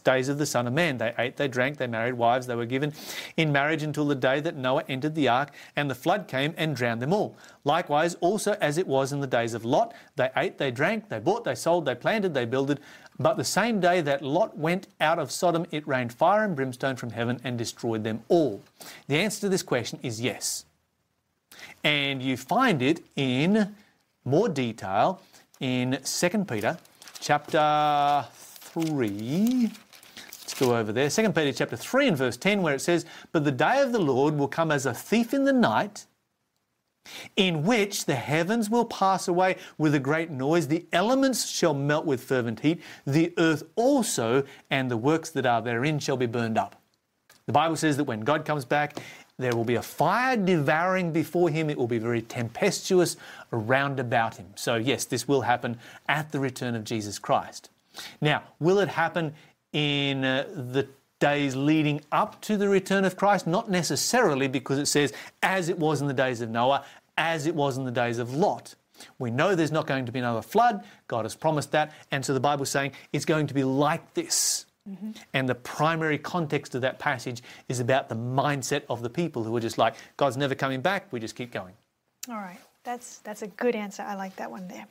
days 0.03 0.28
of 0.28 0.38
the 0.38 0.45
Son 0.45 0.68
of 0.68 0.74
Man. 0.74 0.97
They 0.97 1.14
ate, 1.18 1.38
they 1.38 1.47
drank, 1.47 1.78
they 1.78 1.88
married 1.88 2.16
wives, 2.16 2.47
they 2.47 2.56
were 2.56 2.66
given 2.66 2.91
in 3.38 3.53
marriage 3.53 3.82
until 3.82 4.06
the 4.06 4.14
day 4.14 4.41
that 4.41 4.58
Noah 4.58 4.84
entered 4.89 5.16
the 5.16 5.30
ark, 5.30 5.51
and 5.78 5.89
the 5.89 5.95
flood 5.95 6.28
came 6.28 6.53
and 6.58 6.76
drowned 6.76 7.01
them 7.01 7.14
all. 7.14 7.38
Likewise, 7.64 8.16
also 8.16 8.58
as 8.60 8.78
it 8.78 8.88
was 8.88 9.14
in 9.14 9.22
the 9.22 9.28
days 9.28 9.53
of 9.53 9.64
Lot, 9.64 9.93
they 10.18 10.30
ate, 10.36 10.58
they 10.58 10.70
drank, 10.70 11.08
they 11.08 11.20
bought, 11.20 11.45
they 11.45 11.56
sold, 11.56 11.86
they 11.86 11.95
planted, 11.95 12.34
they 12.34 12.45
builded. 12.45 12.82
But 13.18 13.38
the 13.38 13.43
same 13.43 13.80
day 13.80 14.01
that 14.01 14.22
Lot 14.22 14.57
went 14.57 14.88
out 14.99 15.20
of 15.20 15.32
Sodom, 15.32 15.66
it 15.72 15.88
rained 15.88 16.13
fire 16.13 16.43
and 16.43 16.55
brimstone 16.55 16.95
from 16.95 17.11
heaven 17.11 17.39
and 17.43 17.57
destroyed 17.57 18.03
them 18.03 18.24
all. 18.28 18.61
The 19.07 19.18
answer 19.18 19.41
to 19.41 19.49
this 19.49 19.63
question 19.63 19.99
is 20.03 20.20
yes. 20.20 20.66
And 21.84 22.22
you 22.22 22.36
find 22.36 22.82
it 22.82 23.05
in 23.16 23.76
more 24.26 24.49
detail 24.49 25.22
in 25.59 25.99
2 26.03 26.30
Peter 26.45 26.78
chapter 27.20 28.26
3. 28.34 29.72
Let's 30.41 30.53
go 30.55 30.76
over 30.76 30.91
there. 30.91 31.09
2 31.09 31.32
Peter 31.32 31.53
chapter 31.53 31.78
3 31.78 32.09
and 32.09 32.18
verse 32.18 32.38
10, 32.38 32.61
where 32.61 32.76
it 32.76 32.82
says, 32.82 33.05
But 33.32 33.45
the 33.45 33.51
day 33.51 33.82
of 33.82 33.93
the 33.93 33.99
Lord 33.99 34.38
will 34.38 34.47
come 34.47 34.72
as 34.72 34.86
a 34.86 34.93
thief 34.93 35.34
in 35.34 35.45
the 35.45 35.53
night, 35.53 36.05
in 37.36 37.64
which 37.64 38.06
the 38.06 38.16
heavens 38.16 38.70
will 38.70 38.86
pass 38.86 39.28
away 39.28 39.58
with 39.78 39.95
a 39.95 39.99
great 39.99 40.32
noise, 40.32 40.68
the 40.68 40.86
elements 40.91 41.49
shall 41.49 41.74
melt 41.74 42.06
with 42.06 42.24
fervent 42.24 42.62
heat, 42.62 42.82
the 43.06 43.34
earth 43.38 43.64
also 43.76 44.43
and 44.70 44.89
the 44.89 44.97
works 44.97 45.30
that 45.32 45.45
are 45.45 45.62
therein 45.62 45.99
shall 45.99 46.18
be 46.18 46.26
burned 46.26 46.58
up. 46.58 46.82
The 47.45 47.53
Bible 47.53 47.76
says 47.76 47.97
that 47.97 48.06
when 48.06 48.22
God 48.22 48.43
comes 48.43 48.66
back, 48.66 48.97
there 49.38 49.56
will 49.56 49.66
be 49.66 49.76
a 49.76 49.82
fire 49.82 50.38
devouring 50.38 51.12
before 51.12 51.49
him. 51.49 51.70
It 51.70 51.78
will 51.78 51.88
be 51.88 51.99
very 51.99 52.22
tempestuous 52.22 53.18
around 53.51 53.99
about 53.99 54.38
him. 54.38 54.47
So, 54.56 54.76
yes, 54.76 55.06
this 55.06 55.28
will 55.28 55.41
happen 55.41 55.78
at 56.08 56.32
the 56.32 56.39
return 56.39 56.74
of 56.74 56.84
Jesus 56.86 57.20
Christ. 57.20 57.70
Now, 58.22 58.43
will 58.60 58.80
it 58.80 58.88
happen 58.89 59.34
in 59.74 60.24
uh, 60.24 60.47
the 60.56 60.88
days 61.20 61.55
leading 61.55 62.01
up 62.11 62.41
to 62.41 62.57
the 62.57 62.70
return 62.70 63.05
of 63.05 63.16
Christ? 63.16 63.47
Not 63.47 63.70
necessarily, 63.70 64.47
because 64.47 64.78
it 64.78 64.88
says, 64.88 65.13
as 65.41 65.70
it 65.70 65.78
was 65.78 66.01
in 66.01 66.07
the 66.07 66.13
days 66.13 66.41
of 66.41 66.49
Noah, 66.49 66.86
as 67.18 67.45
it 67.47 67.55
was 67.55 67.78
in 67.78 67.86
the 67.86 67.91
days 67.91 68.20
of 68.20 68.34
Lot. 68.34 68.76
We 69.20 69.32
know 69.32 69.55
there's 69.55 69.72
not 69.72 69.88
going 69.88 70.05
to 70.05 70.11
be 70.11 70.20
another 70.20 70.41
flood. 70.41 70.84
God 71.07 71.26
has 71.26 71.36
promised 71.36 71.72
that. 71.72 71.91
And 72.11 72.26
so 72.26 72.34
the 72.34 72.39
Bible's 72.39 72.70
saying 72.70 72.93
it's 73.11 73.26
going 73.26 73.47
to 73.47 73.53
be 73.53 73.63
like 73.63 74.13
this. 74.13 74.66
Mm-hmm. 74.89 75.11
And 75.34 75.49
the 75.49 75.55
primary 75.55 76.18
context 76.18 76.76
of 76.76 76.82
that 76.82 76.99
passage 76.99 77.41
is 77.68 77.80
about 77.80 78.07
the 78.07 78.16
mindset 78.16 78.84
of 78.89 79.01
the 79.01 79.09
people 79.09 79.43
who 79.43 79.55
are 79.55 79.59
just 79.59 79.78
like, 79.78 79.95
God's 80.16 80.38
never 80.38 80.55
coming 80.55 80.82
back, 80.82 81.11
we 81.11 81.20
just 81.20 81.36
keep 81.36 81.51
going. 81.51 81.74
All 82.30 82.36
right. 82.36 82.59
That's, 82.84 83.18
that's 83.20 83.41
a 83.41 83.47
good 83.47 83.76
answer. 83.76 84.03
I 84.03 84.13
like 84.13 84.36
that 84.36 84.49
one 84.49 84.68
there. 84.68 84.86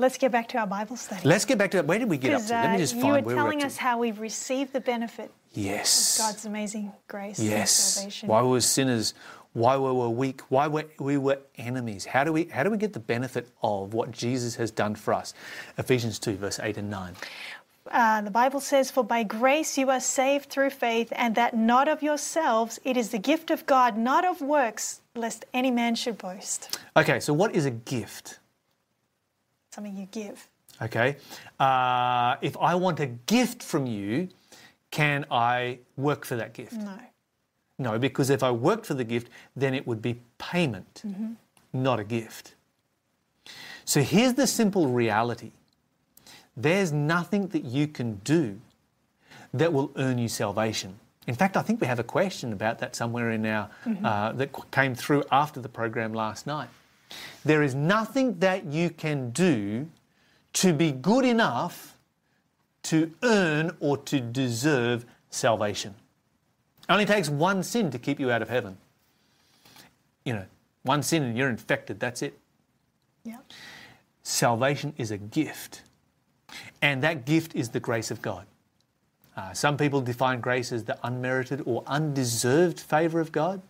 Let's 0.00 0.16
get 0.16 0.30
back 0.30 0.46
to 0.50 0.58
our 0.58 0.66
Bible 0.66 0.96
study. 0.96 1.22
Let's 1.28 1.44
get 1.44 1.58
back 1.58 1.72
to 1.72 1.78
that. 1.78 1.86
Where 1.86 1.98
did 1.98 2.08
we 2.08 2.18
get 2.18 2.32
up 2.32 2.46
to? 2.46 2.52
Let 2.52 2.70
me 2.72 2.78
just 2.78 2.94
uh, 2.94 3.00
find 3.00 3.12
where 3.12 3.22
we're 3.22 3.34
telling 3.34 3.64
us 3.64 3.76
how 3.76 3.98
we've 3.98 4.20
received 4.20 4.72
the 4.72 4.80
benefit 4.80 5.32
Yes. 5.54 6.18
of 6.18 6.26
God's 6.26 6.44
amazing 6.44 6.92
grace 7.08 7.40
and 7.40 7.48
Yes. 7.48 7.72
salvation. 7.72 8.28
Why 8.28 8.40
we 8.42 8.48
were 8.48 8.60
sinners, 8.60 9.14
why 9.54 9.76
we 9.76 9.90
were 9.90 10.08
weak, 10.08 10.42
why 10.50 10.68
we 10.68 10.84
we 11.00 11.16
were 11.16 11.40
enemies. 11.56 12.04
How 12.04 12.22
do 12.22 12.32
we 12.32 12.44
how 12.44 12.62
do 12.62 12.70
we 12.70 12.76
get 12.76 12.92
the 12.92 13.00
benefit 13.00 13.48
of 13.60 13.92
what 13.92 14.12
Jesus 14.12 14.54
has 14.54 14.70
done 14.70 14.94
for 14.94 15.12
us? 15.12 15.34
Ephesians 15.78 16.20
2, 16.20 16.36
verse 16.36 16.60
8 16.62 16.76
and 16.78 16.90
9. 16.90 17.14
Uh, 17.90 18.20
the 18.20 18.30
Bible 18.30 18.60
says, 18.60 18.90
For 18.92 19.02
by 19.02 19.24
grace 19.24 19.76
you 19.78 19.90
are 19.90 19.98
saved 20.00 20.50
through 20.50 20.70
faith, 20.70 21.12
and 21.16 21.34
that 21.34 21.56
not 21.56 21.88
of 21.88 22.02
yourselves, 22.02 22.78
it 22.84 22.96
is 22.96 23.08
the 23.08 23.18
gift 23.18 23.50
of 23.50 23.66
God, 23.66 23.96
not 23.96 24.24
of 24.24 24.42
works, 24.42 25.00
lest 25.16 25.44
any 25.54 25.70
man 25.70 25.94
should 25.96 26.18
boast. 26.18 26.78
Okay, 26.96 27.18
so 27.18 27.32
what 27.32 27.56
is 27.56 27.64
a 27.64 27.70
gift? 27.70 28.38
Something 29.70 29.96
you 29.96 30.06
give. 30.10 30.48
Okay. 30.80 31.16
Uh, 31.58 32.36
if 32.40 32.56
I 32.56 32.74
want 32.74 33.00
a 33.00 33.06
gift 33.06 33.62
from 33.62 33.86
you, 33.86 34.28
can 34.90 35.26
I 35.30 35.78
work 35.96 36.24
for 36.24 36.36
that 36.36 36.54
gift? 36.54 36.74
No. 36.74 36.98
No, 37.78 37.98
because 37.98 38.30
if 38.30 38.42
I 38.42 38.50
worked 38.50 38.86
for 38.86 38.94
the 38.94 39.04
gift, 39.04 39.28
then 39.54 39.72
it 39.72 39.86
would 39.86 40.02
be 40.02 40.20
payment, 40.38 41.02
not 41.72 42.00
a 42.00 42.04
gift. 42.04 42.54
So 43.84 44.02
here's 44.02 44.34
the 44.34 44.46
simple 44.46 44.88
reality 44.88 45.52
there's 46.56 46.90
nothing 46.90 47.46
that 47.48 47.64
you 47.64 47.86
can 47.86 48.16
do 48.24 48.60
that 49.54 49.72
will 49.72 49.92
earn 49.94 50.18
you 50.18 50.28
salvation. 50.28 50.98
In 51.28 51.34
fact, 51.36 51.56
I 51.56 51.62
think 51.62 51.80
we 51.80 51.86
have 51.86 52.00
a 52.00 52.04
question 52.04 52.52
about 52.52 52.80
that 52.80 52.96
somewhere 52.96 53.30
in 53.30 53.46
our 53.46 53.70
uh, 54.02 54.32
that 54.32 54.50
came 54.72 54.96
through 54.96 55.22
after 55.30 55.60
the 55.60 55.68
program 55.68 56.12
last 56.12 56.46
night. 56.48 56.68
There 57.44 57.62
is 57.62 57.74
nothing 57.74 58.38
that 58.40 58.66
you 58.66 58.90
can 58.90 59.30
do 59.30 59.88
to 60.54 60.72
be 60.72 60.92
good 60.92 61.24
enough 61.24 61.96
to 62.84 63.12
earn 63.22 63.76
or 63.80 63.96
to 63.96 64.20
deserve 64.20 65.04
salvation. 65.30 65.94
It 66.88 66.92
Only 66.92 67.04
takes 67.04 67.28
one 67.28 67.62
sin 67.62 67.90
to 67.90 67.98
keep 67.98 68.18
you 68.18 68.30
out 68.30 68.42
of 68.42 68.48
heaven. 68.48 68.78
You 70.24 70.34
know, 70.34 70.44
one 70.82 71.02
sin 71.02 71.22
and 71.22 71.36
you're 71.36 71.50
infected, 71.50 72.00
that's 72.00 72.22
it. 72.22 72.38
Yeah. 73.24 73.38
Salvation 74.22 74.94
is 74.96 75.10
a 75.10 75.18
gift, 75.18 75.82
and 76.82 77.02
that 77.02 77.24
gift 77.24 77.54
is 77.54 77.70
the 77.70 77.80
grace 77.80 78.10
of 78.10 78.20
God. 78.22 78.46
Uh, 79.36 79.52
some 79.52 79.76
people 79.76 80.00
define 80.00 80.40
grace 80.40 80.72
as 80.72 80.84
the 80.84 80.98
unmerited 81.02 81.62
or 81.64 81.82
undeserved 81.86 82.80
favour 82.80 83.20
of 83.20 83.32
God. 83.32 83.62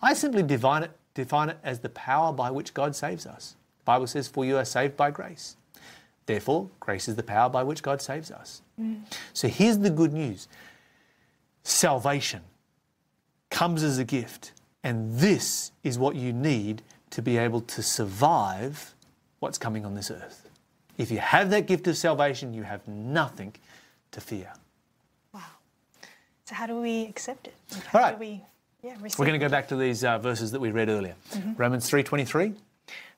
I 0.00 0.14
simply 0.14 0.42
define 0.42 0.84
it 0.84 0.90
define 1.14 1.50
it 1.50 1.58
as 1.62 1.80
the 1.80 1.88
power 1.90 2.32
by 2.32 2.50
which 2.50 2.74
God 2.74 2.96
saves 2.96 3.26
us. 3.26 3.56
The 3.78 3.84
Bible 3.84 4.06
says, 4.06 4.28
For 4.28 4.44
you 4.44 4.56
are 4.56 4.64
saved 4.64 4.96
by 4.96 5.10
grace. 5.10 5.56
Therefore, 6.26 6.68
grace 6.80 7.08
is 7.08 7.16
the 7.16 7.22
power 7.22 7.48
by 7.48 7.62
which 7.62 7.82
God 7.82 8.00
saves 8.00 8.30
us. 8.30 8.62
Mm. 8.80 9.02
So 9.32 9.48
here's 9.48 9.78
the 9.78 9.90
good 9.90 10.12
news 10.12 10.48
salvation 11.64 12.42
comes 13.50 13.82
as 13.82 13.98
a 13.98 14.04
gift, 14.04 14.52
and 14.82 15.18
this 15.18 15.72
is 15.82 15.98
what 15.98 16.16
you 16.16 16.32
need 16.32 16.82
to 17.10 17.22
be 17.22 17.36
able 17.36 17.60
to 17.60 17.82
survive 17.82 18.94
what's 19.40 19.58
coming 19.58 19.84
on 19.84 19.94
this 19.94 20.10
earth. 20.10 20.48
If 20.96 21.10
you 21.10 21.18
have 21.18 21.50
that 21.50 21.66
gift 21.66 21.86
of 21.86 21.96
salvation, 21.96 22.54
you 22.54 22.62
have 22.62 22.86
nothing 22.88 23.54
to 24.12 24.20
fear. 24.20 24.52
Wow. 25.34 25.40
So 26.44 26.54
how 26.54 26.66
do 26.66 26.80
we 26.80 27.06
accept 27.06 27.48
it? 27.48 27.54
How 27.88 27.98
All 27.98 28.04
right. 28.04 28.18
do 28.18 28.20
we 28.20 28.42
yeah, 28.82 28.96
receive 29.00 29.18
We're 29.18 29.26
going 29.26 29.38
to 29.38 29.44
go 29.44 29.50
back 29.50 29.68
to 29.68 29.76
these 29.76 30.04
uh, 30.04 30.18
verses 30.18 30.50
that 30.52 30.60
we 30.60 30.70
read 30.70 30.88
earlier. 30.88 31.14
Romans 31.56 31.88
3:23. 31.90 32.54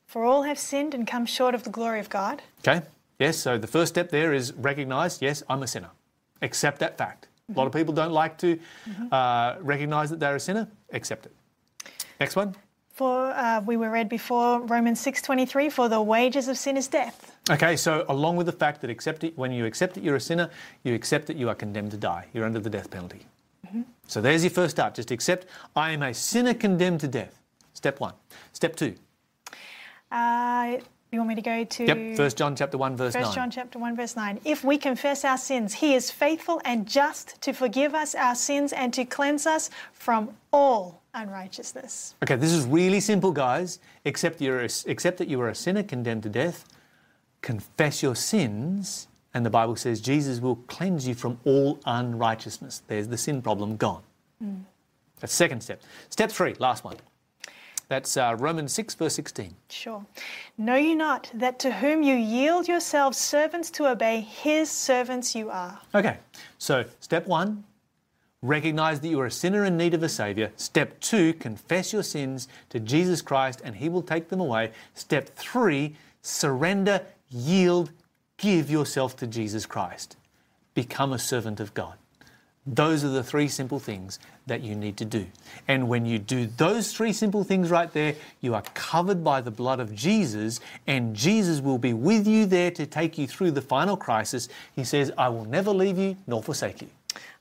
For 0.05 0.23
all 0.23 0.43
have 0.43 0.59
sinned 0.59 0.93
and 0.93 1.07
come 1.07 1.25
short 1.25 1.55
of 1.55 1.63
the 1.63 1.71
glory 1.71 1.99
of 1.99 2.09
God. 2.09 2.43
Okay? 2.59 2.85
Yes, 3.17 3.37
so 3.37 3.57
the 3.57 3.67
first 3.67 3.93
step 3.93 4.09
there 4.09 4.33
is 4.33 4.53
recognize, 4.53 5.21
yes, 5.21 5.41
I'm 5.49 5.63
a 5.63 5.67
sinner. 5.67 5.89
Accept 6.41 6.79
that 6.79 6.97
fact. 6.97 7.27
A 7.49 7.57
lot 7.57 7.65
of 7.65 7.73
people 7.73 7.93
don't 7.93 8.11
like 8.11 8.37
to 8.39 8.59
uh, 9.11 9.55
recognize 9.61 10.09
that 10.09 10.19
they're 10.19 10.35
a 10.35 10.39
sinner. 10.39 10.67
Accept 10.91 11.25
it. 11.27 11.35
Next 12.19 12.35
one. 12.35 12.55
For 12.91 13.31
uh, 13.31 13.61
we 13.61 13.77
were 13.77 13.89
read 13.89 14.07
before 14.07 14.61
Romans 14.61 15.03
6:23 15.03 15.71
for 15.71 15.89
the 15.89 16.01
wages 16.01 16.47
of 16.47 16.57
sin 16.57 16.77
is 16.77 16.87
death. 16.87 17.35
Okay, 17.49 17.75
so 17.75 18.05
along 18.07 18.37
with 18.37 18.45
the 18.45 18.53
fact 18.53 18.81
that 18.81 18.89
accept 18.89 19.23
it, 19.23 19.37
when 19.37 19.51
you 19.51 19.65
accept 19.65 19.95
that 19.95 20.03
you're 20.03 20.15
a 20.15 20.21
sinner, 20.21 20.49
you 20.83 20.93
accept 20.93 21.27
that 21.27 21.37
you 21.37 21.49
are 21.49 21.55
condemned 21.55 21.91
to 21.91 21.97
die. 21.97 22.27
You're 22.33 22.45
under 22.45 22.59
the 22.59 22.69
death 22.69 22.89
penalty. 22.89 23.25
So 24.07 24.21
there's 24.21 24.43
your 24.43 24.51
first 24.51 24.75
start. 24.75 24.95
Just 24.95 25.11
accept 25.11 25.47
I 25.75 25.91
am 25.91 26.03
a 26.03 26.13
sinner 26.13 26.53
condemned 26.53 27.01
to 27.01 27.07
death. 27.07 27.41
Step 27.73 27.99
one. 27.99 28.13
Step 28.53 28.75
two. 28.75 28.95
Uh, 30.11 30.77
you 31.11 31.19
want 31.19 31.29
me 31.29 31.35
to 31.35 31.41
go 31.41 31.63
to 31.63 31.85
Yep. 31.85 32.17
First 32.17 32.37
John 32.37 32.55
chapter 32.55 32.77
one 32.77 32.97
verse 32.97 33.13
1 33.13 33.23
nine. 33.23 33.33
John 33.33 33.51
chapter 33.51 33.79
1 33.79 33.95
verse 33.95 34.15
9. 34.15 34.39
If 34.43 34.63
we 34.63 34.77
confess 34.77 35.23
our 35.23 35.37
sins, 35.37 35.73
he 35.73 35.93
is 35.95 36.11
faithful 36.11 36.61
and 36.65 36.87
just 36.87 37.41
to 37.41 37.53
forgive 37.53 37.93
us 37.95 38.15
our 38.15 38.35
sins 38.35 38.73
and 38.73 38.93
to 38.93 39.05
cleanse 39.05 39.45
us 39.47 39.69
from 39.93 40.35
all 40.51 41.01
unrighteousness. 41.13 42.15
Okay, 42.23 42.35
this 42.35 42.51
is 42.51 42.65
really 42.65 42.99
simple, 42.99 43.31
guys. 43.31 43.79
Accept 44.05 44.41
you're 44.41 44.61
a, 44.61 44.69
accept 44.87 45.17
that 45.17 45.27
you 45.27 45.39
are 45.41 45.49
a 45.49 45.55
sinner 45.55 45.83
condemned 45.83 46.23
to 46.23 46.29
death. 46.29 46.65
Confess 47.41 48.03
your 48.03 48.15
sins, 48.15 49.07
and 49.35 49.45
the 49.45 49.49
Bible 49.49 49.75
says 49.75 49.99
Jesus 49.99 50.39
will 50.39 50.55
cleanse 50.67 51.05
you 51.07 51.13
from 51.13 51.37
all 51.43 51.77
unrighteousness. 51.85 52.81
There's 52.87 53.09
the 53.09 53.17
sin 53.17 53.41
problem 53.41 53.75
gone. 53.75 54.01
That's 55.19 55.33
the 55.33 55.37
second 55.37 55.61
step. 55.61 55.81
Step 56.09 56.31
three, 56.31 56.55
last 56.57 56.83
one. 56.85 56.95
That's 57.89 58.17
uh, 58.17 58.35
Romans 58.39 58.73
6, 58.73 58.95
verse 58.95 59.13
16. 59.13 59.53
Sure. 59.69 60.03
Know 60.57 60.75
you 60.75 60.95
not 60.95 61.29
that 61.33 61.59
to 61.59 61.71
whom 61.71 62.01
you 62.01 62.15
yield 62.15 62.67
yourselves 62.67 63.17
servants 63.17 63.69
to 63.71 63.87
obey, 63.87 64.21
his 64.21 64.71
servants 64.71 65.35
you 65.35 65.51
are. 65.51 65.79
Okay, 65.93 66.17
so 66.57 66.85
step 67.01 67.27
one, 67.27 67.63
recognize 68.41 69.01
that 69.01 69.09
you 69.09 69.19
are 69.19 69.27
a 69.27 69.31
sinner 69.31 69.65
in 69.65 69.77
need 69.77 69.93
of 69.93 70.01
a 70.01 70.09
Savior. 70.09 70.51
Step 70.55 70.99
two, 71.01 71.33
confess 71.33 71.91
your 71.93 72.03
sins 72.03 72.47
to 72.69 72.79
Jesus 72.79 73.21
Christ 73.21 73.61
and 73.63 73.75
He 73.75 73.89
will 73.89 74.01
take 74.01 74.29
them 74.29 74.39
away. 74.39 74.71
Step 74.95 75.29
three, 75.35 75.95
surrender, 76.21 77.01
yield, 77.29 77.91
give 78.37 78.69
yourself 78.69 79.15
to 79.17 79.27
Jesus 79.27 79.65
Christ. 79.65 80.17
Become 80.73 81.13
a 81.13 81.19
servant 81.19 81.59
of 81.59 81.73
God. 81.73 81.95
Those 82.67 83.03
are 83.03 83.09
the 83.09 83.23
three 83.23 83.47
simple 83.47 83.79
things 83.79 84.17
that 84.47 84.61
you 84.61 84.75
need 84.75 84.97
to 84.97 85.05
do. 85.05 85.27
And 85.67 85.87
when 85.87 86.05
you 86.05 86.17
do 86.17 86.47
those 86.47 86.93
three 86.93 87.13
simple 87.13 87.43
things 87.43 87.69
right 87.69 87.91
there, 87.93 88.15
you 88.41 88.55
are 88.55 88.63
covered 88.73 89.23
by 89.23 89.41
the 89.41 89.51
blood 89.51 89.79
of 89.79 89.93
Jesus, 89.93 90.59
and 90.87 91.15
Jesus 91.15 91.61
will 91.61 91.77
be 91.77 91.93
with 91.93 92.27
you 92.27 92.47
there 92.47 92.71
to 92.71 92.87
take 92.87 93.19
you 93.19 93.27
through 93.27 93.51
the 93.51 93.61
final 93.61 93.95
crisis. 93.95 94.49
He 94.75 94.83
says, 94.83 95.11
I 95.15 95.29
will 95.29 95.45
never 95.45 95.71
leave 95.71 95.99
you 95.99 96.17
nor 96.25 96.41
forsake 96.41 96.81
you. 96.81 96.89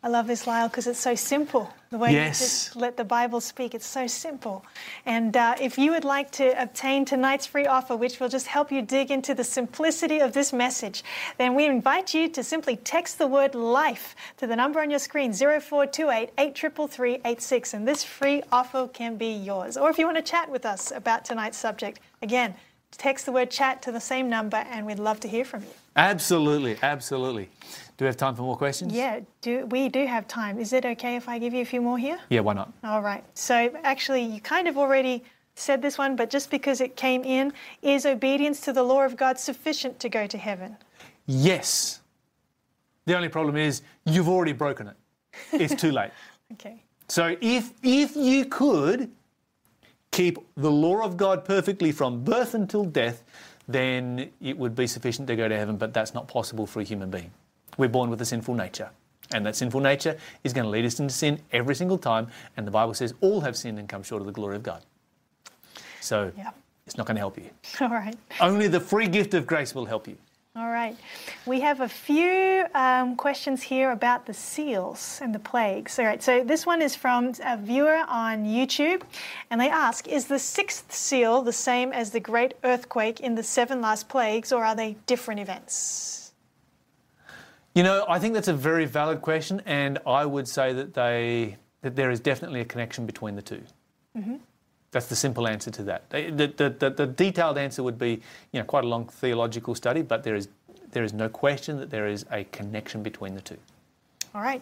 I 0.03 0.09
love 0.09 0.27
this, 0.27 0.47
Lyle, 0.47 0.69
because 0.69 0.87
it's 0.87 1.01
so 1.01 1.15
simple. 1.15 1.73
The 1.91 1.99
way 1.99 2.13
Yes. 2.13 2.41
you 2.41 2.47
just 2.47 2.77
let 2.77 2.97
the 2.97 3.05
Bible 3.05 3.41
speak, 3.41 3.75
it's 3.75 3.87
so 3.87 4.07
simple. 4.07 4.65
And 5.07 5.37
uh, 5.37 5.55
if 5.61 5.79
you 5.79 5.93
would 5.93 6.05
like 6.05 6.31
to 6.33 6.61
obtain 6.61 7.05
tonight's 7.05 7.47
free 7.47 7.67
offer, 7.67 7.97
which 7.97 8.21
will 8.21 8.29
just 8.29 8.47
help 8.49 8.71
you 8.71 8.83
dig 8.83 9.11
into 9.11 9.33
the 9.35 9.45
simplicity 9.45 10.19
of 10.19 10.33
this 10.33 10.53
message, 10.53 11.03
then 11.39 11.55
we 11.55 11.65
invite 11.67 12.13
you 12.13 12.29
to 12.31 12.43
simply 12.43 12.77
text 12.77 13.19
the 13.19 13.27
word 13.27 13.55
life 13.55 14.15
to 14.37 14.47
the 14.47 14.57
number 14.57 14.81
on 14.81 14.91
your 14.91 14.99
screen, 14.99 15.33
0428 15.33 16.33
83386, 16.37 17.75
and 17.75 17.89
this 17.89 18.05
free 18.05 18.43
offer 18.53 18.89
can 18.89 19.17
be 19.17 19.33
yours. 19.33 19.77
Or 19.77 19.89
if 19.89 19.99
you 19.99 20.05
want 20.05 20.19
to 20.19 20.23
chat 20.23 20.51
with 20.51 20.67
us 20.67 20.91
about 20.91 21.25
tonight's 21.25 21.57
subject, 21.59 22.01
again, 22.23 22.55
text 22.99 23.27
the 23.27 23.33
word 23.33 23.51
chat 23.51 23.83
to 23.83 23.93
the 23.93 24.01
same 24.01 24.29
number, 24.29 24.59
and 24.59 24.87
we'd 24.87 24.99
love 24.99 25.21
to 25.21 25.29
hear 25.29 25.45
from 25.45 25.63
you. 25.63 25.69
Absolutely, 25.97 26.77
absolutely. 26.83 27.49
Do 27.97 28.05
we 28.05 28.07
have 28.07 28.17
time 28.17 28.35
for 28.35 28.43
more 28.43 28.57
questions? 28.57 28.93
Yeah, 28.93 29.21
do, 29.41 29.67
we 29.67 29.89
do 29.89 30.05
have 30.07 30.27
time. 30.27 30.59
Is 30.59 30.73
it 30.73 30.85
okay 30.85 31.15
if 31.15 31.29
I 31.29 31.39
give 31.39 31.55
you 31.55 31.63
a 31.63 31.65
few 31.65 31.81
more 31.81 31.97
here? 31.97 32.19
Yeah, 32.29 32.41
why 32.41 32.55
not? 32.55 32.73
All 32.83 33.03
right. 33.03 33.23
So 33.35 33.71
actually, 33.85 34.23
you 34.23 34.41
kind 34.41 34.67
of 34.67 34.77
already 34.77 35.23
said 35.55 35.81
this 35.81 35.97
one, 35.97 36.17
but 36.17 36.29
just 36.29 36.51
because 36.51 36.81
it 36.81 36.97
came 36.97 37.23
in, 37.23 37.53
is 37.83 38.05
obedience 38.05 38.61
to 38.63 38.73
the 38.73 38.83
law 38.83 39.03
of 39.03 39.17
God 39.17 39.39
sufficient 39.39 40.01
to 40.01 40.09
go 40.09 40.27
to 40.27 40.37
heaven? 40.37 40.77
Yes. 41.27 42.01
The 43.07 43.15
only 43.15 43.29
problem 43.29 43.57
is 43.57 43.83
you've 44.05 44.29
already 44.29 44.53
broken 44.53 44.89
it. 44.89 44.97
It's 45.53 45.75
too 45.81 45.93
late. 45.93 46.11
Okay. 46.53 46.85
So 47.09 47.37
if 47.41 47.73
if 47.83 48.15
you 48.15 48.45
could 48.45 49.11
keep 50.13 50.39
the 50.57 50.71
law 50.71 51.03
of 51.03 51.17
God 51.17 51.45
perfectly 51.45 51.91
from 51.91 52.23
birth 52.23 52.55
until 52.55 52.85
death, 52.85 53.25
then 53.67 54.31
it 54.41 54.57
would 54.57 54.77
be 54.77 54.87
sufficient 54.87 55.27
to 55.29 55.37
go 55.37 55.49
to 55.49 55.57
heaven, 55.57 55.77
but 55.77 55.95
that's 55.95 56.15
not 56.15 56.29
possible 56.29 56.67
for 56.67 56.81
a 56.81 56.85
human 56.85 57.11
being. 57.11 57.31
We're 57.77 57.89
born 57.89 58.11
with 58.11 58.21
a 58.21 58.25
sinful 58.25 58.55
nature. 58.55 58.91
And 59.33 59.45
that 59.47 59.57
sinful 59.57 59.81
nature 59.81 60.19
is 60.45 60.53
going 60.53 60.65
to 60.65 60.71
lead 60.71 60.85
us 60.85 61.01
into 61.01 61.13
sin 61.15 61.41
every 61.53 61.75
single 61.75 61.99
time. 61.99 62.29
And 62.57 62.67
the 62.67 62.71
Bible 62.71 62.95
says 62.95 63.15
all 63.21 63.41
have 63.41 63.57
sinned 63.57 63.79
and 63.79 63.89
come 63.89 64.03
short 64.03 64.21
of 64.23 64.27
the 64.27 64.33
glory 64.33 64.57
of 64.57 64.63
God. 64.63 64.83
So 66.01 66.31
Yeah. 66.37 66.51
it's 66.87 66.97
not 66.97 67.07
going 67.07 67.17
to 67.17 67.21
help 67.21 67.39
you. 67.39 67.51
All 67.81 67.89
right. 67.89 68.17
Only 68.41 68.69
the 68.69 68.81
free 68.81 69.09
gift 69.09 69.33
of 69.35 69.47
grace 69.47 69.75
will 69.75 69.87
help 69.87 70.07
you. 70.07 70.17
All 70.57 70.69
right. 70.71 70.97
We 71.47 71.61
have 71.63 71.81
a 71.81 71.89
few 71.89 72.65
um, 72.77 73.17
questions 73.17 73.61
here 73.63 73.91
about 73.91 74.27
the 74.27 74.35
seals 74.35 75.19
and 75.21 75.35
the 75.35 75.41
plagues. 75.41 75.99
All 75.99 76.05
right. 76.05 76.23
So 76.23 76.45
this 76.45 76.65
one 76.65 76.81
is 76.81 76.95
from 76.95 77.33
a 77.45 77.57
viewer 77.57 78.05
on 78.07 78.45
YouTube, 78.45 79.03
and 79.51 79.61
they 79.61 79.69
ask 79.69 80.07
Is 80.07 80.27
the 80.27 80.39
sixth 80.39 80.93
seal 80.93 81.43
the 81.43 81.53
same 81.53 81.93
as 81.93 82.11
the 82.11 82.21
great 82.21 82.55
earthquake 82.63 83.19
in 83.19 83.35
the 83.35 83.43
seven 83.43 83.81
last 83.81 84.09
plagues, 84.09 84.53
or 84.53 84.65
are 84.65 84.77
they 84.77 84.97
different 85.07 85.41
events? 85.41 86.24
You 87.75 87.83
know, 87.83 88.05
I 88.09 88.21
think 88.21 88.35
that's 88.35 88.49
a 88.49 88.55
very 88.55 88.85
valid 88.85 89.21
question, 89.21 89.61
and 89.67 89.99
I 90.07 90.25
would 90.25 90.47
say 90.47 90.73
that 90.73 90.95
they 90.95 91.57
that 91.83 91.97
there 91.97 92.11
is 92.11 92.21
definitely 92.21 92.61
a 92.61 92.65
connection 92.65 93.05
between 93.05 93.37
the 93.37 93.43
2 93.43 93.63
mm-hmm. 94.17 94.37
That's 94.91 95.07
the 95.09 95.17
simple 95.17 95.47
answer 95.47 95.71
to 95.73 95.83
that. 95.83 96.09
The, 96.09 96.31
the, 96.31 96.71
the, 96.71 96.91
the 96.91 97.07
detailed 97.07 97.59
answer 97.59 97.83
would 97.83 97.99
be, 97.99 98.23
you 98.53 98.61
know, 98.61 98.65
quite 98.65 98.85
a 98.85 98.87
long 98.87 99.07
theological 99.09 99.75
study, 99.75 100.03
but 100.03 100.23
there 100.23 100.37
is 100.37 100.49
there 100.93 101.03
is 101.03 101.13
no 101.13 101.29
question 101.29 101.79
that 101.79 101.91
there 101.91 102.07
is 102.07 102.25
a 102.31 102.45
connection 102.45 103.03
between 103.03 103.35
the 103.35 103.41
two. 103.41 103.59
All 104.35 104.41
right. 104.41 104.61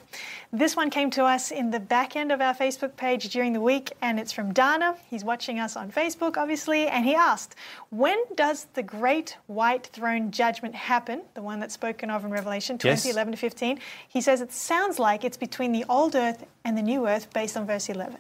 This 0.52 0.76
one 0.76 0.90
came 0.90 1.08
to 1.12 1.24
us 1.24 1.50
in 1.50 1.70
the 1.70 1.80
back 1.80 2.14
end 2.14 2.30
of 2.30 2.42
our 2.42 2.52
Facebook 2.52 2.94
page 2.94 3.30
during 3.30 3.54
the 3.54 3.60
week, 3.60 3.90
and 4.02 4.20
it's 4.20 4.30
from 4.30 4.52
Dana. 4.52 4.96
He's 5.08 5.24
watching 5.24 5.58
us 5.58 5.76
on 5.76 5.90
Facebook, 5.90 6.36
obviously, 6.36 6.88
and 6.88 7.06
he 7.06 7.14
asked, 7.14 7.54
When 7.88 8.18
does 8.34 8.66
the 8.74 8.82
great 8.82 9.38
white 9.46 9.86
throne 9.86 10.30
judgment 10.30 10.74
happen? 10.74 11.22
The 11.32 11.40
one 11.40 11.58
that's 11.58 11.72
spoken 11.72 12.10
of 12.10 12.22
in 12.22 12.30
Revelation 12.30 12.76
20, 12.76 12.90
Yes. 12.90 13.06
11 13.06 13.32
to 13.32 13.38
15. 13.38 13.78
He 14.08 14.20
says 14.20 14.42
it 14.42 14.52
sounds 14.52 14.98
like 14.98 15.24
it's 15.24 15.38
between 15.38 15.72
the 15.72 15.86
old 15.88 16.16
earth 16.16 16.44
and 16.66 16.76
the 16.76 16.82
new 16.82 17.08
earth 17.08 17.32
based 17.32 17.56
on 17.56 17.66
verse 17.66 17.88
11. 17.88 18.18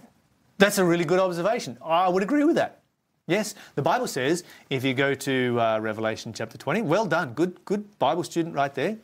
That's 0.56 0.78
a 0.78 0.84
really 0.86 1.04
good 1.04 1.20
observation. 1.20 1.76
I 1.84 2.08
would 2.08 2.22
agree 2.22 2.44
with 2.44 2.56
that. 2.56 2.80
Yes, 3.26 3.54
the 3.74 3.82
Bible 3.82 4.06
says 4.06 4.42
if 4.70 4.84
you 4.84 4.94
go 4.94 5.14
to 5.14 5.60
uh, 5.60 5.78
Revelation 5.80 6.32
chapter 6.32 6.56
20, 6.56 6.80
well 6.82 7.04
done, 7.04 7.34
good, 7.34 7.62
good 7.66 7.98
Bible 7.98 8.24
student 8.24 8.54
right 8.54 8.74
there. 8.74 8.96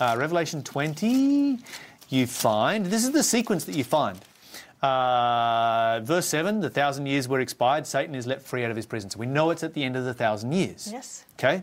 Uh, 0.00 0.16
Revelation 0.18 0.62
20, 0.62 1.58
you 2.08 2.26
find, 2.26 2.86
this 2.86 3.04
is 3.04 3.12
the 3.12 3.22
sequence 3.22 3.64
that 3.64 3.74
you 3.74 3.84
find. 3.84 4.18
Uh, 4.82 6.00
verse 6.04 6.26
7, 6.26 6.60
the 6.60 6.68
thousand 6.68 7.06
years 7.06 7.26
were 7.26 7.40
expired, 7.40 7.86
Satan 7.86 8.14
is 8.14 8.26
let 8.26 8.42
free 8.42 8.64
out 8.64 8.70
of 8.70 8.76
his 8.76 8.86
prison. 8.86 9.08
So 9.08 9.18
we 9.18 9.26
know 9.26 9.50
it's 9.50 9.62
at 9.62 9.72
the 9.72 9.82
end 9.82 9.96
of 9.96 10.04
the 10.04 10.12
thousand 10.12 10.52
years. 10.52 10.90
Yes. 10.92 11.24
Okay? 11.38 11.62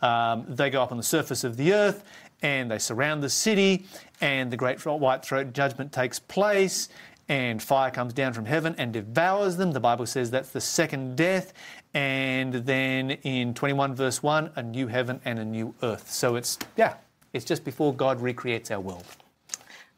Um, 0.00 0.46
they 0.48 0.70
go 0.70 0.82
up 0.82 0.90
on 0.90 0.96
the 0.96 1.02
surface 1.02 1.44
of 1.44 1.56
the 1.56 1.72
earth 1.72 2.04
and 2.42 2.70
they 2.70 2.78
surround 2.78 3.22
the 3.22 3.30
city, 3.30 3.86
and 4.20 4.50
the 4.50 4.56
great 4.56 4.84
white 4.84 5.24
throne 5.24 5.52
judgment 5.52 5.90
takes 5.90 6.18
place, 6.18 6.88
and 7.28 7.62
fire 7.62 7.90
comes 7.90 8.12
down 8.12 8.32
from 8.32 8.44
heaven 8.44 8.74
and 8.78 8.92
devours 8.92 9.56
them. 9.56 9.72
The 9.72 9.80
Bible 9.80 10.06
says 10.06 10.30
that's 10.30 10.50
the 10.50 10.60
second 10.60 11.16
death. 11.16 11.52
And 11.92 12.52
then 12.52 13.10
in 13.10 13.54
21 13.54 13.94
verse 13.94 14.22
1, 14.22 14.50
a 14.54 14.62
new 14.62 14.86
heaven 14.86 15.20
and 15.24 15.38
a 15.38 15.44
new 15.44 15.74
earth. 15.82 16.10
So 16.10 16.36
it's, 16.36 16.58
yeah, 16.76 16.94
it's 17.32 17.44
just 17.44 17.64
before 17.64 17.94
God 17.94 18.20
recreates 18.20 18.70
our 18.70 18.80
world. 18.80 19.04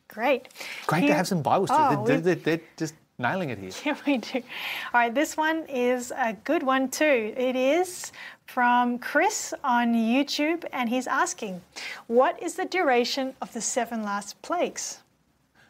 Great. 0.08 0.48
Great 0.86 1.00
Here- 1.02 1.10
to 1.10 1.14
have 1.14 1.28
some 1.28 1.42
Bible 1.42 1.66
Oh. 1.70 2.04
They're, 2.06 2.20
they're, 2.20 2.34
they're 2.34 2.60
just 2.76 2.94
nailing 3.18 3.50
it 3.50 3.58
here. 3.58 3.70
Yeah, 3.84 3.96
we 4.06 4.18
do. 4.18 4.38
All 4.38 5.00
right, 5.00 5.14
this 5.14 5.36
one 5.36 5.64
is 5.68 6.12
a 6.16 6.32
good 6.44 6.62
one 6.62 6.88
too. 6.88 7.34
It 7.36 7.56
is 7.56 8.12
from 8.46 8.98
Chris 8.98 9.52
on 9.62 9.94
YouTube, 9.94 10.64
and 10.72 10.88
he's 10.88 11.06
asking, 11.06 11.60
What 12.06 12.42
is 12.42 12.54
the 12.54 12.64
duration 12.64 13.34
of 13.42 13.52
the 13.52 13.60
seven 13.60 14.02
last 14.02 14.40
plagues? 14.42 15.00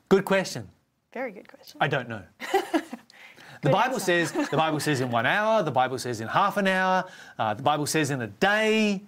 Good 0.08 0.24
question. 0.24 0.68
Very 1.12 1.32
good 1.32 1.48
question. 1.48 1.78
I 1.80 1.88
don't 1.88 2.08
know. 2.08 2.22
The 3.62 3.70
Bible 3.70 3.94
answer. 3.94 4.24
says 4.26 4.48
the 4.50 4.56
Bible 4.56 4.78
says 4.78 5.00
in 5.00 5.10
one 5.10 5.26
hour. 5.26 5.64
The 5.64 5.70
Bible 5.72 5.98
says 5.98 6.20
in 6.20 6.28
half 6.28 6.58
an 6.58 6.68
hour. 6.68 7.04
Uh, 7.38 7.54
the 7.54 7.62
Bible 7.62 7.86
says 7.86 8.10
in 8.10 8.22
a 8.22 8.28
day. 8.28 9.02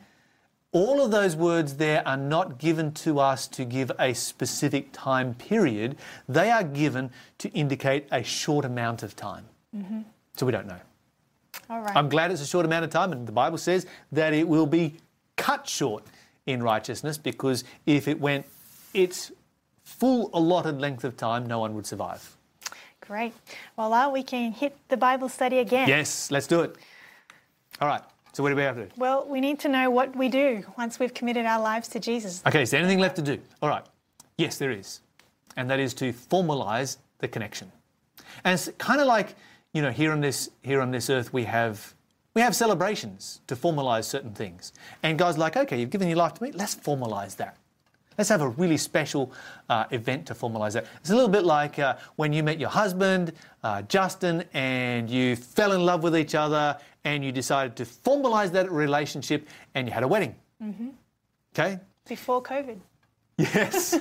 All 0.72 1.04
of 1.04 1.10
those 1.10 1.34
words 1.34 1.74
there 1.74 2.06
are 2.06 2.16
not 2.16 2.58
given 2.58 2.92
to 2.92 3.18
us 3.18 3.48
to 3.48 3.64
give 3.64 3.90
a 3.98 4.14
specific 4.14 4.90
time 4.92 5.34
period. 5.34 5.96
They 6.28 6.50
are 6.50 6.62
given 6.62 7.10
to 7.38 7.48
indicate 7.50 8.06
a 8.12 8.22
short 8.22 8.64
amount 8.64 9.02
of 9.02 9.16
time. 9.16 9.46
Mm-hmm. 9.76 10.00
So 10.36 10.46
we 10.46 10.52
don't 10.52 10.68
know. 10.68 10.78
All 11.68 11.80
right. 11.80 11.96
I'm 11.96 12.08
glad 12.08 12.30
it's 12.30 12.40
a 12.40 12.46
short 12.46 12.66
amount 12.66 12.84
of 12.84 12.90
time, 12.90 13.12
and 13.12 13.26
the 13.26 13.32
Bible 13.32 13.58
says 13.58 13.86
that 14.12 14.32
it 14.32 14.46
will 14.46 14.66
be 14.66 14.96
cut 15.36 15.68
short 15.68 16.04
in 16.46 16.62
righteousness 16.62 17.18
because 17.18 17.64
if 17.86 18.06
it 18.08 18.20
went 18.20 18.46
its 18.94 19.32
full 19.82 20.30
allotted 20.32 20.80
length 20.80 21.04
of 21.04 21.16
time, 21.16 21.46
no 21.46 21.58
one 21.58 21.74
would 21.74 21.86
survive. 21.86 22.36
Great. 23.00 23.32
Voila, 23.74 24.06
uh, 24.06 24.10
we 24.10 24.22
can 24.22 24.52
hit 24.52 24.76
the 24.88 24.96
Bible 24.96 25.28
study 25.28 25.58
again. 25.58 25.88
Yes, 25.88 26.30
let's 26.30 26.46
do 26.46 26.60
it. 26.60 26.76
All 27.80 27.88
right. 27.88 28.02
So 28.32 28.42
what 28.42 28.50
do 28.50 28.56
we 28.56 28.62
have 28.62 28.76
to 28.76 28.84
do? 28.84 28.90
Well, 28.96 29.26
we 29.28 29.40
need 29.40 29.58
to 29.60 29.68
know 29.68 29.90
what 29.90 30.14
we 30.14 30.28
do 30.28 30.64
once 30.78 30.98
we've 30.98 31.12
committed 31.12 31.46
our 31.46 31.60
lives 31.60 31.88
to 31.88 32.00
Jesus. 32.00 32.42
Okay, 32.46 32.62
is 32.62 32.70
there 32.70 32.80
anything 32.80 32.98
left 32.98 33.16
to 33.16 33.22
do? 33.22 33.38
All 33.60 33.68
right. 33.68 33.84
Yes, 34.36 34.56
there 34.56 34.70
is. 34.70 35.00
And 35.56 35.68
that 35.68 35.80
is 35.80 35.94
to 35.94 36.12
formalize 36.12 36.98
the 37.18 37.28
connection. 37.28 37.70
And 38.44 38.54
it's 38.54 38.70
kind 38.78 39.00
of 39.00 39.06
like, 39.06 39.34
you 39.72 39.82
know, 39.82 39.90
here 39.90 40.12
on 40.12 40.20
this 40.20 40.50
here 40.62 40.80
on 40.80 40.90
this 40.90 41.10
earth 41.10 41.32
we 41.32 41.44
have 41.44 41.94
we 42.34 42.40
have 42.40 42.54
celebrations 42.54 43.40
to 43.48 43.56
formalize 43.56 44.04
certain 44.04 44.32
things. 44.32 44.72
And 45.02 45.18
God's 45.18 45.36
like, 45.36 45.56
okay, 45.56 45.80
you've 45.80 45.90
given 45.90 46.08
your 46.08 46.18
life 46.18 46.34
to 46.34 46.42
me, 46.42 46.52
let's 46.52 46.74
formalize 46.74 47.36
that. 47.36 47.56
Let's 48.16 48.28
have 48.28 48.42
a 48.42 48.48
really 48.48 48.76
special 48.76 49.32
uh, 49.68 49.86
event 49.90 50.26
to 50.26 50.34
formalize 50.34 50.74
that. 50.74 50.86
It's 51.00 51.10
a 51.10 51.14
little 51.14 51.28
bit 51.28 51.44
like 51.44 51.78
uh, 51.78 51.96
when 52.16 52.32
you 52.32 52.42
met 52.42 52.60
your 52.60 52.68
husband, 52.68 53.32
uh, 53.64 53.82
Justin, 53.82 54.44
and 54.52 55.08
you 55.08 55.36
fell 55.36 55.72
in 55.72 55.86
love 55.86 56.02
with 56.02 56.16
each 56.16 56.34
other 56.34 56.76
and 57.04 57.24
you 57.24 57.32
decided 57.32 57.76
to 57.76 57.84
formalize 57.84 58.52
that 58.52 58.70
relationship 58.70 59.48
and 59.74 59.86
you 59.86 59.92
had 59.92 60.02
a 60.02 60.08
wedding. 60.08 60.34
Okay? 61.54 61.78
Before 62.08 62.42
COVID. 62.42 62.78
Yes. 63.38 63.98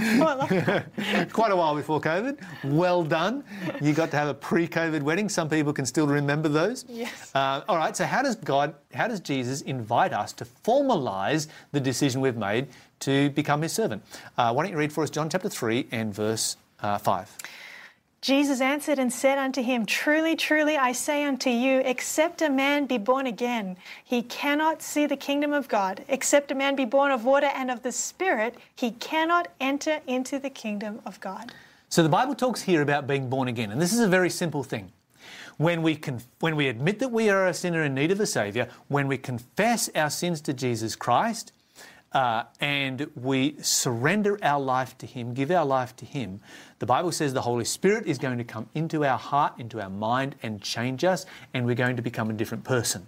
Oh, 0.00 0.26
I 0.26 0.34
love 0.34 0.48
that. 0.48 1.32
Quite 1.32 1.52
a 1.52 1.56
while 1.56 1.76
before 1.76 2.00
COVID. 2.00 2.40
Well 2.64 3.04
done. 3.04 3.44
You 3.80 3.92
got 3.92 4.10
to 4.10 4.16
have 4.16 4.26
a 4.26 4.34
pre-COVID 4.34 5.02
wedding. 5.02 5.28
Some 5.28 5.48
people 5.48 5.72
can 5.72 5.86
still 5.86 6.08
remember 6.08 6.48
those. 6.48 6.84
Yes. 6.88 7.30
Uh, 7.32 7.62
all 7.68 7.76
right. 7.76 7.96
So 7.96 8.04
how 8.04 8.22
does 8.22 8.34
God, 8.34 8.74
how 8.92 9.06
does 9.06 9.20
Jesus 9.20 9.60
invite 9.60 10.12
us 10.12 10.32
to 10.32 10.44
formalize 10.44 11.46
the 11.70 11.78
decision 11.78 12.20
we've 12.20 12.36
made 12.36 12.66
to 13.00 13.30
become 13.30 13.62
His 13.62 13.72
servant? 13.72 14.02
Uh, 14.36 14.52
why 14.52 14.64
don't 14.64 14.72
you 14.72 14.78
read 14.78 14.92
for 14.92 15.04
us 15.04 15.10
John 15.10 15.30
chapter 15.30 15.48
three 15.48 15.86
and 15.92 16.12
verse 16.12 16.56
uh, 16.82 16.98
five? 16.98 17.30
Jesus 18.20 18.60
answered 18.60 18.98
and 18.98 19.10
said 19.10 19.38
unto 19.38 19.62
him, 19.62 19.86
Truly, 19.86 20.36
truly, 20.36 20.76
I 20.76 20.92
say 20.92 21.24
unto 21.24 21.48
you, 21.48 21.78
except 21.78 22.42
a 22.42 22.50
man 22.50 22.84
be 22.84 22.98
born 22.98 23.26
again, 23.26 23.78
he 24.04 24.22
cannot 24.22 24.82
see 24.82 25.06
the 25.06 25.16
kingdom 25.16 25.54
of 25.54 25.68
God. 25.68 26.04
Except 26.06 26.50
a 26.50 26.54
man 26.54 26.76
be 26.76 26.84
born 26.84 27.12
of 27.12 27.24
water 27.24 27.50
and 27.54 27.70
of 27.70 27.82
the 27.82 27.92
Spirit, 27.92 28.56
he 28.76 28.90
cannot 28.90 29.48
enter 29.58 30.00
into 30.06 30.38
the 30.38 30.50
kingdom 30.50 31.00
of 31.06 31.18
God. 31.20 31.52
So 31.88 32.02
the 32.02 32.10
Bible 32.10 32.34
talks 32.34 32.60
here 32.60 32.82
about 32.82 33.06
being 33.06 33.30
born 33.30 33.48
again, 33.48 33.72
and 33.72 33.80
this 33.80 33.92
is 33.92 34.00
a 34.00 34.08
very 34.08 34.30
simple 34.30 34.62
thing. 34.62 34.92
When 35.56 35.80
we, 35.80 35.96
conf- 35.96 36.26
when 36.40 36.56
we 36.56 36.68
admit 36.68 36.98
that 36.98 37.10
we 37.10 37.30
are 37.30 37.46
a 37.46 37.54
sinner 37.54 37.82
in 37.82 37.94
need 37.94 38.10
of 38.10 38.20
a 38.20 38.26
Saviour, 38.26 38.68
when 38.88 39.08
we 39.08 39.16
confess 39.16 39.88
our 39.94 40.10
sins 40.10 40.42
to 40.42 40.52
Jesus 40.52 40.94
Christ, 40.94 41.52
uh, 42.12 42.44
and 42.60 43.08
we 43.14 43.56
surrender 43.60 44.38
our 44.42 44.60
life 44.60 44.98
to 44.98 45.06
Him, 45.06 45.34
give 45.34 45.50
our 45.50 45.64
life 45.64 45.94
to 45.96 46.04
Him, 46.04 46.40
the 46.78 46.86
Bible 46.86 47.12
says 47.12 47.32
the 47.32 47.42
Holy 47.42 47.64
Spirit 47.64 48.06
is 48.06 48.18
going 48.18 48.38
to 48.38 48.44
come 48.44 48.68
into 48.74 49.04
our 49.04 49.18
heart, 49.18 49.54
into 49.58 49.80
our 49.80 49.90
mind, 49.90 50.34
and 50.42 50.60
change 50.60 51.04
us, 51.04 51.26
and 51.54 51.66
we're 51.66 51.74
going 51.74 51.96
to 51.96 52.02
become 52.02 52.30
a 52.30 52.32
different 52.32 52.64
person. 52.64 53.06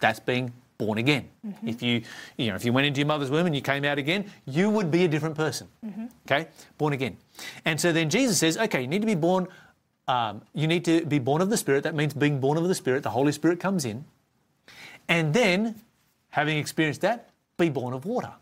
That's 0.00 0.20
being 0.20 0.52
born 0.78 0.98
again. 0.98 1.28
If 1.64 1.82
you, 1.82 2.02
you 2.36 2.48
know, 2.48 2.54
if 2.54 2.64
you 2.64 2.72
went 2.72 2.86
into 2.86 3.00
your 3.00 3.06
mother's 3.06 3.30
womb 3.30 3.46
and 3.46 3.54
you 3.54 3.62
came 3.62 3.84
out 3.84 3.98
again, 3.98 4.30
you 4.44 4.68
would 4.68 4.90
be 4.90 5.04
a 5.04 5.08
different 5.08 5.34
person. 5.34 5.68
Okay, 6.26 6.48
born 6.76 6.92
again. 6.92 7.16
And 7.64 7.80
so 7.80 7.92
then 7.92 8.10
Jesus 8.10 8.38
says, 8.38 8.58
okay, 8.58 8.82
you 8.82 8.86
need 8.86 9.00
to 9.00 9.06
be 9.06 9.14
born. 9.14 9.48
Um, 10.08 10.42
you 10.52 10.66
need 10.66 10.84
to 10.84 11.04
be 11.06 11.18
born 11.18 11.40
of 11.40 11.50
the 11.50 11.56
Spirit. 11.56 11.82
That 11.84 11.94
means 11.94 12.12
being 12.12 12.40
born 12.40 12.58
of 12.58 12.68
the 12.68 12.74
Spirit. 12.74 13.02
The 13.02 13.10
Holy 13.10 13.32
Spirit 13.32 13.58
comes 13.58 13.84
in, 13.84 14.04
and 15.08 15.32
then, 15.32 15.80
having 16.30 16.58
experienced 16.58 17.00
that, 17.02 17.30
be 17.56 17.68
born 17.68 17.94
of 17.94 18.04
water. 18.04 18.32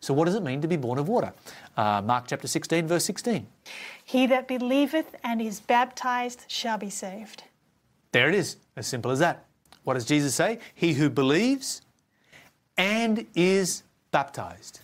So, 0.00 0.14
what 0.14 0.24
does 0.24 0.34
it 0.34 0.42
mean 0.42 0.62
to 0.62 0.68
be 0.68 0.76
born 0.76 0.98
of 0.98 1.08
water? 1.08 1.32
Uh, 1.76 2.00
Mark 2.02 2.24
chapter 2.26 2.48
16, 2.48 2.86
verse 2.86 3.04
16. 3.04 3.46
He 4.04 4.26
that 4.26 4.48
believeth 4.48 5.14
and 5.22 5.42
is 5.42 5.60
baptized 5.60 6.44
shall 6.48 6.78
be 6.78 6.90
saved. 6.90 7.44
There 8.12 8.28
it 8.28 8.34
is, 8.34 8.56
as 8.76 8.86
simple 8.86 9.10
as 9.10 9.18
that. 9.18 9.44
What 9.84 9.94
does 9.94 10.04
Jesus 10.04 10.34
say? 10.34 10.58
He 10.74 10.94
who 10.94 11.10
believes 11.10 11.82
and 12.76 13.26
is 13.34 13.82
baptized. 14.10 14.80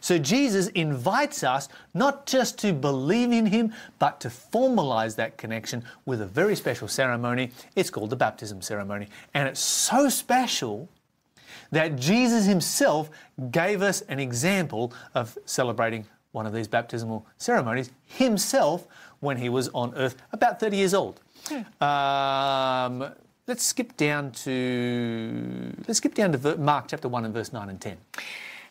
So 0.00 0.18
Jesus 0.18 0.68
invites 0.68 1.44
us 1.44 1.68
not 1.92 2.26
just 2.26 2.58
to 2.60 2.72
believe 2.72 3.30
in 3.30 3.46
him, 3.46 3.72
but 3.98 4.20
to 4.20 4.28
formalize 4.28 5.16
that 5.16 5.36
connection 5.36 5.84
with 6.06 6.22
a 6.22 6.26
very 6.26 6.56
special 6.56 6.88
ceremony. 6.88 7.50
It's 7.76 7.90
called 7.90 8.10
the 8.10 8.16
baptism 8.16 8.62
ceremony. 8.62 9.08
And 9.34 9.48
it's 9.48 9.60
so 9.60 10.08
special 10.08 10.88
that 11.72 11.96
Jesus 11.96 12.46
himself 12.46 13.10
gave 13.50 13.82
us 13.82 14.02
an 14.02 14.20
example 14.20 14.92
of 15.14 15.36
celebrating 15.44 16.06
one 16.30 16.46
of 16.46 16.52
these 16.52 16.68
baptismal 16.68 17.26
ceremonies 17.38 17.90
himself 18.06 18.86
when 19.20 19.36
he 19.36 19.48
was 19.48 19.68
on 19.70 19.94
earth 19.96 20.16
about 20.32 20.60
30 20.60 20.76
years 20.76 20.94
old. 20.94 21.20
Um, 21.80 23.12
let's 23.46 23.64
skip 23.64 23.96
down 23.96 24.32
to 24.32 25.72
let's 25.86 25.98
skip 25.98 26.14
down 26.14 26.32
to 26.32 26.56
Mark 26.56 26.86
chapter 26.88 27.08
1 27.08 27.24
and 27.24 27.34
verse 27.34 27.52
9 27.52 27.68
and 27.68 27.80
10. 27.80 27.96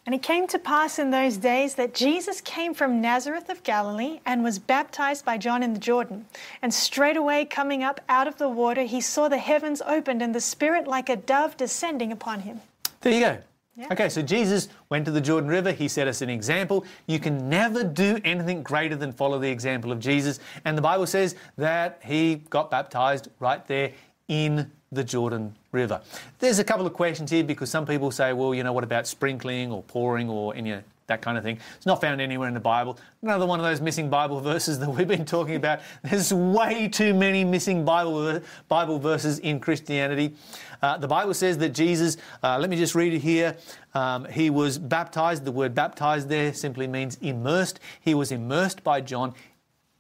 And 0.04 0.16
it 0.16 0.24
came 0.24 0.48
to 0.48 0.58
pass 0.58 0.98
in 0.98 1.12
those 1.12 1.38
days 1.38 1.76
that 1.76 1.94
Jesus 1.94 2.42
came 2.42 2.74
from 2.74 3.02
Nazareth 3.02 3.50
of 3.50 3.62
Galilee 3.62 4.20
and 4.26 4.44
was 4.44 4.58
baptized 4.58 5.24
by 5.24 5.38
John 5.38 5.62
in 5.62 5.74
the 5.74 5.80
Jordan. 5.80 6.26
And 6.64 6.74
straightway 6.74 7.46
coming 7.46 7.84
up 7.84 8.02
out 8.10 8.28
of 8.28 8.38
the 8.38 8.50
water, 8.50 8.82
he 8.82 9.00
saw 9.00 9.30
the 9.30 9.38
heavens 9.38 9.80
opened 9.86 10.24
and 10.24 10.34
the 10.34 10.42
Spirit 10.42 10.88
like 10.88 11.08
a 11.08 11.16
dove 11.16 11.56
descending 11.56 12.12
upon 12.12 12.40
him. 12.40 12.62
There 13.02 13.14
you 13.14 13.20
go. 13.20 13.38
Yeah. 13.76 13.88
Okay, 13.92 14.10
so 14.10 14.22
Jesus 14.22 14.68
went 14.90 15.06
to 15.06 15.12
the 15.12 15.22
Jordan 15.22 15.50
River. 15.50 15.72
He 15.72 15.88
set 15.88 16.08
us 16.08 16.22
an 16.22 16.30
example. 16.30 16.86
You 17.08 17.20
can 17.20 17.50
never 17.50 17.84
do 17.84 18.20
anything 18.24 18.64
greater 18.64 18.96
than 18.96 19.12
follow 19.14 19.40
the 19.40 19.50
example 19.50 19.92
of 19.92 20.00
Jesus. 20.00 20.40
And 20.66 20.78
the 20.78 20.82
Bible 20.82 21.08
says 21.08 21.36
that 21.58 22.00
he 22.04 22.36
got 22.50 22.70
baptized 22.70 23.30
right 23.40 23.66
there 23.68 23.92
in 24.28 24.70
the 24.92 25.04
Jordan 25.04 25.56
River. 25.72 26.02
There's 26.40 26.60
a 26.60 26.64
couple 26.66 26.86
of 26.86 26.94
questions 26.94 27.32
here 27.32 27.46
because 27.46 27.70
some 27.70 27.86
people 27.86 28.12
say, 28.12 28.34
well, 28.34 28.54
you 28.54 28.64
know, 28.64 28.74
what 28.74 28.84
about 28.84 29.08
sprinkling 29.08 29.72
or 29.72 29.84
pouring 29.84 30.30
or 30.30 30.54
any 30.54 30.74
that 31.08 31.22
kind 31.22 31.38
of 31.38 31.44
thing? 31.44 31.60
It's 31.76 31.86
not 31.86 32.02
found 32.02 32.22
anywhere 32.22 32.48
in 32.48 32.54
the 32.54 32.60
Bible. 32.60 32.98
Another 33.22 33.46
one 33.46 33.60
of 33.60 33.66
those 33.66 33.82
missing 33.82 34.10
Bible 34.10 34.40
verses 34.40 34.80
that 34.80 34.90
we've 34.90 35.08
been 35.08 35.26
talking 35.26 35.56
about. 35.56 35.82
There's 36.04 36.34
way 36.34 36.88
too 36.88 37.14
many 37.14 37.44
missing 37.44 37.86
Bible, 37.86 38.42
Bible 38.68 39.00
verses 39.00 39.40
in 39.40 39.60
Christianity. 39.60 40.36
Uh, 40.82 40.98
the 40.98 41.08
Bible 41.08 41.34
says 41.34 41.58
that 41.60 41.70
Jesus, 41.70 42.18
uh, 42.44 42.58
let 42.60 42.70
me 42.70 42.76
just 42.76 42.96
read 42.96 43.14
it 43.14 43.20
here. 43.20 43.56
Um, 43.94 44.26
he 44.26 44.50
was 44.50 44.78
baptized. 44.78 45.46
The 45.46 45.52
word 45.52 45.76
baptized 45.76 46.30
there 46.30 46.54
simply 46.54 46.88
means 46.88 47.18
immersed. 47.22 47.80
He 48.00 48.14
was 48.14 48.32
immersed 48.32 48.84
by 48.84 49.02
John 49.02 49.34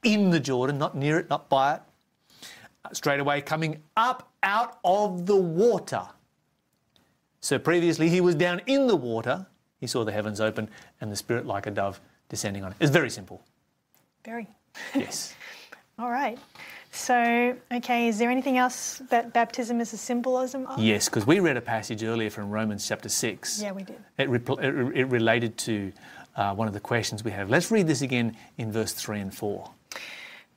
in 0.04 0.32
the 0.32 0.40
Jordan, 0.40 0.78
not 0.78 0.96
near 0.96 1.20
it, 1.20 1.30
not 1.30 1.50
by 1.50 1.76
it. 1.76 1.82
Uh, 2.84 2.90
straight 2.94 3.20
away 3.20 3.42
coming 3.42 3.82
up 3.96 4.32
out 4.42 4.80
of 4.84 5.26
the 5.28 5.36
water. 5.36 6.04
So 7.42 7.60
previously 7.60 8.10
he 8.10 8.22
was 8.22 8.36
down 8.36 8.62
in 8.66 8.88
the 8.88 8.96
water. 8.96 9.46
He 9.82 9.88
saw 9.88 10.06
the 10.06 10.12
heavens 10.12 10.40
open 10.40 10.70
and 11.02 11.12
the 11.12 11.16
Spirit 11.16 11.46
like 11.46 11.66
a 11.66 11.72
dove 11.72 12.00
descending 12.30 12.64
on 12.64 12.72
it. 12.72 12.78
It's 12.80 12.92
very 12.92 13.10
simple. 13.10 13.44
Very. 14.24 14.48
Yes. 14.96 15.34
All 16.00 16.12
right. 16.12 16.38
So, 16.92 17.58
okay, 17.72 18.08
is 18.08 18.20
there 18.20 18.30
anything 18.30 18.58
else 18.58 19.02
that 19.10 19.34
baptism 19.34 19.82
is 19.82 19.92
a 19.94 19.98
symbolism 19.98 20.68
of? 20.68 20.80
yes, 20.80 21.10
because 21.10 21.26
we 21.26 21.40
read 21.40 21.58
a 21.58 21.62
passage 21.62 22.04
earlier 22.04 22.30
from 22.30 22.50
Romans 22.50 22.88
chapter 22.88 23.10
6. 23.10 23.62
Yeah, 23.62 23.72
we 23.72 23.84
did. 23.84 23.98
It, 24.18 24.30
repl- 24.30 24.62
it, 24.62 24.98
it 24.98 25.06
related 25.06 25.58
to 25.60 25.92
uh, 26.36 26.54
one 26.54 26.68
of 26.68 26.74
the 26.74 26.80
questions 26.80 27.24
we 27.24 27.32
have. 27.32 27.50
Let's 27.50 27.72
read 27.72 27.88
this 27.88 28.02
again 28.02 28.38
in 28.58 28.72
verse 28.72 28.94
3 28.94 29.20
and 29.20 29.34
4. 29.34 29.70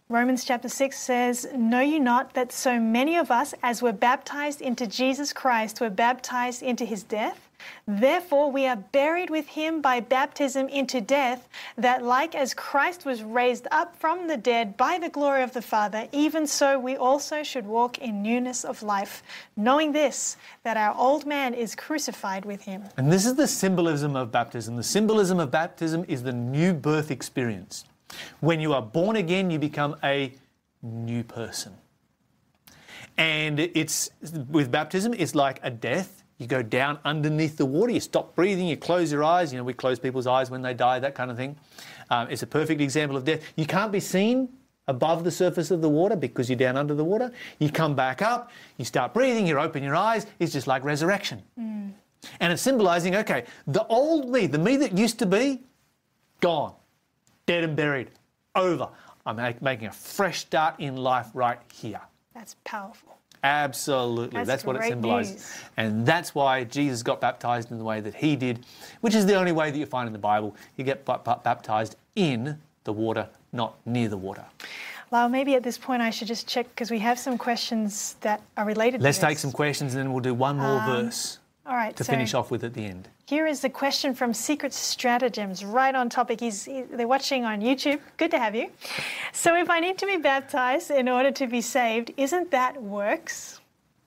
Romans 0.08 0.44
chapter 0.44 0.68
6 0.68 0.98
says, 0.98 1.46
Know 1.54 1.80
you 1.80 1.98
not 1.98 2.34
that 2.34 2.52
so 2.52 2.78
many 2.78 3.16
of 3.16 3.30
us, 3.30 3.54
as 3.62 3.80
were 3.80 3.92
baptized 3.92 4.60
into 4.60 4.86
Jesus 4.86 5.32
Christ, 5.32 5.80
were 5.80 5.88
baptized 5.88 6.62
into 6.62 6.84
his 6.84 7.02
death? 7.02 7.48
Therefore, 7.86 8.50
we 8.50 8.66
are 8.66 8.76
buried 8.76 9.30
with 9.30 9.48
him 9.48 9.80
by 9.80 10.00
baptism 10.00 10.68
into 10.68 11.00
death, 11.00 11.48
that 11.76 12.02
like 12.02 12.34
as 12.34 12.54
Christ 12.54 13.04
was 13.04 13.22
raised 13.22 13.66
up 13.70 13.96
from 13.96 14.26
the 14.26 14.36
dead 14.36 14.76
by 14.76 14.98
the 14.98 15.08
glory 15.08 15.42
of 15.42 15.52
the 15.52 15.62
Father, 15.62 16.08
even 16.12 16.46
so 16.46 16.78
we 16.78 16.96
also 16.96 17.42
should 17.42 17.66
walk 17.66 17.98
in 17.98 18.22
newness 18.22 18.64
of 18.64 18.82
life, 18.82 19.22
knowing 19.56 19.92
this, 19.92 20.36
that 20.62 20.76
our 20.76 20.94
old 20.96 21.26
man 21.26 21.54
is 21.54 21.74
crucified 21.74 22.44
with 22.44 22.62
him. 22.62 22.84
And 22.96 23.12
this 23.12 23.26
is 23.26 23.34
the 23.34 23.48
symbolism 23.48 24.16
of 24.16 24.32
baptism. 24.32 24.76
The 24.76 24.82
symbolism 24.82 25.38
of 25.38 25.50
baptism 25.50 26.04
is 26.08 26.22
the 26.22 26.32
new 26.32 26.72
birth 26.72 27.10
experience. 27.10 27.84
When 28.40 28.60
you 28.60 28.72
are 28.72 28.82
born 28.82 29.16
again, 29.16 29.50
you 29.50 29.58
become 29.58 29.96
a 30.02 30.32
new 30.82 31.24
person. 31.24 31.74
And 33.16 33.60
it's 33.60 34.10
with 34.50 34.72
baptism, 34.72 35.14
it's 35.14 35.34
like 35.34 35.60
a 35.62 35.70
death. 35.70 36.23
You 36.38 36.46
go 36.46 36.62
down 36.62 36.98
underneath 37.04 37.56
the 37.56 37.64
water, 37.66 37.92
you 37.92 38.00
stop 38.00 38.34
breathing, 38.34 38.66
you 38.66 38.76
close 38.76 39.12
your 39.12 39.22
eyes. 39.22 39.52
You 39.52 39.58
know, 39.58 39.64
we 39.64 39.72
close 39.72 39.98
people's 39.98 40.26
eyes 40.26 40.50
when 40.50 40.62
they 40.62 40.74
die, 40.74 40.98
that 40.98 41.14
kind 41.14 41.30
of 41.30 41.36
thing. 41.36 41.56
Um, 42.10 42.28
it's 42.30 42.42
a 42.42 42.46
perfect 42.46 42.80
example 42.80 43.16
of 43.16 43.24
death. 43.24 43.40
You 43.56 43.66
can't 43.66 43.92
be 43.92 44.00
seen 44.00 44.48
above 44.88 45.24
the 45.24 45.30
surface 45.30 45.70
of 45.70 45.80
the 45.80 45.88
water 45.88 46.16
because 46.16 46.50
you're 46.50 46.58
down 46.58 46.76
under 46.76 46.94
the 46.94 47.04
water. 47.04 47.32
You 47.58 47.70
come 47.70 47.94
back 47.94 48.20
up, 48.20 48.50
you 48.76 48.84
start 48.84 49.14
breathing, 49.14 49.46
you 49.46 49.58
open 49.58 49.82
your 49.82 49.96
eyes. 49.96 50.26
It's 50.38 50.52
just 50.52 50.66
like 50.66 50.84
resurrection. 50.84 51.42
And 52.40 52.52
it's 52.52 52.62
symbolizing 52.62 53.14
okay, 53.16 53.44
the 53.66 53.86
old 53.86 54.30
me, 54.30 54.46
the 54.46 54.58
me 54.58 54.76
that 54.78 54.96
used 54.96 55.18
to 55.20 55.26
be, 55.26 55.62
gone 56.40 56.74
dead 57.46 57.64
and 57.64 57.76
buried, 57.76 58.10
over. 58.54 58.88
I'm 59.26 59.36
making 59.60 59.88
a 59.88 59.92
fresh 59.92 60.40
start 60.40 60.80
in 60.80 60.96
life 60.96 61.28
right 61.34 61.58
here. 61.72 62.00
That's 62.34 62.56
powerful. 62.64 63.13
Absolutely. 63.44 64.38
That's 64.38 64.48
That's, 64.48 64.64
what 64.64 64.76
it 64.76 64.84
symbolizes. 64.84 65.34
news. 65.34 65.52
And 65.76 66.06
that's 66.06 66.34
why 66.34 66.64
Jesus 66.64 67.02
got 67.02 67.20
baptized 67.20 67.70
in 67.70 67.78
the 67.78 67.84
way 67.84 68.00
that 68.00 68.14
he 68.14 68.36
did, 68.36 68.64
which 69.02 69.14
is 69.14 69.26
the 69.26 69.34
only 69.34 69.52
way 69.52 69.70
that 69.70 69.78
you 69.78 69.84
find 69.86 70.06
in 70.06 70.14
the 70.14 70.18
Bible. 70.18 70.56
You 70.76 70.84
get 70.84 71.04
ba- 71.04 71.20
ba- 71.22 71.40
baptized 71.44 71.96
in 72.16 72.58
the 72.84 72.92
water, 72.92 73.28
not 73.52 73.76
near 73.84 74.08
the 74.08 74.16
water. 74.16 74.44
Well, 75.10 75.28
maybe 75.28 75.54
at 75.54 75.62
this 75.62 75.76
point 75.76 76.00
I 76.00 76.08
should 76.10 76.26
just 76.26 76.48
check 76.48 76.66
because 76.70 76.90
we 76.90 76.98
have 77.00 77.18
some 77.18 77.36
questions 77.36 78.16
that 78.22 78.40
are 78.56 78.64
related 78.64 79.02
Let's 79.02 79.18
take 79.18 79.38
some 79.38 79.52
questions 79.52 79.94
and 79.94 80.02
then 80.02 80.12
we'll 80.12 80.22
do 80.22 80.34
one 80.34 80.56
more 80.56 80.80
um, 80.80 80.86
verse 80.86 81.38
All 81.66 81.74
right. 81.74 81.96
to 81.96 82.04
so 82.04 82.12
finish 82.12 82.34
off 82.34 82.50
with 82.50 82.62
at 82.62 82.74
the 82.74 82.84
end. 82.84 83.08
Here 83.26 83.46
is 83.46 83.60
the 83.60 83.70
question 83.70 84.14
from 84.14 84.34
Secret 84.34 84.74
Stratagems, 84.74 85.64
right 85.64 85.94
on 85.94 86.10
topic. 86.10 86.40
He's, 86.40 86.64
he- 86.66 86.82
they're 86.82 87.08
watching 87.08 87.44
on 87.44 87.62
YouTube. 87.62 88.00
Good 88.18 88.30
to 88.32 88.38
have 88.38 88.54
you. 88.54 88.70
So, 89.32 89.56
if 89.56 89.70
I 89.70 89.80
need 89.80 89.96
to 89.98 90.06
be 90.06 90.18
baptized 90.18 90.90
in 90.90 91.08
order 91.08 91.30
to 91.30 91.46
be 91.46 91.62
saved, 91.62 92.12
isn't 92.18 92.50
that 92.50 92.82
works? 92.82 93.60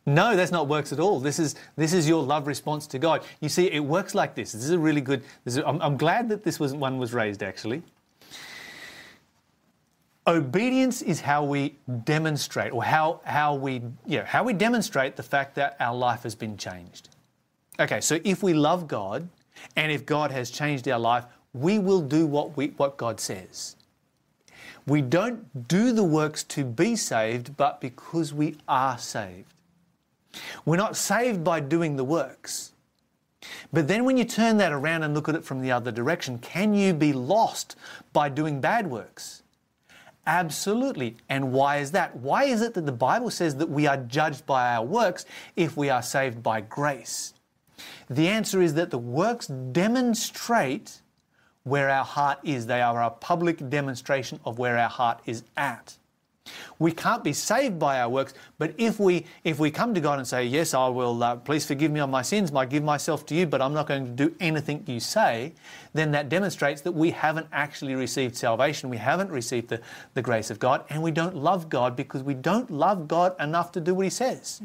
No, 0.06 0.38
that's 0.38 0.52
not 0.52 0.68
works 0.70 0.94
at 0.94 1.00
all. 1.02 1.20
This 1.20 1.38
is 1.38 1.56
this 1.76 1.92
is 1.92 2.08
your 2.08 2.24
love 2.24 2.48
response 2.48 2.88
to 2.88 3.00
God. 3.00 3.24
You 3.42 3.50
see, 3.50 3.66
it 3.70 3.84
works 3.84 4.16
like 4.16 4.36
this. 4.36 4.54
This 4.54 4.64
is 4.64 4.70
a 4.70 4.80
really 4.80 5.02
good. 5.02 5.22
This 5.44 5.58
is, 5.58 5.64
I'm, 5.66 5.82
I'm 5.82 5.98
glad 5.98 6.30
that 6.30 6.46
this 6.46 6.62
was 6.62 6.74
one 6.74 6.98
was 6.98 7.14
raised 7.14 7.44
actually. 7.44 7.82
Obedience 10.26 11.02
is 11.02 11.20
how 11.20 11.44
we 11.44 11.76
demonstrate, 12.06 12.72
or 12.72 12.84
how 12.84 13.20
how 13.26 13.56
we 13.56 13.82
yeah 14.06 14.24
how 14.26 14.44
we 14.44 14.54
demonstrate 14.54 15.18
the 15.18 15.24
fact 15.24 15.56
that 15.56 15.76
our 15.82 15.96
life 15.96 16.24
has 16.24 16.36
been 16.36 16.56
changed. 16.56 17.10
Okay, 17.80 18.02
so 18.02 18.20
if 18.24 18.42
we 18.42 18.54
love 18.54 18.88
God, 18.88 19.28
and 19.76 19.92
if 19.92 20.06
God 20.06 20.32
has 20.32 20.50
changed 20.50 20.88
our 20.88 21.00
life, 21.00 21.26
we 21.54 21.80
will 21.80 22.02
do 22.02 22.26
what 22.26 22.58
we 22.58 22.68
what 22.78 22.98
God 22.98 23.20
says. 23.20 23.76
We 24.86 25.02
don't 25.02 25.68
do 25.68 25.92
the 25.92 26.04
works 26.04 26.44
to 26.46 26.64
be 26.64 26.96
saved, 26.96 27.58
but 27.58 27.82
because 27.82 28.34
we 28.34 28.56
are 28.68 28.98
saved. 28.98 29.54
We're 30.66 30.78
not 30.78 30.96
saved 30.96 31.44
by 31.44 31.60
doing 31.60 31.98
the 31.98 32.04
works. 32.04 32.72
But 33.72 33.88
then 33.88 34.06
when 34.06 34.18
you 34.18 34.24
turn 34.24 34.58
that 34.58 34.72
around 34.72 35.04
and 35.04 35.14
look 35.14 35.30
at 35.30 35.36
it 35.36 35.44
from 35.44 35.62
the 35.62 35.72
other 35.72 35.92
direction, 35.92 36.40
can 36.40 36.74
you 36.74 36.94
be 36.94 37.14
lost 37.14 37.76
by 38.14 38.30
doing 38.30 38.62
bad 38.62 38.88
works? 38.88 39.44
Absolutely. 40.26 41.16
And 41.30 41.52
why 41.52 41.78
is 41.78 41.92
that? 41.92 42.16
Why 42.16 42.46
is 42.46 42.62
it 42.62 42.74
that 42.74 42.86
the 42.86 42.92
Bible 42.92 43.30
says 43.30 43.56
that 43.56 43.70
we 43.70 43.88
are 43.88 43.98
judged 43.98 44.46
by 44.46 44.76
our 44.76 44.86
works 44.86 45.26
if 45.56 45.78
we 45.78 45.90
are 45.90 46.02
saved 46.02 46.42
by 46.42 46.62
grace? 46.62 47.34
The 48.10 48.28
answer 48.28 48.62
is 48.62 48.74
that 48.76 48.92
the 48.92 48.98
works 48.98 49.48
demonstrate 49.48 51.02
where 51.64 51.90
our 51.90 52.06
heart 52.06 52.40
is. 52.44 52.66
They 52.66 52.82
are 52.82 53.04
a 53.04 53.10
public 53.10 53.70
demonstration 53.70 54.40
of 54.46 54.58
where 54.58 54.78
our 54.78 54.90
heart 54.90 55.20
is 55.26 55.44
at. 55.56 55.98
We 56.80 56.92
can't 56.92 57.24
be 57.24 57.34
saved 57.34 57.78
by 57.78 58.00
our 58.00 58.10
works, 58.10 58.34
but 58.58 58.74
if 58.78 59.00
we 59.00 59.26
if 59.44 59.60
we 59.60 59.72
come 59.72 59.94
to 59.94 60.00
God 60.00 60.18
and 60.18 60.28
say, 60.28 60.46
"Yes, 60.46 60.74
I 60.74 60.88
will. 60.88 61.22
Uh, 61.22 61.36
please 61.36 61.66
forgive 61.66 61.92
me 61.92 62.00
of 62.00 62.10
my 62.10 62.22
sins. 62.22 62.54
I 62.54 62.66
give 62.66 62.84
myself 62.84 63.26
to 63.28 63.36
you, 63.36 63.46
but 63.46 63.62
I'm 63.62 63.74
not 63.74 63.88
going 63.88 64.06
to 64.06 64.12
do 64.12 64.36
anything 64.40 64.84
you 64.88 65.00
say," 65.00 65.54
then 65.94 66.12
that 66.12 66.30
demonstrates 66.30 66.82
that 66.82 66.94
we 66.94 67.12
haven't 67.12 67.48
actually 67.52 67.96
received 67.96 68.38
salvation. 68.38 68.90
We 68.90 68.98
haven't 68.98 69.30
received 69.30 69.68
the, 69.70 69.82
the 70.14 70.22
grace 70.22 70.50
of 70.50 70.60
God, 70.60 70.86
and 70.90 71.04
we 71.04 71.12
don't 71.12 71.36
love 71.36 71.70
God 71.70 71.96
because 71.96 72.24
we 72.24 72.34
don't 72.34 72.72
love 72.72 73.08
God 73.08 73.36
enough 73.42 73.72
to 73.74 73.82
do 73.82 73.94
what 73.94 74.06
He 74.06 74.10
says. 74.10 74.62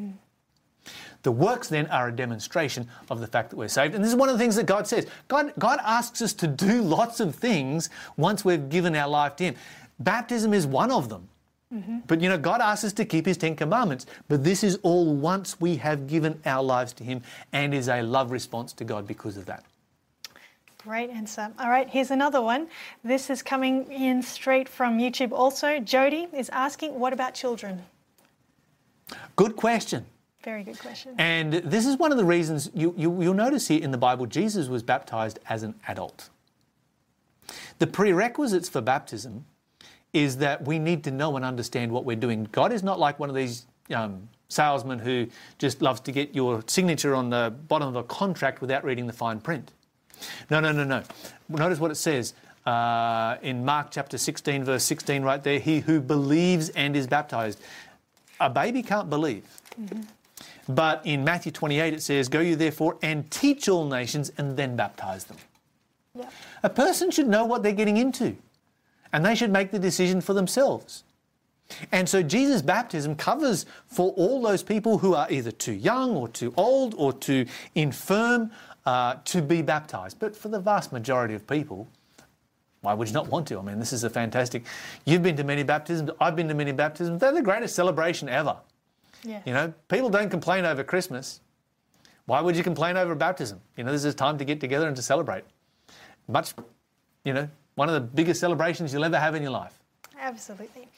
The 1.22 1.32
works 1.32 1.68
then 1.68 1.86
are 1.86 2.08
a 2.08 2.12
demonstration 2.12 2.88
of 3.10 3.20
the 3.20 3.26
fact 3.26 3.50
that 3.50 3.56
we're 3.56 3.68
saved. 3.68 3.94
And 3.94 4.02
this 4.02 4.10
is 4.10 4.16
one 4.16 4.28
of 4.28 4.34
the 4.36 4.38
things 4.38 4.56
that 4.56 4.66
God 4.66 4.86
says. 4.86 5.06
God, 5.28 5.52
God 5.58 5.78
asks 5.84 6.20
us 6.20 6.32
to 6.34 6.46
do 6.46 6.82
lots 6.82 7.20
of 7.20 7.34
things 7.34 7.90
once 8.16 8.44
we've 8.44 8.68
given 8.68 8.96
our 8.96 9.08
life 9.08 9.36
to 9.36 9.44
Him. 9.44 9.54
Baptism 10.00 10.52
is 10.52 10.66
one 10.66 10.90
of 10.90 11.08
them. 11.08 11.28
Mm-hmm. 11.72 11.98
But 12.06 12.20
you 12.20 12.28
know, 12.28 12.38
God 12.38 12.60
asks 12.60 12.84
us 12.84 12.92
to 12.94 13.04
keep 13.04 13.24
His 13.24 13.36
Ten 13.36 13.54
Commandments. 13.54 14.06
But 14.28 14.42
this 14.42 14.64
is 14.64 14.78
all 14.82 15.14
once 15.14 15.60
we 15.60 15.76
have 15.76 16.06
given 16.06 16.40
our 16.44 16.62
lives 16.62 16.92
to 16.94 17.04
Him 17.04 17.22
and 17.52 17.72
is 17.72 17.88
a 17.88 18.02
love 18.02 18.30
response 18.30 18.72
to 18.74 18.84
God 18.84 19.06
because 19.06 19.36
of 19.36 19.46
that. 19.46 19.64
Great 20.78 21.10
answer. 21.10 21.52
All 21.60 21.70
right, 21.70 21.88
here's 21.88 22.10
another 22.10 22.42
one. 22.42 22.66
This 23.04 23.30
is 23.30 23.40
coming 23.40 23.90
in 23.92 24.20
straight 24.20 24.68
from 24.68 24.98
YouTube 24.98 25.30
also. 25.30 25.78
Jody 25.78 26.26
is 26.34 26.48
asking, 26.48 26.98
what 26.98 27.12
about 27.12 27.34
children? 27.34 27.84
Good 29.36 29.54
question. 29.54 30.04
Very 30.44 30.64
good 30.64 30.78
question. 30.78 31.14
And 31.18 31.52
this 31.52 31.86
is 31.86 31.96
one 31.96 32.10
of 32.10 32.18
the 32.18 32.24
reasons 32.24 32.70
you, 32.74 32.94
you, 32.96 33.22
you'll 33.22 33.34
notice 33.34 33.68
here 33.68 33.82
in 33.82 33.92
the 33.92 33.98
Bible, 33.98 34.26
Jesus 34.26 34.68
was 34.68 34.82
baptized 34.82 35.38
as 35.48 35.62
an 35.62 35.74
adult. 35.86 36.30
The 37.78 37.86
prerequisites 37.86 38.68
for 38.68 38.80
baptism 38.80 39.44
is 40.12 40.38
that 40.38 40.66
we 40.66 40.78
need 40.78 41.04
to 41.04 41.10
know 41.10 41.36
and 41.36 41.44
understand 41.44 41.92
what 41.92 42.04
we're 42.04 42.16
doing. 42.16 42.48
God 42.52 42.72
is 42.72 42.82
not 42.82 42.98
like 42.98 43.18
one 43.18 43.28
of 43.28 43.36
these 43.36 43.66
um, 43.94 44.28
salesmen 44.48 44.98
who 44.98 45.26
just 45.58 45.80
loves 45.80 46.00
to 46.00 46.12
get 46.12 46.34
your 46.34 46.62
signature 46.66 47.14
on 47.14 47.30
the 47.30 47.54
bottom 47.68 47.88
of 47.88 47.96
a 47.96 48.02
contract 48.04 48.60
without 48.60 48.84
reading 48.84 49.06
the 49.06 49.12
fine 49.12 49.40
print. 49.40 49.70
No, 50.50 50.60
no, 50.60 50.72
no, 50.72 50.84
no. 50.84 51.02
Notice 51.48 51.78
what 51.78 51.90
it 51.90 51.96
says 51.96 52.34
uh, 52.66 53.36
in 53.42 53.64
Mark 53.64 53.90
chapter 53.90 54.18
16, 54.18 54.64
verse 54.64 54.84
16, 54.84 55.22
right 55.22 55.42
there. 55.42 55.58
He 55.58 55.80
who 55.80 56.00
believes 56.00 56.68
and 56.70 56.96
is 56.96 57.06
baptized. 57.06 57.60
A 58.40 58.50
baby 58.50 58.82
can't 58.82 59.08
believe. 59.08 59.44
But 60.68 61.04
in 61.04 61.24
Matthew 61.24 61.52
28, 61.52 61.94
it 61.94 62.02
says, 62.02 62.28
Go 62.28 62.40
you 62.40 62.56
therefore 62.56 62.96
and 63.02 63.30
teach 63.30 63.68
all 63.68 63.86
nations 63.86 64.32
and 64.38 64.56
then 64.56 64.76
baptize 64.76 65.24
them. 65.24 65.36
Yeah. 66.14 66.28
A 66.62 66.70
person 66.70 67.10
should 67.10 67.26
know 67.26 67.44
what 67.44 67.62
they're 67.62 67.72
getting 67.72 67.96
into 67.96 68.36
and 69.12 69.24
they 69.24 69.34
should 69.34 69.50
make 69.50 69.70
the 69.70 69.78
decision 69.78 70.20
for 70.20 70.34
themselves. 70.34 71.04
And 71.90 72.08
so 72.08 72.22
Jesus' 72.22 72.62
baptism 72.62 73.16
covers 73.16 73.66
for 73.86 74.10
all 74.12 74.42
those 74.42 74.62
people 74.62 74.98
who 74.98 75.14
are 75.14 75.26
either 75.30 75.50
too 75.50 75.72
young 75.72 76.16
or 76.16 76.28
too 76.28 76.52
old 76.56 76.94
or 76.96 77.12
too 77.12 77.46
infirm 77.74 78.50
uh, 78.84 79.16
to 79.24 79.40
be 79.40 79.62
baptized. 79.62 80.18
But 80.18 80.36
for 80.36 80.48
the 80.48 80.60
vast 80.60 80.92
majority 80.92 81.34
of 81.34 81.46
people, 81.46 81.88
why 82.82 82.94
would 82.94 83.08
you 83.08 83.14
not 83.14 83.28
want 83.28 83.46
to? 83.48 83.58
I 83.58 83.62
mean, 83.62 83.78
this 83.78 83.92
is 83.92 84.04
a 84.04 84.10
fantastic. 84.10 84.64
You've 85.04 85.22
been 85.22 85.36
to 85.36 85.44
many 85.44 85.62
baptisms, 85.62 86.10
I've 86.20 86.36
been 86.36 86.48
to 86.48 86.54
many 86.54 86.72
baptisms. 86.72 87.20
They're 87.20 87.32
the 87.32 87.42
greatest 87.42 87.74
celebration 87.74 88.28
ever. 88.28 88.56
Yeah. 89.24 89.40
You 89.44 89.52
know, 89.52 89.72
people 89.88 90.10
don't 90.10 90.30
complain 90.30 90.64
over 90.64 90.82
Christmas. 90.82 91.40
Why 92.26 92.40
would 92.40 92.56
you 92.56 92.62
complain 92.62 92.96
over 92.96 93.14
baptism? 93.14 93.60
You 93.76 93.84
know, 93.84 93.92
this 93.92 94.04
is 94.04 94.14
time 94.14 94.38
to 94.38 94.44
get 94.44 94.60
together 94.60 94.86
and 94.86 94.96
to 94.96 95.02
celebrate. 95.02 95.44
Much, 96.28 96.54
you 97.24 97.32
know, 97.32 97.48
one 97.74 97.88
of 97.88 97.94
the 97.94 98.00
biggest 98.00 98.40
celebrations 98.40 98.92
you'll 98.92 99.04
ever 99.04 99.18
have 99.18 99.34
in 99.34 99.42
your 99.42 99.50
life. 99.50 99.78
Absolutely. 100.18 100.88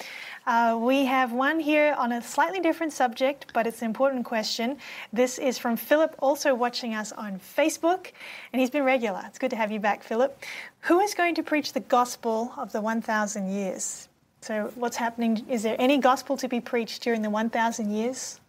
Uh, 0.46 0.78
we 0.78 1.06
have 1.06 1.32
one 1.32 1.58
here 1.58 1.94
on 1.96 2.12
a 2.12 2.20
slightly 2.20 2.60
different 2.60 2.92
subject, 2.92 3.46
but 3.54 3.66
it's 3.66 3.80
an 3.80 3.86
important 3.86 4.26
question. 4.26 4.76
This 5.14 5.38
is 5.38 5.56
from 5.56 5.76
Philip, 5.76 6.14
also 6.18 6.54
watching 6.54 6.94
us 6.94 7.10
on 7.12 7.38
Facebook, 7.38 8.12
and 8.52 8.60
he's 8.60 8.68
been 8.68 8.84
regular. 8.84 9.22
It's 9.26 9.38
good 9.38 9.50
to 9.50 9.56
have 9.56 9.72
you 9.72 9.80
back, 9.80 10.02
Philip. 10.02 10.38
Who 10.80 11.00
is 11.00 11.14
going 11.14 11.36
to 11.36 11.42
preach 11.42 11.72
the 11.72 11.80
gospel 11.80 12.52
of 12.58 12.72
the 12.72 12.82
1,000 12.82 13.50
years? 13.50 14.08
So, 14.44 14.70
what's 14.74 14.98
happening? 14.98 15.42
Is 15.48 15.62
there 15.62 15.74
any 15.78 15.96
gospel 15.96 16.36
to 16.36 16.46
be 16.48 16.60
preached 16.60 17.02
during 17.02 17.22
the 17.22 17.30
1,000 17.30 17.90
years? 17.90 18.40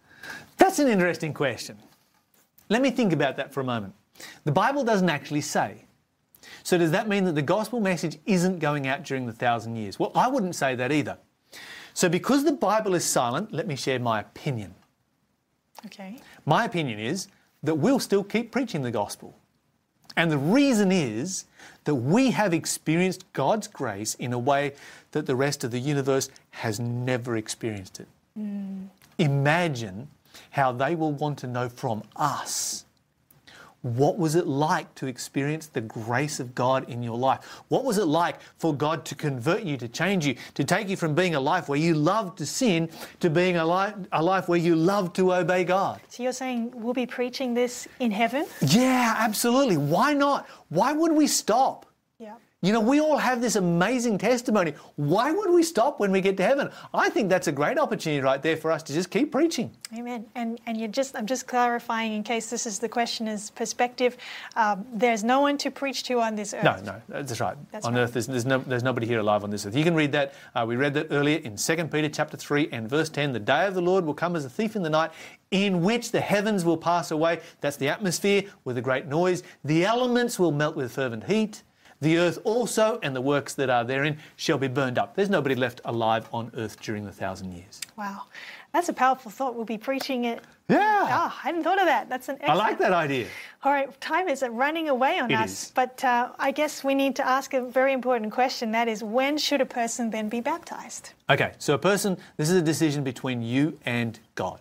That's 0.58 0.78
an 0.78 0.88
interesting 0.88 1.32
question. 1.32 1.78
Let 2.68 2.82
me 2.82 2.90
think 2.90 3.14
about 3.14 3.38
that 3.38 3.54
for 3.54 3.60
a 3.60 3.64
moment. 3.64 3.94
The 4.44 4.52
Bible 4.52 4.84
doesn't 4.84 5.08
actually 5.08 5.40
say. 5.40 5.86
So, 6.64 6.76
does 6.76 6.90
that 6.90 7.08
mean 7.08 7.24
that 7.24 7.34
the 7.34 7.40
gospel 7.40 7.80
message 7.80 8.18
isn't 8.26 8.58
going 8.58 8.86
out 8.86 9.04
during 9.04 9.24
the 9.24 9.32
thousand 9.32 9.76
years? 9.76 9.98
Well, 9.98 10.12
I 10.14 10.28
wouldn't 10.28 10.54
say 10.54 10.74
that 10.74 10.92
either. 10.92 11.16
So, 11.94 12.10
because 12.10 12.44
the 12.44 12.52
Bible 12.52 12.94
is 12.94 13.06
silent, 13.06 13.54
let 13.54 13.66
me 13.66 13.74
share 13.74 13.98
my 13.98 14.20
opinion. 14.20 14.74
Okay. 15.86 16.18
My 16.44 16.66
opinion 16.66 16.98
is 16.98 17.28
that 17.62 17.76
we'll 17.76 18.00
still 18.00 18.22
keep 18.22 18.52
preaching 18.52 18.82
the 18.82 18.90
gospel. 18.90 19.34
And 20.16 20.30
the 20.30 20.38
reason 20.38 20.92
is 20.92 21.44
that 21.84 21.94
we 21.94 22.30
have 22.32 22.54
experienced 22.54 23.30
God's 23.32 23.66
grace 23.66 24.14
in 24.14 24.32
a 24.32 24.38
way 24.38 24.74
that 25.16 25.24
the 25.24 25.34
rest 25.34 25.64
of 25.64 25.70
the 25.70 25.80
universe 25.80 26.28
has 26.50 26.78
never 26.78 27.38
experienced 27.38 28.00
it. 28.00 28.08
Hmm. 28.36 28.84
Imagine 29.16 30.08
how 30.50 30.72
they 30.72 30.94
will 30.94 31.12
want 31.12 31.38
to 31.38 31.46
know 31.46 31.70
from 31.70 32.02
us 32.16 32.84
what 33.80 34.18
was 34.18 34.34
it 34.34 34.46
like 34.46 34.92
to 34.96 35.06
experience 35.06 35.68
the 35.68 35.80
grace 35.80 36.40
of 36.40 36.54
God 36.54 36.88
in 36.90 37.02
your 37.02 37.16
life? 37.16 37.62
What 37.68 37.84
was 37.84 37.98
it 37.98 38.06
like 38.06 38.40
for 38.58 38.74
God 38.74 39.04
to 39.06 39.14
convert 39.14 39.62
you, 39.62 39.76
to 39.76 39.86
change 39.86 40.26
you, 40.26 40.34
to 40.54 40.64
take 40.64 40.88
you 40.88 40.96
from 40.96 41.14
being 41.14 41.34
a 41.34 41.40
life 41.40 41.68
where 41.68 41.78
you 41.78 41.94
love 41.94 42.34
to 42.36 42.46
sin 42.46 42.90
to 43.20 43.30
being 43.30 43.56
a 43.56 43.64
life, 43.64 43.94
a 44.12 44.22
life 44.22 44.48
where 44.48 44.58
you 44.58 44.74
love 44.74 45.12
to 45.14 45.32
obey 45.32 45.62
God? 45.62 46.00
So 46.08 46.24
you're 46.24 46.32
saying 46.32 46.72
we'll 46.74 46.94
be 46.94 47.06
preaching 47.06 47.54
this 47.54 47.86
in 48.00 48.10
heaven? 48.10 48.46
Yeah, 48.60 49.14
absolutely. 49.18 49.76
Why 49.76 50.12
not? 50.12 50.48
Why 50.68 50.92
would 50.92 51.12
we 51.12 51.28
stop? 51.28 51.85
You 52.66 52.72
know, 52.72 52.80
we 52.80 53.00
all 53.00 53.16
have 53.16 53.40
this 53.40 53.54
amazing 53.54 54.18
testimony. 54.18 54.74
Why 54.96 55.30
would 55.30 55.50
we 55.50 55.62
stop 55.62 56.00
when 56.00 56.10
we 56.10 56.20
get 56.20 56.36
to 56.38 56.42
heaven? 56.42 56.68
I 56.92 57.08
think 57.08 57.28
that's 57.28 57.46
a 57.46 57.52
great 57.52 57.78
opportunity 57.78 58.20
right 58.20 58.42
there 58.42 58.56
for 58.56 58.72
us 58.72 58.82
to 58.82 58.92
just 58.92 59.08
keep 59.08 59.30
preaching. 59.30 59.70
Amen. 59.96 60.26
And 60.34 60.58
and 60.66 60.76
you 60.76 60.88
just 60.88 61.14
I'm 61.14 61.26
just 61.26 61.46
clarifying 61.46 62.12
in 62.12 62.24
case 62.24 62.50
this 62.50 62.66
is 62.66 62.80
the 62.80 62.88
questioner's 62.88 63.50
perspective. 63.50 64.16
Um, 64.56 64.84
there's 64.92 65.22
no 65.22 65.42
one 65.42 65.58
to 65.58 65.70
preach 65.70 66.02
to 66.04 66.18
on 66.20 66.34
this 66.34 66.54
earth. 66.54 66.64
No, 66.64 66.76
no, 66.82 67.00
that's 67.06 67.38
right. 67.38 67.56
That's 67.70 67.86
on 67.86 67.94
right. 67.94 68.00
earth, 68.00 68.14
there's, 68.14 68.26
there's, 68.26 68.46
no, 68.46 68.58
there's 68.58 68.82
nobody 68.82 69.06
here 69.06 69.20
alive 69.20 69.44
on 69.44 69.50
this 69.50 69.64
earth. 69.64 69.76
You 69.76 69.84
can 69.84 69.94
read 69.94 70.10
that. 70.10 70.34
Uh, 70.52 70.64
we 70.66 70.74
read 70.74 70.92
that 70.94 71.06
earlier 71.12 71.38
in 71.38 71.54
2 71.54 71.84
Peter 71.84 72.08
chapter 72.08 72.36
3 72.36 72.70
and 72.72 72.90
verse 72.90 73.08
10. 73.08 73.32
The 73.32 73.38
day 73.38 73.68
of 73.68 73.74
the 73.74 73.80
Lord 73.80 74.04
will 74.04 74.14
come 74.14 74.34
as 74.34 74.44
a 74.44 74.50
thief 74.50 74.74
in 74.74 74.82
the 74.82 74.90
night, 74.90 75.12
in 75.52 75.82
which 75.82 76.10
the 76.10 76.20
heavens 76.20 76.64
will 76.64 76.76
pass 76.76 77.12
away. 77.12 77.42
That's 77.60 77.76
the 77.76 77.88
atmosphere 77.88 78.42
with 78.64 78.76
a 78.76 78.82
great 78.82 79.06
noise. 79.06 79.44
The 79.64 79.84
elements 79.84 80.40
will 80.40 80.50
melt 80.50 80.74
with 80.74 80.90
fervent 80.90 81.22
heat. 81.24 81.62
The 82.00 82.18
earth 82.18 82.38
also 82.44 82.98
and 83.02 83.16
the 83.16 83.20
works 83.20 83.54
that 83.54 83.70
are 83.70 83.82
therein 83.84 84.18
shall 84.36 84.58
be 84.58 84.68
burned 84.68 84.98
up. 84.98 85.14
There's 85.16 85.30
nobody 85.30 85.54
left 85.54 85.80
alive 85.84 86.28
on 86.32 86.50
earth 86.56 86.80
during 86.80 87.04
the 87.04 87.12
thousand 87.12 87.52
years. 87.52 87.80
Wow. 87.96 88.24
That's 88.72 88.90
a 88.90 88.92
powerful 88.92 89.30
thought. 89.30 89.54
We'll 89.54 89.64
be 89.64 89.78
preaching 89.78 90.24
it. 90.26 90.42
Yeah. 90.68 90.78
Ah, 90.82 91.40
I 91.42 91.46
hadn't 91.46 91.62
thought 91.62 91.78
of 91.78 91.86
that. 91.86 92.10
That's 92.10 92.28
an 92.28 92.38
I 92.46 92.52
like 92.54 92.78
that 92.78 92.92
idea. 92.92 93.28
All 93.62 93.72
right, 93.72 93.98
time 94.00 94.28
is 94.28 94.44
running 94.46 94.88
away 94.90 95.18
on 95.18 95.30
It 95.30 95.36
us. 95.36 95.50
is. 95.50 95.72
But 95.74 96.04
uh, 96.04 96.32
I 96.38 96.50
guess 96.50 96.84
we 96.84 96.94
need 96.94 97.16
to 97.16 97.26
ask 97.26 97.54
a 97.54 97.62
very 97.62 97.92
important 97.94 98.32
question. 98.32 98.72
That 98.72 98.88
is, 98.88 99.02
when 99.02 99.38
should 99.38 99.60
a 99.62 99.66
person 99.66 100.10
then 100.10 100.28
be 100.28 100.40
baptized? 100.40 101.12
Okay, 101.30 101.52
so 101.58 101.72
a 101.74 101.78
person, 101.78 102.18
this 102.36 102.50
is 102.50 102.56
a 102.56 102.62
decision 102.62 103.02
between 103.04 103.40
you 103.40 103.78
and 103.86 104.18
God. 104.34 104.60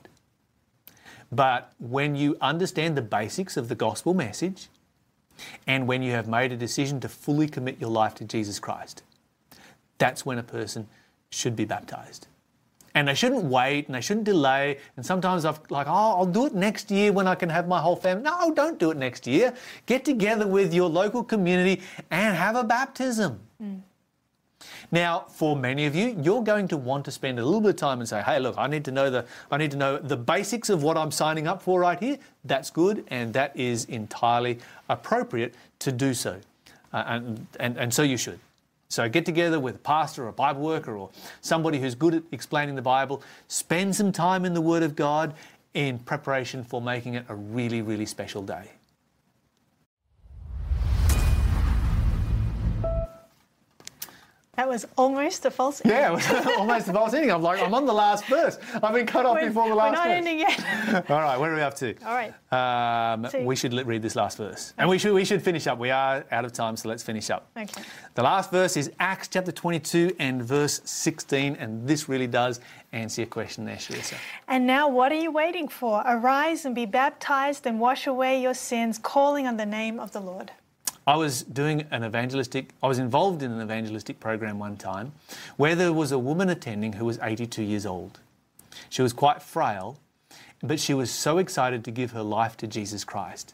But 1.31 1.73
when 1.79 2.15
you 2.15 2.37
understand 2.39 2.95
the 2.95 3.01
basics 3.01 3.57
of 3.57 3.67
the 3.67 3.75
gospel 3.75 4.13
message, 4.13 4.69
and 5.67 5.87
when 5.87 6.01
you 6.01 6.11
have 6.11 6.27
made 6.27 6.51
a 6.51 6.57
decision 6.57 6.99
to 7.01 7.09
fully 7.09 7.47
commit 7.47 7.79
your 7.79 7.89
life 7.89 8.15
to 8.15 8.23
Jesus 8.23 8.59
Christ, 8.59 9.03
that's 9.97 10.25
when 10.25 10.37
a 10.37 10.43
person 10.43 10.87
should 11.29 11.55
be 11.55 11.65
baptized. 11.65 12.27
And 12.93 13.09
they 13.09 13.13
shouldn't 13.13 13.43
wait 13.43 13.87
and 13.87 13.95
they 13.95 14.01
shouldn't 14.01 14.25
delay. 14.25 14.77
And 14.95 15.05
sometimes 15.05 15.43
I've 15.43 15.59
like, 15.69 15.87
oh, 15.87 15.91
I'll 16.17 16.25
do 16.25 16.45
it 16.45 16.55
next 16.55 16.89
year 16.89 17.11
when 17.11 17.27
I 17.27 17.35
can 17.35 17.49
have 17.49 17.67
my 17.67 17.81
whole 17.81 17.97
family. 17.97 18.23
No, 18.23 18.53
don't 18.53 18.79
do 18.79 18.89
it 18.91 18.97
next 18.97 19.27
year. 19.27 19.53
Get 19.85 20.05
together 20.05 20.47
with 20.47 20.73
your 20.73 20.89
local 20.89 21.21
community 21.21 21.81
and 22.09 22.35
have 22.37 22.55
a 22.55 22.63
baptism. 22.63 23.41
Mm. 23.61 23.81
Now, 24.91 25.25
for 25.29 25.55
many 25.55 25.85
of 25.85 25.95
you, 25.95 26.17
you're 26.21 26.43
going 26.43 26.67
to 26.69 26.77
want 26.77 27.05
to 27.05 27.11
spend 27.11 27.39
a 27.39 27.45
little 27.45 27.61
bit 27.61 27.71
of 27.71 27.75
time 27.75 27.99
and 27.99 28.07
say, 28.07 28.21
"Hey, 28.21 28.39
look, 28.39 28.55
I 28.57 28.67
need 28.67 28.85
to 28.85 28.91
know 28.91 29.09
the 29.09 29.25
I 29.51 29.57
need 29.57 29.71
to 29.71 29.77
know 29.77 29.97
the 29.97 30.17
basics 30.17 30.69
of 30.69 30.83
what 30.83 30.97
I'm 30.97 31.11
signing 31.11 31.47
up 31.47 31.61
for 31.61 31.79
right 31.79 31.99
here." 31.99 32.17
That's 32.43 32.69
good, 32.69 33.05
and 33.07 33.33
that 33.33 33.55
is 33.55 33.85
entirely 33.85 34.59
appropriate 34.89 35.55
to 35.79 35.91
do 35.91 36.13
so, 36.13 36.39
uh, 36.93 37.03
and, 37.07 37.47
and 37.59 37.77
and 37.77 37.93
so 37.93 38.03
you 38.03 38.17
should. 38.17 38.39
So 38.89 39.09
get 39.09 39.25
together 39.25 39.59
with 39.59 39.75
a 39.75 39.79
pastor 39.79 40.25
or 40.25 40.29
a 40.29 40.33
Bible 40.33 40.61
worker 40.61 40.95
or 40.95 41.09
somebody 41.41 41.79
who's 41.79 41.95
good 41.95 42.13
at 42.13 42.23
explaining 42.31 42.75
the 42.75 42.81
Bible. 42.81 43.21
Spend 43.47 43.95
some 43.95 44.11
time 44.11 44.45
in 44.45 44.53
the 44.53 44.61
Word 44.61 44.83
of 44.83 44.95
God 44.95 45.33
in 45.73 45.99
preparation 45.99 46.63
for 46.63 46.81
making 46.81 47.15
it 47.15 47.25
a 47.27 47.35
really, 47.35 47.81
really 47.81 48.05
special 48.05 48.41
day. 48.41 48.69
That 54.55 54.67
was 54.69 54.85
almost 54.97 55.45
a 55.45 55.51
false. 55.51 55.81
Ending. 55.83 55.97
Yeah, 55.99 56.11
it 56.11 56.15
was 56.15 56.47
almost 56.57 56.87
a 56.87 56.93
false 56.93 57.13
ending. 57.13 57.31
I'm 57.31 57.41
like, 57.41 57.61
I'm 57.61 57.73
on 57.73 57.85
the 57.85 57.93
last 57.93 58.25
verse. 58.25 58.57
I've 58.81 58.93
been 58.93 59.05
cut 59.05 59.25
off 59.25 59.35
We're, 59.35 59.47
before 59.47 59.67
the 59.69 59.75
last 59.75 59.91
we're 59.91 59.97
last 59.97 59.97
not 59.97 60.07
verse. 60.07 60.17
ending 60.17 60.39
yet. 60.39 61.09
All 61.09 61.21
right, 61.21 61.37
where 61.39 61.51
are 61.51 61.55
we 61.55 61.61
up 61.61 61.75
to? 61.75 61.93
All 62.05 62.13
right. 62.15 62.33
Um, 63.13 63.29
So- 63.29 63.43
we 63.43 63.55
should 63.55 63.73
read 63.85 64.01
this 64.01 64.15
last 64.15 64.37
verse, 64.37 64.73
and 64.77 64.89
we 64.89 64.97
should 64.97 65.13
we 65.13 65.25
should 65.25 65.41
finish 65.41 65.67
up. 65.67 65.77
We 65.77 65.91
are 65.91 66.25
out 66.31 66.45
of 66.45 66.53
time, 66.53 66.77
so 66.77 66.87
let's 66.89 67.03
finish 67.03 67.29
up. 67.29 67.49
Okay. 67.57 67.81
The 68.13 68.23
last 68.23 68.49
verse 68.51 68.77
is 68.77 68.91
Acts 68.99 69.27
chapter 69.27 69.51
22 69.51 70.15
and 70.19 70.41
verse 70.41 70.81
16, 70.85 71.57
and 71.57 71.85
this 71.87 72.07
really 72.07 72.27
does 72.27 72.61
answer 72.93 73.21
your 73.21 73.27
question 73.27 73.65
there. 73.65 73.77
And 74.47 74.65
now, 74.65 74.87
what 74.87 75.11
are 75.11 75.19
you 75.19 75.31
waiting 75.31 75.67
for? 75.67 76.01
Arise 76.05 76.65
and 76.65 76.73
be 76.73 76.85
baptized 76.85 77.67
and 77.67 77.79
wash 77.79 78.07
away 78.07 78.41
your 78.41 78.53
sins, 78.53 78.97
calling 78.97 79.47
on 79.47 79.57
the 79.57 79.65
name 79.65 79.99
of 79.99 80.11
the 80.11 80.21
Lord. 80.21 80.51
I 81.07 81.15
was 81.17 81.43
doing 81.43 81.85
an 81.91 82.03
evangelistic, 82.03 82.69
I 82.81 82.87
was 82.87 82.97
involved 82.97 83.43
in 83.43 83.51
an 83.51 83.61
evangelistic 83.61 84.19
program 84.19 84.57
one 84.57 84.75
time 84.75 85.13
where 85.55 85.75
there 85.75 85.93
was 85.93 86.11
a 86.11 86.17
woman 86.17 86.49
attending 86.49 86.93
who 86.93 87.05
was 87.05 87.19
82 87.21 87.61
years 87.61 87.85
old. 87.85 88.19
She 88.89 89.03
was 89.03 89.13
quite 89.13 89.43
frail, 89.43 89.99
but 90.63 90.79
she 90.79 90.95
was 90.95 91.11
so 91.11 91.37
excited 91.37 91.83
to 91.85 91.91
give 91.91 92.11
her 92.11 92.23
life 92.23 92.57
to 92.57 92.67
Jesus 92.67 93.03
Christ. 93.03 93.53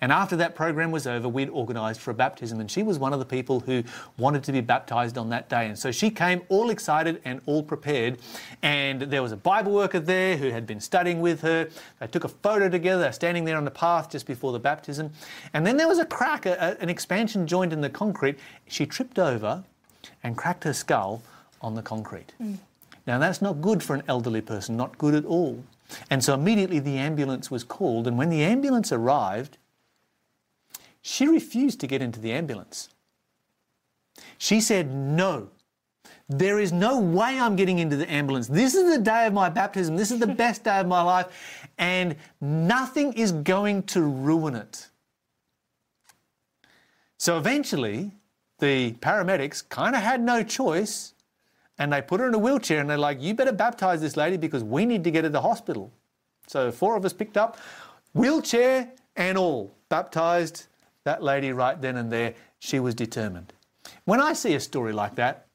And 0.00 0.12
after 0.12 0.36
that 0.36 0.54
program 0.54 0.90
was 0.90 1.06
over, 1.06 1.28
we'd 1.28 1.50
organised 1.50 2.00
for 2.00 2.10
a 2.10 2.14
baptism, 2.14 2.60
and 2.60 2.70
she 2.70 2.82
was 2.82 2.98
one 2.98 3.12
of 3.12 3.18
the 3.18 3.24
people 3.24 3.60
who 3.60 3.82
wanted 4.18 4.44
to 4.44 4.52
be 4.52 4.60
baptised 4.60 5.18
on 5.18 5.28
that 5.30 5.48
day. 5.48 5.66
And 5.66 5.78
so 5.78 5.90
she 5.90 6.10
came 6.10 6.42
all 6.48 6.70
excited 6.70 7.20
and 7.24 7.40
all 7.46 7.62
prepared. 7.62 8.18
And 8.62 9.02
there 9.02 9.22
was 9.22 9.32
a 9.32 9.36
Bible 9.36 9.72
worker 9.72 10.00
there 10.00 10.36
who 10.36 10.50
had 10.50 10.66
been 10.66 10.80
studying 10.80 11.20
with 11.20 11.40
her. 11.42 11.68
They 11.98 12.06
took 12.06 12.24
a 12.24 12.28
photo 12.28 12.68
together, 12.68 13.02
they're 13.02 13.12
standing 13.12 13.44
there 13.44 13.56
on 13.56 13.64
the 13.64 13.70
path 13.70 14.10
just 14.10 14.26
before 14.26 14.52
the 14.52 14.58
baptism. 14.58 15.10
And 15.52 15.66
then 15.66 15.76
there 15.76 15.88
was 15.88 15.98
a 15.98 16.06
crack, 16.06 16.46
a, 16.46 16.76
an 16.80 16.88
expansion 16.88 17.46
joint 17.46 17.72
in 17.72 17.80
the 17.80 17.90
concrete. 17.90 18.38
She 18.66 18.86
tripped 18.86 19.18
over 19.18 19.64
and 20.22 20.36
cracked 20.36 20.64
her 20.64 20.72
skull 20.72 21.22
on 21.60 21.74
the 21.74 21.82
concrete. 21.82 22.32
Mm. 22.40 22.58
Now, 23.06 23.18
that's 23.18 23.42
not 23.42 23.60
good 23.60 23.82
for 23.82 23.94
an 23.94 24.02
elderly 24.08 24.40
person, 24.40 24.76
not 24.76 24.96
good 24.98 25.14
at 25.14 25.24
all. 25.24 25.62
And 26.10 26.22
so 26.22 26.34
immediately 26.34 26.78
the 26.78 26.96
ambulance 26.96 27.50
was 27.50 27.64
called, 27.64 28.06
and 28.06 28.16
when 28.16 28.30
the 28.30 28.42
ambulance 28.42 28.92
arrived, 28.92 29.58
she 31.02 31.26
refused 31.26 31.80
to 31.80 31.86
get 31.86 32.02
into 32.02 32.20
the 32.20 32.32
ambulance. 32.32 32.88
She 34.38 34.60
said, 34.60 34.92
No, 34.92 35.50
there 36.28 36.58
is 36.58 36.72
no 36.72 36.98
way 36.98 37.38
I'm 37.38 37.56
getting 37.56 37.78
into 37.78 37.96
the 37.96 38.10
ambulance. 38.10 38.46
This 38.46 38.74
is 38.74 38.96
the 38.96 39.02
day 39.02 39.26
of 39.26 39.32
my 39.32 39.48
baptism. 39.48 39.96
This 39.96 40.10
is 40.10 40.18
the 40.18 40.26
best 40.44 40.64
day 40.64 40.78
of 40.78 40.86
my 40.86 41.02
life, 41.02 41.68
and 41.78 42.16
nothing 42.40 43.12
is 43.14 43.32
going 43.32 43.84
to 43.84 44.02
ruin 44.02 44.54
it. 44.54 44.88
So 47.18 47.36
eventually, 47.36 48.12
the 48.60 48.92
paramedics 48.92 49.68
kind 49.68 49.94
of 49.94 50.02
had 50.02 50.22
no 50.22 50.42
choice 50.42 51.14
and 51.80 51.92
they 51.92 52.02
put 52.02 52.20
her 52.20 52.28
in 52.28 52.34
a 52.34 52.38
wheelchair 52.38 52.78
and 52.80 52.88
they're 52.88 52.98
like, 52.98 53.20
You 53.20 53.34
better 53.34 53.52
baptize 53.52 54.00
this 54.00 54.16
lady 54.16 54.36
because 54.36 54.62
we 54.62 54.84
need 54.84 55.02
to 55.04 55.10
get 55.10 55.24
her 55.24 55.28
to 55.28 55.32
the 55.32 55.40
hospital. 55.40 55.90
So 56.46 56.70
four 56.70 56.94
of 56.94 57.04
us 57.04 57.12
picked 57.12 57.36
up, 57.36 57.58
wheelchair 58.12 58.92
and 59.16 59.38
all, 59.38 59.74
baptized 59.88 60.66
that 61.04 61.22
lady 61.22 61.52
right 61.52 61.80
then 61.80 61.96
and 61.96 62.12
there. 62.12 62.34
She 62.58 62.80
was 62.80 62.94
determined. 62.94 63.52
When 64.04 64.20
I 64.20 64.34
see 64.34 64.54
a 64.54 64.60
story 64.60 64.92
like 64.92 65.14
that, 65.16 65.46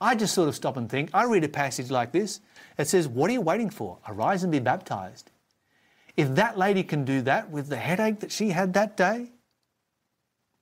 I 0.00 0.14
just 0.14 0.34
sort 0.34 0.48
of 0.48 0.54
stop 0.54 0.76
and 0.76 0.90
think. 0.90 1.10
I 1.14 1.24
read 1.24 1.44
a 1.44 1.48
passage 1.48 1.90
like 1.90 2.12
this. 2.12 2.40
It 2.76 2.86
says, 2.86 3.08
What 3.08 3.30
are 3.30 3.32
you 3.32 3.40
waiting 3.40 3.70
for? 3.70 3.96
Arise 4.06 4.42
and 4.42 4.52
be 4.52 4.58
baptized. 4.58 5.30
If 6.16 6.34
that 6.34 6.58
lady 6.58 6.82
can 6.82 7.04
do 7.04 7.22
that 7.22 7.50
with 7.50 7.68
the 7.68 7.76
headache 7.76 8.20
that 8.20 8.32
she 8.32 8.50
had 8.50 8.74
that 8.74 8.96
day, 8.96 9.30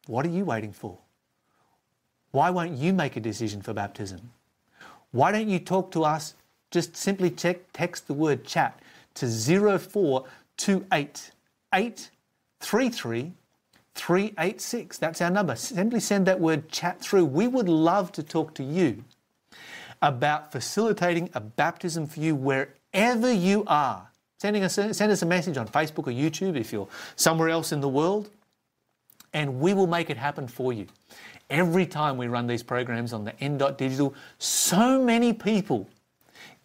what 0.07 0.27
are 0.27 0.31
you 0.31 0.45
waiting 0.45 0.73
for? 0.73 0.99
Why 2.31 2.51
won't 2.51 2.77
you 2.77 2.93
make 2.93 3.17
a 3.17 3.21
decision 3.21 3.63
for 3.63 3.73
baptism? 3.73 4.33
Why 5.13 5.33
don't 5.33 5.49
you 5.49 5.61
talk 5.61 5.93
to 5.93 6.05
us? 6.05 6.35
Just 6.71 6.95
simply 6.97 7.31
check, 7.31 7.73
text 7.73 8.09
the 8.09 8.15
word 8.15 8.45
chat 8.45 8.81
to 9.15 9.27
0428 9.29 11.31
833 11.73 13.33
386. 13.95 14.99
That's 14.99 15.21
our 15.21 15.31
number. 15.31 15.57
Simply 15.57 16.01
send 16.01 16.27
that 16.27 16.41
word 16.41 16.69
chat 16.69 17.01
through. 17.01 17.27
We 17.27 17.47
would 17.47 17.69
love 17.69 18.13
to 18.13 18.23
talk 18.23 18.55
to 18.55 18.65
you 18.65 19.05
about 20.03 20.53
facilitating 20.53 21.31
a 21.35 21.41
baptism 21.41 22.07
for 22.07 22.21
you 22.21 22.35
wherever 22.35 23.33
you 23.33 23.65
are. 23.67 24.09
Sending 24.39 24.63
us, 24.65 24.75
send 24.75 25.11
us 25.13 25.23
a 25.23 25.27
message 25.27 25.57
on 25.57 25.67
Facebook 25.69 26.07
or 26.07 26.13
YouTube 26.13 26.57
if 26.57 26.73
you're 26.73 26.89
somewhere 27.17 27.49
else 27.49 27.73
in 27.73 27.81
the 27.81 27.89
world, 27.89 28.31
and 29.33 29.61
we 29.61 29.73
will 29.73 29.87
make 29.87 30.11
it 30.11 30.17
happen 30.17 30.47
for 30.47 30.73
you. 30.73 30.87
Every 31.49 31.87
time 31.87 32.17
we 32.17 32.27
run 32.27 32.47
these 32.47 32.63
programs 32.63 33.13
on 33.13 33.25
the 33.25 33.39
N.Digital, 33.41 34.15
so 34.39 35.03
many 35.03 35.33
people 35.33 35.89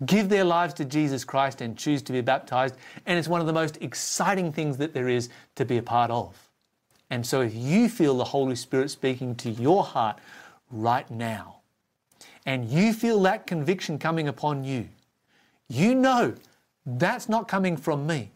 give 0.06 0.30
their 0.30 0.44
lives 0.44 0.74
to 0.76 0.86
Jesus 0.86 1.24
Christ 1.24 1.62
and 1.62 1.78
choose 1.78 2.02
to 2.04 2.12
be 2.12 2.22
baptized. 2.22 2.76
And 3.06 3.20
it's 3.20 3.28
one 3.28 3.42
of 3.42 3.48
the 3.48 3.54
most 3.54 3.78
exciting 3.82 4.52
things 4.52 4.78
that 4.78 4.94
there 4.94 5.08
is 5.08 5.30
to 5.56 5.66
be 5.66 5.78
a 5.78 5.84
part 5.84 6.12
of. 6.12 6.49
And 7.10 7.26
so 7.26 7.42
if 7.42 7.56
you 7.56 7.90
feel 7.90 8.18
the 8.18 8.26
Holy 8.26 8.56
Spirit 8.56 8.92
speaking 8.92 9.36
to 9.36 9.50
your 9.50 9.84
heart 9.84 10.20
right 10.72 11.10
now, 11.10 11.58
and 12.46 12.70
you 12.70 12.94
feel 12.94 13.22
that 13.24 13.48
conviction 13.48 14.00
coming 14.00 14.28
upon 14.28 14.64
you, 14.64 14.90
you 15.68 15.96
know 15.96 16.36
that's 16.86 17.30
not 17.30 17.48
coming 17.48 17.78
from 17.78 18.08
me. 18.08 18.32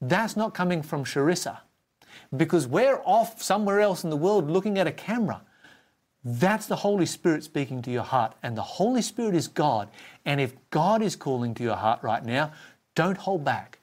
That's 0.00 0.36
not 0.36 0.54
coming 0.54 0.82
from 0.82 1.04
Charissa. 1.04 1.58
Because 2.36 2.66
we're 2.66 3.00
off 3.04 3.42
somewhere 3.42 3.80
else 3.80 4.04
in 4.04 4.10
the 4.10 4.16
world 4.16 4.50
looking 4.50 4.78
at 4.78 4.86
a 4.86 4.92
camera. 4.92 5.42
That's 6.24 6.66
the 6.66 6.76
Holy 6.76 7.06
Spirit 7.06 7.44
speaking 7.44 7.82
to 7.82 7.90
your 7.90 8.02
heart. 8.02 8.34
And 8.42 8.56
the 8.56 8.62
Holy 8.62 9.02
Spirit 9.02 9.34
is 9.34 9.48
God. 9.48 9.88
And 10.24 10.40
if 10.40 10.54
God 10.70 11.02
is 11.02 11.16
calling 11.16 11.54
to 11.54 11.62
your 11.62 11.76
heart 11.76 12.02
right 12.02 12.24
now, 12.24 12.52
don't 12.94 13.16
hold 13.16 13.44
back. 13.44 13.78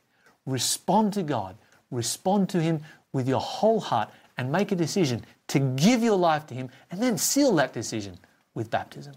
Respond 0.46 1.14
to 1.14 1.24
God. 1.24 1.56
Respond 1.92 2.50
to 2.50 2.62
Him 2.62 2.82
with 3.14 3.28
your 3.28 3.42
whole 3.42 3.80
heart 3.80 4.10
and 4.40 4.50
make 4.50 4.72
a 4.72 4.76
decision 4.76 5.22
to 5.50 5.60
give 5.60 6.02
your 6.02 6.18
life 6.18 6.48
to 6.48 6.54
Him 6.54 6.70
and 6.92 7.04
then 7.04 7.18
seal 7.18 7.54
that 7.56 7.74
decision 7.74 8.18
with 8.54 8.72
baptism. 8.72 9.14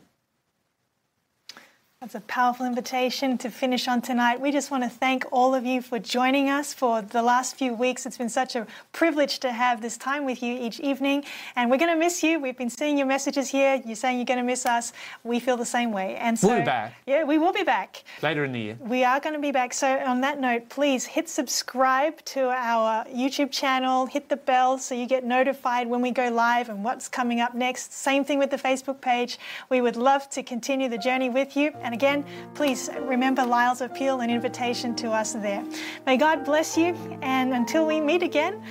That's 2.03 2.16
a 2.16 2.20
powerful 2.22 2.66
invitation 2.66 3.38
to 3.38 3.48
finish 3.48 3.86
on 3.86 4.03
tonight. 4.03 4.40
We 4.40 4.50
just 4.50 4.72
want 4.72 4.82
to 4.82 4.90
thank 4.90 5.24
all 5.30 5.55
of 5.55 5.64
you 5.64 5.80
for 5.80 6.00
joining 6.00 6.50
us 6.50 6.74
for 6.74 7.00
the 7.00 7.22
last 7.22 7.55
few 7.55 7.74
weeks. 7.74 8.07
It's 8.07 8.18
been 8.18 8.28
such 8.28 8.57
a 8.57 8.66
privilege 8.90 9.38
to 9.38 9.53
have 9.53 9.80
this 9.80 9.96
time 9.96 10.24
with 10.24 10.42
you 10.42 10.53
each 10.53 10.80
evening. 10.80 11.22
And 11.55 11.70
we're 11.70 11.76
going 11.76 11.92
to 11.92 11.96
miss 11.96 12.20
you. 12.24 12.40
We've 12.40 12.59
been 12.59 12.70
seeing 12.70 12.98
your 12.98 13.07
messages 13.07 13.48
here. 13.50 13.80
You're 13.86 13.94
saying 13.94 14.18
you're 14.18 14.24
going 14.24 14.40
to 14.40 14.44
miss 14.44 14.66
us. 14.66 14.92
We 15.22 15.38
feel 15.38 15.57
the 15.57 15.64
same 15.64 15.92
way. 15.92 16.16
And 16.16 16.36
so, 16.36 16.48
We'll 16.48 16.59
be 16.59 16.64
back. 16.64 16.94
Yeah, 17.07 17.22
we 17.22 17.38
will 17.38 17.53
be 17.53 17.62
back. 17.62 18.03
Later 18.20 18.44
in 18.44 18.50
the 18.50 18.59
year. 18.59 18.78
We 18.80 19.05
are 19.05 19.20
going 19.20 19.36
to 19.36 19.40
be 19.40 19.53
back. 19.53 19.72
So, 19.72 20.00
on 20.00 20.22
that 20.22 20.40
note, 20.40 20.70
please 20.70 21.05
hit 21.05 21.28
subscribe 21.28 22.20
to 22.24 22.48
our 22.48 23.05
YouTube 23.05 23.53
channel, 23.53 24.07
hit 24.07 24.28
the 24.28 24.38
bell 24.38 24.76
so 24.76 24.96
you 24.96 25.07
get 25.07 25.22
notified 25.22 25.86
when 25.86 26.03
we 26.03 26.11
go 26.11 26.30
live 26.30 26.68
and 26.68 26.82
what's 26.82 27.07
coming 27.07 27.40
up 27.40 27.55
next. 27.55 27.92
Same 27.92 28.24
thing 28.24 28.40
with 28.40 28.50
the 28.50 28.57
Facebook 28.57 29.00
page. 29.00 29.38
We 29.70 29.80
would 29.80 29.94
love 29.94 30.28
to 30.30 30.42
continue 30.42 30.88
the 30.88 30.98
journey 30.98 31.30
with 31.30 31.57
you. 31.57 31.72
And 31.80 31.91
again, 31.93 32.24
please 32.55 32.90
remember 33.01 33.45
Lyle's 33.45 33.80
appeal 33.80 34.20
and 34.20 34.30
invitation 34.30 34.95
to 34.97 35.11
us 35.11 35.32
there. 35.32 35.64
May 36.07 36.16
God 36.16 36.45
bless 36.45 36.76
you. 36.76 36.95
And 37.22 37.53
until 37.53 37.86
we 37.86 38.01
meet 38.01 38.22
again, 38.22 38.62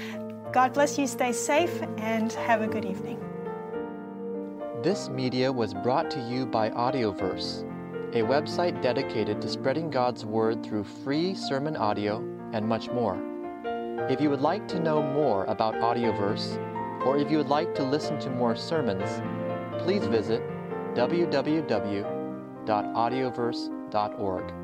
God 0.51 0.73
bless 0.73 0.97
you, 0.97 1.07
stay 1.07 1.31
safe, 1.31 1.81
and 1.97 2.31
have 2.33 2.61
a 2.61 2.67
good 2.67 2.85
evening. 2.85 3.19
This 4.83 5.09
media 5.09 5.51
was 5.51 5.73
brought 5.73 6.09
to 6.11 6.19
you 6.19 6.45
by 6.45 6.69
Audioverse, 6.71 7.63
a 8.13 8.21
website 8.21 8.81
dedicated 8.81 9.41
to 9.41 9.49
spreading 9.49 9.89
God's 9.89 10.25
Word 10.25 10.63
through 10.63 10.83
free 10.83 11.35
sermon 11.35 11.77
audio 11.77 12.17
and 12.53 12.67
much 12.67 12.89
more. 12.89 13.17
If 14.09 14.19
you 14.19 14.29
would 14.29 14.41
like 14.41 14.67
to 14.69 14.79
know 14.79 15.03
more 15.03 15.45
about 15.45 15.75
Audioverse, 15.75 16.57
or 17.05 17.17
if 17.17 17.31
you 17.31 17.37
would 17.37 17.47
like 17.47 17.75
to 17.75 17.83
listen 17.83 18.19
to 18.19 18.29
more 18.29 18.55
sermons, 18.55 19.21
please 19.83 20.05
visit 20.05 20.41
www.audioverse.org. 22.65 24.60